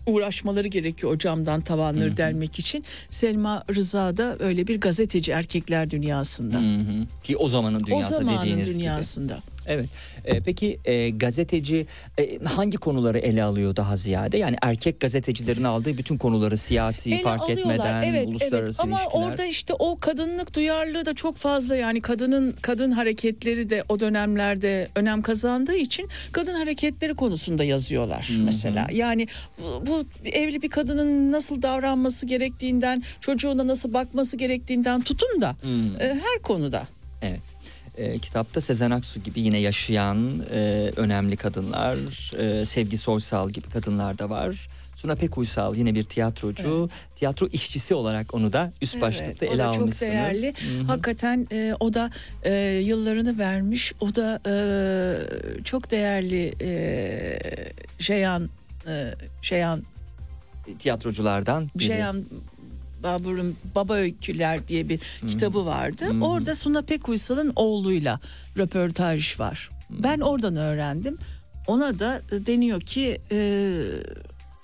uğraşmaları 0.08 0.68
gerekiyor 0.68 1.14
o 1.14 1.18
camdan 1.18 1.62
tavanları 1.62 2.18
delmek 2.18 2.60
için. 2.60 2.86
Selma 3.10 3.64
Rıza 3.76 4.18
da 4.18 4.36
öyle 4.40 4.68
bir 4.68 4.82
gazeteci 4.82 5.32
erkekler 5.32 5.90
dünyasında. 5.90 6.58
Hı 6.58 6.62
hı. 6.62 7.24
Ki 7.24 7.38
o 7.38 7.50
zamanın 7.50 7.80
O 7.80 7.88
dünyası 7.88 8.14
zamanın 8.14 8.42
dediğiniz 8.42 8.78
gibi. 8.78 9.38
Evet. 9.70 9.90
E, 10.26 10.40
peki 10.40 10.80
e, 10.86 11.10
gazeteci 11.10 11.86
e, 12.20 12.40
hangi 12.46 12.78
konuları 12.78 13.20
ele 13.20 13.44
alıyor 13.44 13.76
daha 13.76 13.96
ziyade? 13.96 14.38
Yani 14.38 14.56
erkek 14.62 15.00
gazetecilerin 15.00 15.64
aldığı 15.64 15.98
bütün 15.98 16.18
konuları 16.18 16.58
siyasi 16.58 17.12
Ele 17.14 17.22
fark 17.22 17.42
alıyorlar. 17.42 17.74
etmeden 17.74 18.04
evet, 18.04 18.28
uluslararası 18.28 18.82
evet. 18.84 18.94
Ama 18.94 19.02
ilişkiler. 19.02 19.24
orada 19.24 19.46
işte 19.46 19.74
o 19.74 19.98
kadınlık 19.98 20.56
duyarlılığı 20.56 21.06
da 21.06 21.14
çok 21.14 21.38
fazla 21.38 21.76
yani 21.76 22.02
kadının 22.02 22.56
kadın 22.62 22.92
hareketleri 22.92 23.70
de 23.70 23.84
o 23.90 24.00
dönemlerde 24.00 24.88
önem 24.96 25.22
kazandığı 25.22 25.76
için 25.76 26.10
kadın 26.32 26.54
hareketleri 26.54 27.16
konusunda 27.16 27.64
yazıyorlar 27.64 28.32
mesela. 28.40 28.88
Yani 28.92 29.28
bu, 29.60 29.86
bu 29.86 30.04
evli 30.26 30.62
bir 30.62 30.70
kadının 30.70 31.32
nasıl 31.32 31.62
davranması 31.62 32.26
gerektiğinden, 32.26 33.04
çocuğuna 33.22 33.68
nasıl 33.68 33.94
bakması 33.94 34.38
gerektiğinden 34.38 35.02
tutun 35.02 35.42
da 35.42 35.56
e, 36.00 36.08
her 36.08 36.42
konuda. 36.44 36.88
Evet. 37.22 37.49
E, 38.00 38.20
kitapta 38.20 38.62
Sezen 38.62 38.92
Aksu 38.92 39.20
gibi 39.20 39.40
yine 39.40 39.58
yaşayan 39.58 40.46
e, 40.52 40.92
önemli 40.96 41.38
kadınlar, 41.38 41.98
e, 42.38 42.66
Sevgi 42.66 42.98
Soysal 42.98 43.50
gibi 43.50 43.70
kadınlar 43.70 44.20
da 44.20 44.30
var. 44.30 44.70
Suna 44.96 45.16
Pekuysal 45.16 45.76
yine 45.76 45.96
bir 45.96 46.04
tiyatrocu, 46.04 46.90
tiyatro 47.16 47.48
işçisi 47.48 47.96
olarak 47.96 48.34
onu 48.34 48.54
da 48.54 48.72
üst 48.82 49.02
başlıkta 49.02 49.46
Evet, 49.46 49.52
o 49.52 49.56
ele 49.56 49.64
almışsınız. 49.64 50.00
çok 50.00 50.10
değerli. 50.10 50.48
Hı 50.48 50.82
hı. 50.82 50.84
Hakikaten 50.84 51.48
e, 51.52 51.74
o 51.80 51.94
da 51.94 52.12
e, 52.44 52.54
yıllarını 52.84 53.38
vermiş. 53.38 53.94
O 54.00 54.16
da 54.16 54.40
e, 54.48 54.54
çok 55.64 55.92
değerli 55.92 56.54
e, 56.62 57.40
Şeyhan 58.00 58.50
e, 58.88 59.14
Şeyhan 59.42 59.84
Tiyatroculardan 60.80 61.70
biri. 61.76 61.88
Şeyhan 61.88 62.26
Babur'un 63.04 63.56
Baba 63.76 63.94
Öyküler 63.94 64.68
diye 64.68 64.90
bir 64.90 65.00
kitabı 65.30 65.66
vardı. 65.66 66.06
Orada 66.22 66.56
Suna 66.56 66.82
Pekuysal'ın 66.82 67.54
oğluyla 67.56 68.20
röportaj 68.58 69.40
var. 69.40 69.70
Ben 69.90 70.20
oradan 70.20 70.56
öğrendim. 70.56 71.18
Ona 71.68 72.00
da 72.00 72.22
deniyor 72.32 72.82
ki 72.82 73.22
e, 73.32 73.72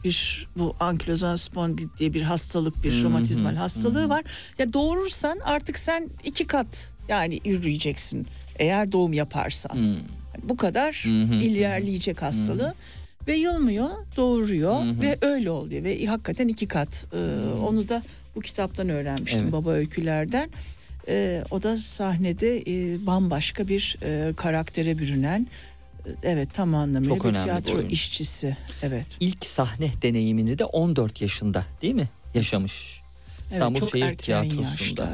bir 0.04 0.48
bu 0.58 0.76
ankilozan 0.80 1.36
spondilit 1.36 1.98
diye 1.98 2.14
bir 2.14 2.22
hastalık, 2.22 2.84
bir 2.84 3.04
romatizmal 3.04 3.56
hastalığı 3.56 4.10
var. 4.10 4.24
Ya 4.60 4.74
doğurursan 4.74 5.40
artık 5.44 5.78
sen 5.78 6.10
iki 6.24 6.48
kat 6.48 6.92
yani 7.08 7.40
yürüyeceksin 7.46 8.28
eğer 8.60 8.92
doğum 8.92 9.14
yaparsan. 9.14 9.76
Hmm. 9.76 9.96
Bu 10.44 10.58
kadar 10.58 11.02
Hı 11.06 11.10
hı. 11.10 11.36
ilerleyecek 11.36 12.22
hastalığı. 12.22 12.74
Ve 13.28 13.36
yılmıyor, 13.36 13.90
doğuruyor 14.18 15.02
ve 15.02 15.18
öyle 15.22 15.52
oluyor 15.52 15.84
ve 15.84 16.06
hakikaten 16.06 16.48
iki 16.48 16.68
kat. 16.68 17.06
Ee, 17.14 17.18
Onu 17.68 17.90
da 17.90 18.04
bu 18.36 18.42
kitaptan 18.42 18.90
öğrenmiştim 18.90 19.42
Evet. 19.44 19.52
baba 19.52 19.72
öykülerden. 19.72 20.50
Ee, 21.08 21.44
o 21.52 21.64
da 21.64 21.78
sahnede 21.78 22.58
e, 22.58 23.06
bambaşka 23.06 23.68
bir 23.68 23.98
e, 24.04 24.34
karaktere 24.34 24.98
bürünen, 24.98 25.48
e, 26.06 26.10
evet 26.24 26.50
tam 26.54 26.76
anlamıyla 26.76 27.16
Çok 27.16 27.24
bir 27.26 27.34
bir 27.34 27.40
tiyatro 27.40 27.76
oyuncu. 27.76 27.94
işçisi. 27.94 28.58
Evet. 28.84 29.06
İlk 29.20 29.46
sahne 29.46 29.92
deneyimini 30.02 30.60
de 30.60 30.66
14 30.66 31.22
yaşında 31.22 31.66
değil 31.82 31.94
mi? 31.94 32.10
Yaşamış. 32.34 33.02
İstanbul 33.52 33.80
evet, 33.80 33.80
çok 33.80 33.90
Şehir 33.92 34.04
erken 34.04 34.18
Tiyatrosu'nda. 34.50 35.02
yaşta. 35.04 35.14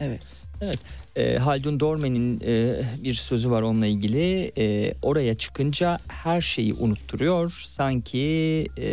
Evet. 0.00 0.20
Evet. 0.60 0.78
E, 1.16 1.38
Haldun 1.38 1.80
Dorme'nin 1.80 2.40
e, 2.46 2.80
bir 3.02 3.14
sözü 3.14 3.50
var 3.50 3.62
onunla 3.62 3.86
ilgili. 3.86 4.52
E, 4.58 4.94
oraya 5.02 5.34
çıkınca 5.34 5.98
her 6.08 6.40
şeyi 6.40 6.74
unutturuyor. 6.74 7.62
Sanki 7.66 8.18
e, 8.76 8.86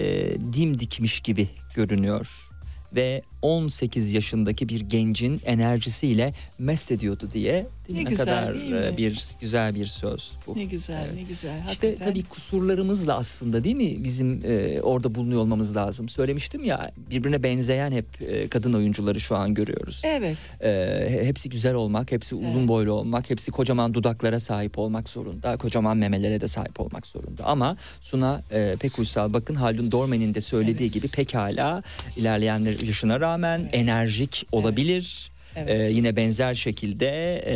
dimdikmiş 0.53 1.19
gibi 1.19 1.47
görünüyor. 1.75 2.50
Ve 2.95 3.21
18 3.41 4.13
yaşındaki 4.13 4.69
bir 4.69 4.81
gencin 4.81 5.41
enerjisiyle 5.45 6.33
mest 6.59 6.91
ediyordu 6.91 7.29
diye 7.33 7.67
değil? 7.87 7.99
Ne 7.99 8.05
ne 8.05 8.09
güzel, 8.09 8.25
kadar 8.25 8.53
değil 8.55 8.71
mi? 8.71 8.77
e, 8.93 8.97
bir 8.97 9.21
güzel 9.41 9.75
bir 9.75 9.85
söz 9.85 10.31
bu. 10.47 10.57
Ne 10.57 10.63
güzel, 10.65 11.07
ne 11.15 11.21
güzel. 11.23 11.61
İşte 11.71 11.87
Hakikaten. 11.87 12.11
tabii 12.13 12.23
kusurlarımızla 12.23 13.15
aslında 13.15 13.63
değil 13.63 13.75
mi 13.75 14.03
bizim 14.03 14.41
e, 14.45 14.81
orada 14.81 15.15
bulunuyor 15.15 15.41
olmamız 15.41 15.75
lazım. 15.75 16.09
Söylemiştim 16.09 16.63
ya 16.63 16.91
birbirine 17.11 17.43
benzeyen 17.43 17.91
hep 17.91 18.05
e, 18.21 18.47
kadın 18.47 18.73
oyuncuları 18.73 19.19
şu 19.19 19.35
an 19.35 19.53
görüyoruz. 19.53 20.01
Evet. 20.05 20.37
E, 20.61 21.25
hepsi 21.25 21.49
güzel 21.49 21.73
olmak, 21.73 22.11
hepsi 22.11 22.35
uzun 22.35 22.59
Evet. 22.59 22.67
boylu 22.67 22.91
olmak, 22.91 23.29
hepsi 23.29 23.51
kocaman 23.51 23.93
dudaklara 23.93 24.39
sahip 24.39 24.77
olmak 24.77 25.09
zorunda, 25.09 25.57
kocaman 25.57 25.97
memelere 25.97 26.41
de 26.41 26.47
sahip 26.47 26.79
olmak 26.79 27.07
zorunda. 27.07 27.43
Ama 27.45 27.77
Suna 28.01 28.41
e, 28.51 28.75
pek 28.79 28.99
uysal 28.99 29.33
bakın 29.33 29.55
Haldun 29.55 29.91
Dorme'nin 29.91 30.33
de 30.35 30.41
söylediği 30.41 30.91
gibi 30.91 31.07
pekala 31.07 31.81
ilerleyen 32.17 32.59
yaşına 32.59 33.19
rağmen 33.19 33.69
enerjik 33.71 34.47
olabilir. 34.51 35.31
Evet. 35.31 35.40
E, 35.55 35.83
yine 35.83 36.15
benzer 36.15 36.53
şekilde 36.53 37.35
e, 37.35 37.55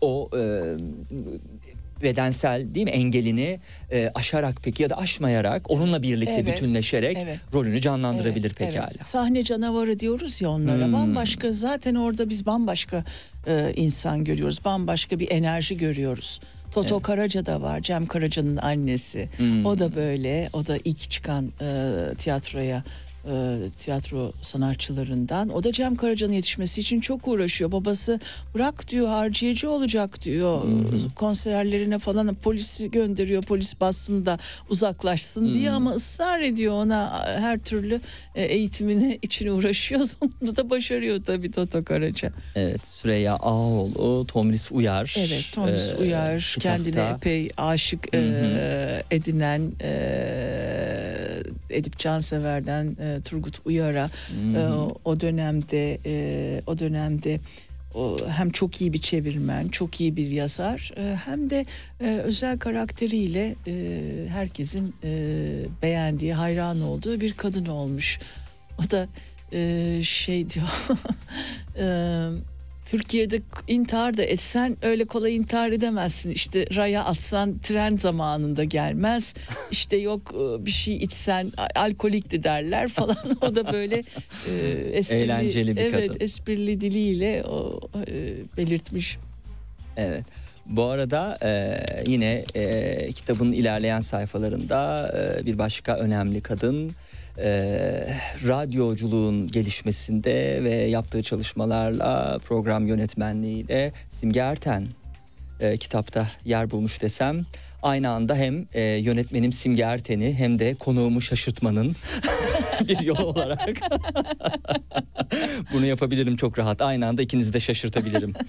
o 0.00 0.30
e, 0.36 0.42
bedensel 2.02 2.74
değil 2.74 2.84
mi 2.84 2.90
engelini 2.90 3.58
e, 3.92 4.10
aşarak 4.14 4.54
peki 4.62 4.82
ya 4.82 4.90
da 4.90 4.98
aşmayarak 4.98 5.70
onunla 5.70 6.02
birlikte 6.02 6.34
Evet, 6.34 6.46
bütünleşerek 6.46 7.18
evet. 7.22 7.40
rolünü 7.52 7.80
canlandırabilir 7.80 8.46
Evet, 8.46 8.58
pekala. 8.58 8.88
evet. 8.90 9.04
Sahne 9.04 9.44
canavarı 9.44 9.98
diyoruz 9.98 10.42
ya 10.42 10.50
onlara. 10.50 10.84
Hmm. 10.86 10.92
Bambaşka 10.92 11.52
zaten 11.52 11.94
orada 11.94 12.28
biz 12.30 12.46
bambaşka 12.46 13.04
e, 13.46 13.72
insan 13.76 14.24
görüyoruz. 14.24 14.64
Bambaşka 14.64 15.18
bir 15.18 15.30
enerji 15.30 15.76
görüyoruz. 15.76 16.40
Toto 16.70 17.00
Karaca 17.00 17.46
da 17.46 17.62
var. 17.62 17.80
Cem 17.82 18.06
Karaca'nın 18.06 18.56
annesi. 18.56 19.28
Hmm. 19.36 19.66
O 19.66 19.78
da 19.78 19.94
böyle. 19.94 20.48
O 20.52 20.66
da 20.66 20.78
ilk 20.84 21.10
çıkan 21.10 21.52
e, 21.60 21.68
tiyatroya 22.18 22.84
e, 23.26 23.56
tiyatro 23.78 24.32
sanatçılarından. 24.42 25.48
O 25.48 25.62
da 25.64 25.72
Cem 25.72 25.96
Karaca'nın 25.96 26.32
yetişmesi 26.32 26.80
için 26.80 27.00
çok 27.00 27.28
uğraşıyor. 27.28 27.72
Babası 27.72 28.20
bırak 28.54 28.88
diyor 28.90 29.08
harcayıcı 29.08 29.70
olacak 29.70 30.22
diyor. 30.22 30.62
Konserlerine 31.16 31.98
falan 31.98 32.34
polisi 32.34 32.90
gönderiyor. 32.90 33.42
Polis 33.42 33.80
bassın 33.80 34.26
da 34.26 34.38
uzaklaşsın 34.70 35.54
diye 35.54 35.70
ama 35.70 35.90
ısrar 35.94 36.40
ediyor 36.40 36.72
ona 36.74 37.26
her 37.40 37.58
türlü 37.58 38.00
e, 38.34 38.44
eğitimine 38.44 39.18
için 39.22 39.46
uğraşıyor. 39.48 40.00
Sonunda 40.04 40.56
da 40.56 40.70
başarıyor 40.70 41.24
tabii 41.24 41.50
Toto 41.50 41.84
Karaca. 41.84 42.30
Evet 42.54 42.86
Süreyya 42.88 43.34
Ağoğlu, 43.34 44.26
Tomris 44.26 44.72
Uyar. 44.72 45.14
Evet 45.18 45.44
Thomas 45.52 45.92
e, 45.92 45.96
Uyar 45.96 46.40
kitapta. 46.54 46.76
kendine 46.76 47.10
epey 47.16 47.50
aşık 47.56 48.14
e, 48.14 49.02
edinen 49.10 49.72
e, 49.80 49.94
Edip 51.70 51.98
Cansever'den 51.98 52.96
e, 53.00 53.13
Turgut 53.20 53.60
Uyar'a 53.64 54.10
e, 54.56 54.68
o 55.04 55.20
dönemde 55.20 55.98
e, 56.06 56.62
o 56.66 56.78
dönemde 56.78 57.40
o 57.94 58.16
hem 58.28 58.50
çok 58.50 58.80
iyi 58.80 58.92
bir 58.92 58.98
çevirmen, 58.98 59.68
çok 59.68 60.00
iyi 60.00 60.16
bir 60.16 60.28
yazar, 60.28 60.92
e, 60.96 61.16
hem 61.24 61.50
de 61.50 61.66
e, 62.00 62.06
özel 62.06 62.58
karakteriyle 62.58 63.54
e, 63.66 64.26
herkesin 64.28 64.94
e, 65.04 65.10
beğendiği, 65.82 66.34
hayran 66.34 66.80
olduğu 66.80 67.20
bir 67.20 67.32
kadın 67.32 67.66
olmuş. 67.66 68.18
O 68.78 68.90
da 68.90 69.08
e, 69.52 70.00
şey 70.02 70.50
diyor, 70.50 70.68
e, 71.78 71.84
Türkiye'de 72.86 73.40
intihar 73.68 74.16
da 74.16 74.22
etsen 74.22 74.76
öyle 74.82 75.04
kolay 75.04 75.36
intihar 75.36 75.70
edemezsin. 75.72 76.30
İşte 76.30 76.66
raya 76.76 77.04
atsan 77.04 77.58
tren 77.58 77.96
zamanında 77.96 78.64
gelmez. 78.64 79.34
İşte 79.70 79.96
yok 79.96 80.34
e, 80.34 80.66
bir 80.66 80.70
şey 80.70 80.96
içsen 80.96 81.52
a- 81.56 81.80
alkolikti 81.80 82.42
derler 82.42 82.88
falan. 82.88 83.16
O 83.40 83.54
da 83.54 83.72
böyle 83.72 83.96
e, 83.96 84.52
esprili, 84.92 85.20
Eğlenceli 85.22 85.76
bir 85.76 85.80
evet, 85.80 86.08
kadın. 86.08 86.16
esprili 86.20 86.80
diliyle 86.80 87.44
o 87.44 87.80
e, 88.06 88.34
belirtmiş. 88.56 89.18
Evet. 89.96 90.24
Bu 90.66 90.82
arada 90.84 91.38
e, 91.42 91.76
yine 92.06 92.44
e, 92.54 93.12
kitabın 93.12 93.52
ilerleyen 93.52 94.00
sayfalarında 94.00 95.10
e, 95.40 95.46
bir 95.46 95.58
başka 95.58 95.96
önemli 95.96 96.40
kadın 96.40 96.92
e, 97.38 97.48
radyoculuğun 98.46 99.46
gelişmesinde 99.46 100.64
ve 100.64 100.74
yaptığı 100.74 101.22
çalışmalarla 101.22 102.38
program 102.38 102.86
yönetmenliğiyle 102.86 103.92
Simge 104.08 104.40
Erten 104.40 104.86
e, 105.60 105.76
kitapta 105.76 106.26
yer 106.44 106.70
bulmuş 106.70 107.02
desem 107.02 107.44
aynı 107.82 108.10
anda 108.10 108.36
hem 108.36 108.66
e, 108.74 108.82
yönetmenim 108.82 109.52
Simge 109.52 109.82
Erten'i 109.82 110.34
hem 110.34 110.58
de 110.58 110.74
konuğumu 110.74 111.20
şaşırtmanın 111.20 111.96
bir 112.88 113.00
yol 113.00 113.18
olarak 113.18 113.60
bunu 115.72 115.86
yapabilirim 115.86 116.36
çok 116.36 116.58
rahat. 116.58 116.82
Aynı 116.82 117.06
anda 117.06 117.22
ikinizi 117.22 117.52
de 117.52 117.60
şaşırtabilirim. 117.60 118.34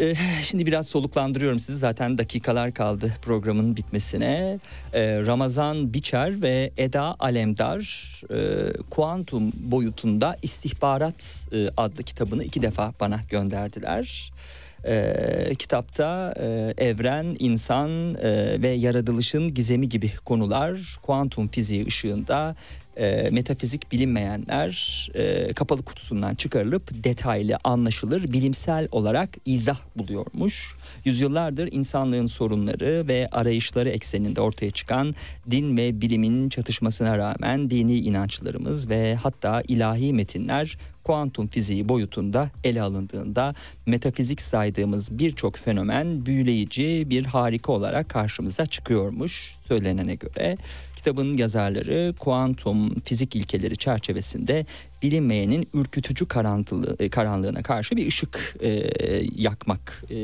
Ee, 0.00 0.14
şimdi 0.42 0.66
biraz 0.66 0.86
soluklandırıyorum 0.86 1.58
sizi. 1.58 1.78
Zaten 1.78 2.18
dakikalar 2.18 2.74
kaldı 2.74 3.12
programın 3.22 3.76
bitmesine. 3.76 4.58
Ee, 4.92 5.20
Ramazan 5.26 5.94
Biçer 5.94 6.42
ve 6.42 6.72
Eda 6.76 7.16
Alemdar 7.18 8.12
e, 8.30 8.72
kuantum 8.90 9.52
boyutunda 9.54 10.36
istihbarat 10.42 11.48
e, 11.52 11.68
adlı 11.76 12.02
kitabını 12.02 12.44
iki 12.44 12.62
defa 12.62 12.92
bana 13.00 13.20
gönderdiler. 13.28 14.32
Ee, 14.84 15.54
kitapta 15.58 16.34
e, 16.40 16.74
evren, 16.86 17.36
insan 17.38 18.14
e, 18.14 18.62
ve 18.62 18.68
yaratılışın 18.68 19.54
gizemi 19.54 19.88
gibi 19.88 20.12
konular 20.24 20.98
kuantum 21.02 21.48
fiziği 21.48 21.86
ışığında 21.86 22.56
e, 22.96 23.30
metafizik 23.30 23.92
bilinmeyenler 23.92 25.08
e, 25.14 25.52
kapalı 25.52 25.82
kutusundan 25.82 26.34
çıkarılıp 26.34 27.04
detaylı 27.04 27.58
anlaşılır 27.64 28.32
bilimsel 28.32 28.88
olarak 28.92 29.28
izah 29.46 29.78
buluyormuş. 29.96 30.76
Yüzyıllardır 31.04 31.72
insanlığın 31.72 32.26
sorunları 32.26 33.08
ve 33.08 33.28
arayışları 33.32 33.88
ekseninde 33.88 34.40
ortaya 34.40 34.70
çıkan 34.70 35.14
din 35.50 35.76
ve 35.76 36.00
bilimin 36.00 36.48
çatışmasına 36.48 37.18
rağmen 37.18 37.70
dini 37.70 37.98
inançlarımız 37.98 38.90
ve 38.90 39.14
hatta 39.14 39.62
ilahi 39.68 40.12
metinler 40.12 40.76
kuantum 41.04 41.46
fiziği 41.46 41.88
boyutunda 41.88 42.50
ele 42.64 42.82
alındığında 42.82 43.54
metafizik 43.86 44.40
saydığımız 44.40 45.18
birçok 45.18 45.56
fenomen 45.56 46.26
büyüleyici 46.26 47.06
bir 47.10 47.24
harika 47.24 47.72
olarak 47.72 48.08
karşımıza 48.08 48.66
çıkıyormuş 48.66 49.54
söylenene 49.68 50.14
göre. 50.14 50.56
Kitabın 51.02 51.36
yazarları 51.36 52.14
kuantum 52.18 53.00
fizik 53.00 53.36
ilkeleri 53.36 53.76
çerçevesinde 53.76 54.66
bilinmeyenin 55.02 55.68
ürkütücü 55.74 56.26
e, 56.98 57.08
karanlığına 57.08 57.62
karşı 57.62 57.96
bir 57.96 58.06
ışık 58.06 58.56
e, 58.60 58.90
yakmak 59.36 60.04
e, 60.10 60.16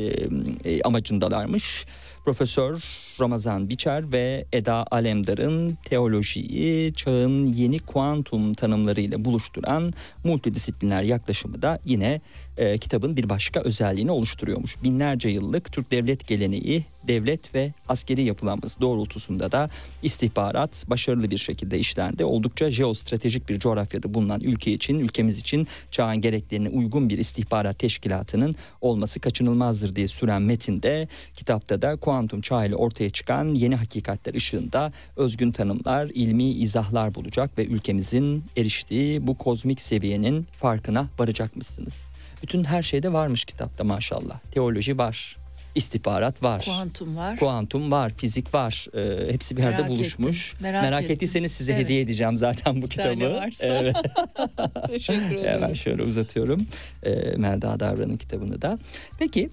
e, 0.64 0.82
amacındalarmış. 0.82 1.86
Profesör 2.24 2.84
Ramazan 3.20 3.68
Biçer 3.68 4.12
ve 4.12 4.44
Eda 4.52 4.86
Alemdar'ın 4.90 5.78
teolojiyi 5.84 6.94
çağın 6.94 7.46
yeni 7.46 7.78
kuantum 7.78 8.54
tanımlarıyla 8.54 9.24
buluşturan 9.24 9.92
multidisipliner 10.24 11.02
yaklaşımı 11.02 11.62
da 11.62 11.78
yine 11.84 12.20
e, 12.58 12.78
kitabın 12.78 13.16
bir 13.16 13.28
başka 13.28 13.60
özelliğini 13.60 14.10
oluşturuyormuş. 14.10 14.82
Binlerce 14.82 15.28
yıllık 15.28 15.72
Türk 15.72 15.90
devlet 15.90 16.28
geleneği, 16.28 16.84
devlet 17.08 17.54
ve 17.54 17.72
askeri 17.88 18.22
yapılanması 18.22 18.80
doğrultusunda 18.80 19.52
da 19.52 19.70
istihbarat 20.02 20.84
başarılı 20.88 21.30
bir 21.30 21.38
şekilde 21.38 21.78
işlendi. 21.78 22.24
Oldukça 22.24 22.70
jeostratejik 22.70 23.48
bir 23.48 23.58
coğrafyada 23.58 24.14
bulunan 24.14 24.40
ülke 24.40 24.72
için, 24.72 24.98
ülkemiz 24.98 25.38
için 25.38 25.66
çağın 25.90 26.20
gereklerine 26.20 26.68
uygun 26.68 27.08
bir 27.08 27.18
istihbarat 27.18 27.78
teşkilatının 27.78 28.54
olması 28.80 29.20
kaçınılmazdır 29.20 29.96
diye 29.96 30.08
süren 30.08 30.42
metinde 30.42 31.08
kitapta 31.36 31.82
da 31.82 31.96
kuantum 31.96 32.40
çağı 32.40 32.66
ile 32.66 32.76
ortaya 32.76 33.10
çıkan 33.10 33.54
yeni 33.54 33.76
hakikatler 33.76 34.34
ışığında 34.34 34.92
özgün 35.16 35.50
tanımlar, 35.50 36.10
ilmi 36.14 36.44
izahlar 36.44 37.14
bulacak 37.14 37.58
ve 37.58 37.66
ülkemizin 37.66 38.44
eriştiği 38.56 39.26
bu 39.26 39.34
kozmik 39.34 39.80
seviyenin 39.80 40.46
farkına 40.56 41.06
varacakmışsınız. 41.18 42.10
Bütün 42.48 42.64
her 42.64 42.82
şeyde 42.82 43.12
varmış 43.12 43.44
kitapta 43.44 43.84
maşallah. 43.84 44.38
Teoloji 44.52 44.98
var, 44.98 45.36
istihbarat 45.74 46.42
var. 46.42 46.62
Kuantum 46.64 47.16
var. 47.16 47.36
Kuantum 47.38 47.90
var, 47.92 48.10
fizik 48.16 48.54
var. 48.54 48.86
Ee, 48.94 49.32
hepsi 49.32 49.56
bir 49.56 49.62
yerde 49.62 49.76
Merak 49.76 49.88
buluşmuş. 49.90 50.48
ettim, 50.54 50.62
Merak, 50.62 50.82
merak 50.82 51.02
ettim. 51.02 51.14
ettiyseniz 51.14 51.52
size 51.52 51.72
Evet. 51.72 51.84
hediye 51.84 52.00
edeceğim 52.00 52.36
zaten 52.36 52.76
bu 52.76 52.82
Bir 52.82 52.88
kitabı. 52.90 53.34
varsa. 53.34 53.66
Evet. 53.66 53.96
Teşekkür 54.86 55.36
ederim. 55.36 55.44
Hemen 55.62 55.72
şöyle 55.72 56.02
uzatıyorum. 56.02 56.66
Ee, 57.02 57.10
Melda 57.36 57.80
Davran'ın 57.80 58.16
kitabını 58.16 58.62
da. 58.62 58.78
Peki 59.18 59.50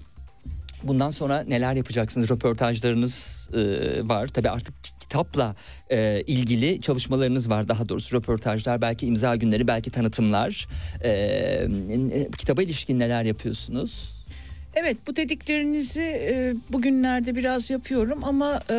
bundan 0.88 1.10
sonra 1.10 1.44
neler 1.48 1.74
yapacaksınız? 1.74 2.30
Röportajlarınız 2.30 3.48
e, 3.52 3.58
var. 4.08 4.26
Tabii 4.26 4.50
artık 4.50 4.74
kitapla 5.00 5.56
e, 5.90 6.22
ilgili 6.26 6.80
çalışmalarınız 6.80 7.50
var. 7.50 7.68
Daha 7.68 7.88
doğrusu 7.88 8.16
röportajlar, 8.16 8.82
belki 8.82 9.06
imza 9.06 9.36
günleri, 9.36 9.68
belki 9.68 9.90
tanıtımlar. 9.90 10.68
E, 11.02 11.10
e, 11.10 12.30
kitaba 12.38 12.62
ilişkin 12.62 12.98
neler 12.98 13.24
yapıyorsunuz? 13.24 14.16
Evet 14.74 14.96
bu 15.06 15.16
dediklerinizi 15.16 16.02
e, 16.02 16.54
bugünlerde 16.70 17.36
biraz 17.36 17.70
yapıyorum 17.70 18.24
ama 18.24 18.60
e, 18.70 18.76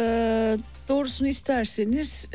doğrusunu 0.88 1.28
isterseniz 1.28 2.30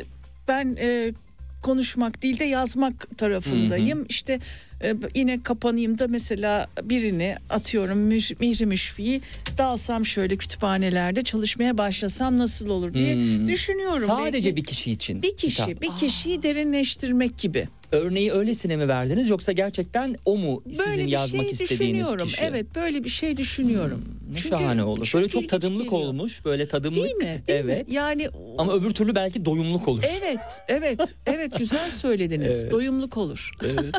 ben 0.47 0.77
e, 0.79 1.13
konuşmak 1.61 2.23
değil 2.23 2.39
de 2.39 2.43
yazmak 2.43 3.17
tarafındayım. 3.17 4.05
İşte 4.09 4.39
e, 4.83 4.95
yine 5.15 5.43
kapanayım 5.43 5.99
da 5.99 6.07
mesela 6.07 6.67
birini 6.83 7.35
atıyorum 7.49 7.97
Mihri 8.39 8.65
Müşfi'yi 8.65 9.21
dalsam 9.57 10.05
şöyle 10.05 10.35
kütüphanelerde 10.35 11.21
çalışmaya 11.23 11.77
başlasam 11.77 12.37
nasıl 12.37 12.69
olur 12.69 12.93
diye 12.93 13.15
Hmm. 13.15 13.47
düşünüyorum. 13.47 14.07
Sadece 14.07 14.33
Belki 14.49 14.55
bir 14.55 14.63
kişi 14.63 14.91
için. 14.91 15.21
bir 15.21 15.37
kişi, 15.37 15.65
kitap. 15.65 15.81
bir 15.81 15.95
kişiyi 15.95 16.43
derinleştirmek 16.43 17.37
gibi. 17.37 17.67
Örneği 17.93 18.31
öylesine 18.31 18.77
mi 18.77 18.87
verdiniz 18.87 19.29
yoksa 19.29 19.51
gerçekten 19.51 20.15
o 20.25 20.37
mu 20.37 20.63
Böyle 20.65 20.75
sizin 20.75 21.07
yazmak 21.07 21.41
şey 21.41 21.51
istediğiniz 21.51 21.79
düşünüyorum. 21.99 22.27
kişi? 22.27 22.41
Evet, 22.43 22.65
böyle 22.75 23.03
bir 23.03 23.09
şey 23.09 23.37
düşünüyorum. 23.37 24.05
Ne 24.31 24.35
Çünkü- 24.37 24.49
şahane 24.49 24.83
olur. 24.83 25.11
Böyle 25.15 25.27
çok 25.27 25.49
tadımlık 25.49 25.83
geliyor. 25.83 26.01
olmuş. 26.01 26.45
Böyle 26.45 26.67
tadımlık. 26.67 27.03
Değil 27.03 27.15
mi? 27.15 27.43
Değil 27.47 27.59
evet. 27.65 27.87
mi? 27.87 27.93
Yani 27.93 28.29
Ama 28.57 28.73
öbür 28.73 28.89
türlü 28.91 29.15
belki 29.15 29.45
doyumluk 29.45 29.87
olur. 29.87 30.03
Evet, 30.21 30.39
evet, 30.67 31.15
evet 31.25 31.57
güzel 31.57 31.89
söylediniz. 31.89 32.55
Evet. 32.63 32.71
Doyumluk 32.71 33.17
olur. 33.17 33.51
Evet. 33.65 33.95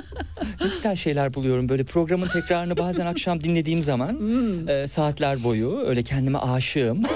ne 0.60 0.66
güzel 0.68 0.96
şeyler 0.96 1.34
buluyorum. 1.34 1.68
Böyle 1.68 1.84
programın 1.84 2.26
tekrarını 2.28 2.76
bazen 2.76 3.06
akşam 3.06 3.40
dinlediğim 3.40 3.82
zaman 3.82 4.12
Hmm. 4.18 4.68
e, 4.68 4.86
saatler 4.86 5.44
boyu 5.44 5.78
öyle 5.86 6.02
kendime 6.02 6.38
aşığım. 6.38 7.02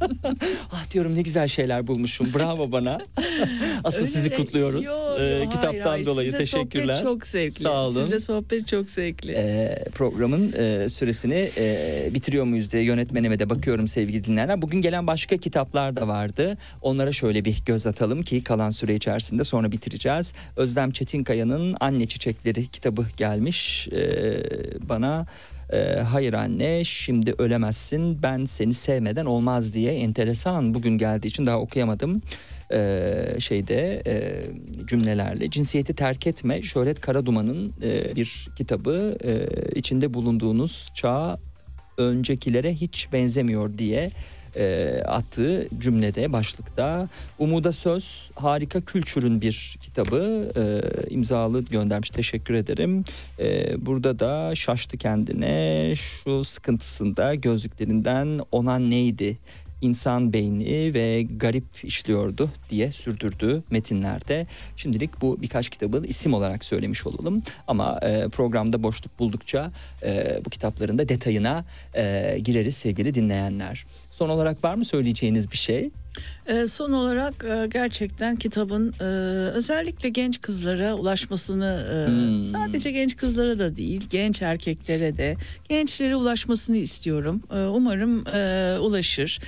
ah 0.72 0.90
diyorum 0.90 1.14
ne 1.14 1.22
güzel 1.22 1.48
şeyler 1.48 1.86
bulmuşum. 1.86 2.28
Bravo 2.34 2.72
bana. 2.72 2.98
Asıl 3.84 3.98
Öyle 3.98 4.10
sizi 4.10 4.30
kutluyoruz. 4.30 4.84
Yo, 4.84 4.92
E, 4.92 5.22
yo, 5.24 5.36
hayır, 5.36 5.50
kitaptan 5.50 5.90
hayır. 5.90 6.06
dolayı 6.06 6.26
Size 6.26 6.38
teşekkürler. 6.38 6.94
Sohbet 6.94 7.02
çok 7.10 7.26
zevkli. 7.26 7.62
Sağ 7.62 7.86
olun. 7.86 8.02
Size 8.02 8.18
sohbet 8.18 8.66
çok 8.68 8.90
zevkli. 8.90 9.32
E, 9.32 9.84
programın 9.94 10.52
e, 10.52 10.88
süresini 10.88 11.50
e, 11.56 12.10
bitiriyor 12.14 12.44
muyuz 12.44 12.72
diye 12.72 12.82
yönetmenime 12.82 13.38
de 13.38 13.50
bakıyorum 13.50 13.86
sevgili 13.86 14.24
dinleyenler. 14.24 14.62
Bugün 14.62 14.80
gelen 14.80 15.06
başka 15.06 15.36
kitaplar 15.36 15.96
da 15.96 16.08
vardı. 16.08 16.56
Onlara 16.82 17.12
şöyle 17.12 17.44
bir 17.44 17.62
göz 17.66 17.86
atalım 17.86 18.22
ki 18.22 18.44
kalan 18.44 18.70
süre 18.70 18.94
içerisinde 18.94 19.44
sonra 19.44 19.72
bitireceğiz. 19.72 20.34
Özlem 20.56 20.90
Çetinkaya'nın 20.90 21.76
Anne 21.80 22.06
Çiçekleri 22.06 22.66
kitabı 22.66 23.06
gelmiş 23.16 23.88
e, 23.88 24.00
bana. 24.88 25.26
E, 25.72 26.00
hayır 26.00 26.32
anne 26.32 26.84
şimdi 26.84 27.34
ölemezsin 27.38 28.22
ben 28.22 28.44
seni 28.44 28.72
sevmeden 28.72 29.26
olmaz 29.26 29.74
diye 29.74 29.92
enteresan. 29.92 30.74
Bugün 30.74 30.98
geldiği 30.98 31.26
için 31.26 31.46
daha 31.46 31.60
okuyamadım. 31.60 32.22
E, 32.72 33.10
şeyde 33.38 34.02
e, 34.06 34.42
cümlelerle. 34.86 35.50
Cinsiyeti 35.50 35.94
terk 35.94 36.26
etme 36.26 36.62
Şöhret 36.62 37.00
Karaduman'ın 37.00 37.72
e, 37.82 38.16
bir 38.16 38.48
kitabı 38.56 39.16
e, 39.24 39.46
içinde 39.74 40.14
bulunduğunuz 40.14 40.90
çağ 40.94 41.38
öncekilere 41.98 42.74
hiç 42.74 43.12
benzemiyor 43.12 43.78
diye 43.78 44.10
e, 44.56 45.02
attığı 45.02 45.68
cümlede 45.78 46.32
başlıkta 46.32 47.08
Umuda 47.38 47.72
Söz 47.72 48.30
harika 48.34 48.80
kültürün 48.80 49.40
bir 49.40 49.76
kitabı 49.82 50.52
e, 50.56 50.64
imzalı 51.14 51.64
göndermiş 51.64 52.10
teşekkür 52.10 52.54
ederim 52.54 53.04
E, 53.38 53.76
burada 53.86 54.18
da 54.18 54.54
şaştı 54.54 54.96
kendine 54.96 55.92
şu 55.96 56.44
sıkıntısında 56.44 57.34
gözlüklerinden 57.34 58.40
ona 58.52 58.78
neydi 58.78 59.38
insan 59.80 60.32
beyni 60.32 60.94
ve 60.94 61.22
garip 61.22 61.84
işliyordu 61.84 62.50
diye 62.70 62.92
sürdürdüğü 62.92 63.62
metinlerde. 63.70 64.46
Şimdilik 64.76 65.20
bu 65.20 65.42
birkaç 65.42 65.70
kitabı 65.70 66.02
isim 66.06 66.34
olarak 66.34 66.64
söylemiş 66.64 67.06
olalım. 67.06 67.42
Ama 67.68 67.98
e, 68.02 68.28
programda 68.28 68.82
boşluk 68.82 69.18
buldukça 69.18 69.72
e, 70.02 70.40
bu 70.44 70.50
kitapların 70.50 70.98
da 70.98 71.08
detayına 71.08 71.64
e, 71.94 72.38
gireriz 72.44 72.76
sevgili 72.76 73.14
dinleyenler. 73.14 73.86
Son 74.16 74.28
olarak 74.28 74.64
var 74.64 74.74
mı 74.74 74.84
söyleyeceğiniz 74.84 75.52
bir 75.52 75.56
şey? 75.56 75.90
E, 76.46 76.66
son 76.66 76.92
olarak 76.92 77.44
e, 77.44 77.66
gerçekten 77.72 78.36
kitabın 78.36 78.94
e, 79.00 79.04
özellikle 79.50 80.08
genç 80.08 80.40
kızlara 80.40 80.94
ulaşmasını 80.94 81.86
e, 81.92 82.06
Hmm. 82.06 82.40
sadece 82.40 82.90
genç 82.90 83.16
kızlara 83.16 83.58
da 83.58 83.76
değil 83.76 84.06
genç 84.10 84.42
erkeklere 84.42 85.16
de 85.16 85.34
gençlere 85.68 86.16
ulaşmasını 86.16 86.76
istiyorum. 86.76 87.42
E, 87.52 87.58
umarım 87.60 88.26
e, 88.26 88.78
ulaşır. 88.78 89.38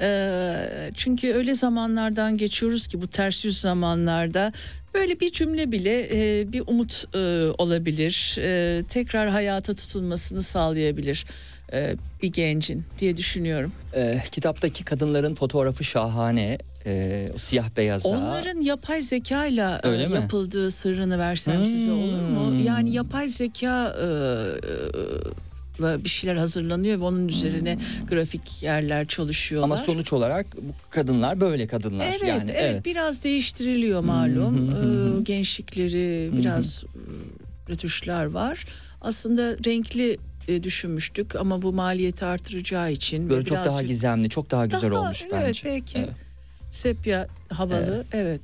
E, 0.00 0.90
çünkü 0.94 1.32
öyle 1.34 1.54
zamanlardan 1.54 2.36
geçiyoruz 2.36 2.86
ki 2.86 3.02
bu 3.02 3.06
ters 3.06 3.44
yüz 3.44 3.60
zamanlarda 3.60 4.52
böyle 4.94 5.20
bir 5.20 5.32
cümle 5.32 5.72
bile 5.72 6.08
e, 6.40 6.52
bir 6.52 6.62
umut 6.66 7.04
e, 7.14 7.18
olabilir. 7.58 8.36
E, 8.40 8.82
tekrar 8.84 9.28
hayata 9.28 9.74
tutunmasını 9.74 10.42
sağlayabilir 10.42 11.26
e, 11.72 11.96
bir 12.22 12.32
gencin 12.32 12.84
diye 12.98 13.16
düşünüyorum. 13.16 13.72
E, 13.94 14.18
kitaptaki 14.32 14.84
kadınların 14.84 15.34
fotoğrafı 15.34 15.84
şahane. 15.84 16.58
E, 16.86 17.28
o 17.34 17.38
siyah 17.38 17.76
beyaza. 17.76 18.08
Onların 18.08 18.60
yapay 18.60 19.00
zekayla 19.02 19.80
e, 19.84 19.88
yapıldığı 19.88 20.70
sırrını 20.70 21.18
versem 21.18 21.56
Hmm. 21.58 21.66
size 21.66 21.92
olur 21.92 22.20
mu? 22.20 22.60
Yani 22.62 22.92
yapay 22.92 23.28
zeka 23.28 23.96
e, 24.00 24.04
e, 24.04 24.08
la 25.82 26.04
bir 26.04 26.08
şeyler 26.08 26.36
hazırlanıyor 26.36 27.00
ve 27.00 27.04
onun 27.04 27.28
üzerine 27.28 27.78
grafik 28.08 28.62
yerler 28.62 29.06
çalışıyorlar. 29.06 29.64
Ama 29.64 29.76
sonuç 29.76 30.12
olarak 30.12 30.46
bu 30.56 30.72
kadınlar 30.90 31.40
böyle 31.40 31.66
kadınlar. 31.66 32.06
Evet, 32.08 32.28
yani, 32.28 32.50
evet, 32.50 32.84
biraz 32.84 33.24
değiştiriliyor 33.24 34.00
malum. 34.00 34.70
Ee, 34.70 35.22
gençlikleri 35.22 36.30
biraz 36.36 36.84
e, 36.84 37.72
rötuşlar 37.72 38.24
var. 38.24 38.64
Aslında 39.00 39.56
renkli 39.66 40.18
e, 40.48 40.62
düşünmüştük 40.62 41.36
ama 41.36 41.62
bu 41.62 41.72
maliyeti 41.72 42.24
artıracağı 42.24 42.92
için 42.92 43.30
Böyle 43.30 43.44
çok 43.44 43.64
daha 43.64 43.82
gizemli, 43.82 44.28
çok 44.28 44.50
daha 44.50 44.66
güzel 44.66 44.90
daha- 44.90 45.00
olmuş 45.00 45.22
evet, 45.22 45.32
bence. 45.46 45.60
belki 45.64 45.98
Evet. 45.98 46.08
sepya 46.70 47.28
havalı. 47.48 48.04
Evet. 48.12 48.40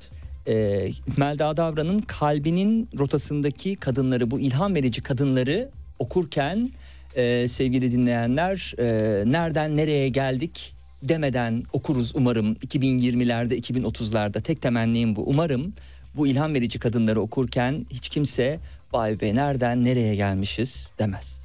e, 0.49 0.89
Melda 1.16 1.57
Davran'ın 1.57 1.99
kalbinin 1.99 2.89
rotasındaki 2.99 3.76
kadınları 3.76 4.30
bu 4.30 4.41
ilham 4.41 4.74
verici 4.74 5.03
kadınları 5.03 5.68
okurken 5.99 6.70
e, 7.15 7.49
sevgili 7.49 7.93
dinleyenler 7.93 8.75
e, 8.79 8.85
nereden 9.33 9.77
nereye 9.77 10.09
geldik 10.09 10.75
demeden 11.03 11.62
okuruz 11.73 12.12
umarım 12.17 12.55
2020'lerde 12.55 13.61
2030'larda 13.61 14.41
tek 14.43 14.62
temennim 14.62 15.17
bu 15.17 15.23
umarım 15.23 15.73
bu 16.17 16.27
ilham 16.27 16.55
verici 16.55 16.79
kadınları 16.79 17.21
okurken 17.21 17.87
hiç 17.91 18.09
kimse 18.09 18.61
vay 18.93 19.21
be 19.21 19.35
nereden 19.35 19.85
nereye 19.85 20.15
gelmişiz 20.15 20.93
demez. 20.99 21.45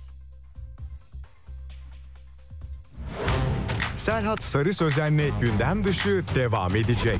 Serhat 3.97 4.43
Sarı 4.43 4.73
Sözen'le 4.73 5.39
gündem 5.41 5.83
dışı 5.83 6.23
devam 6.35 6.75
edecek. 6.75 7.19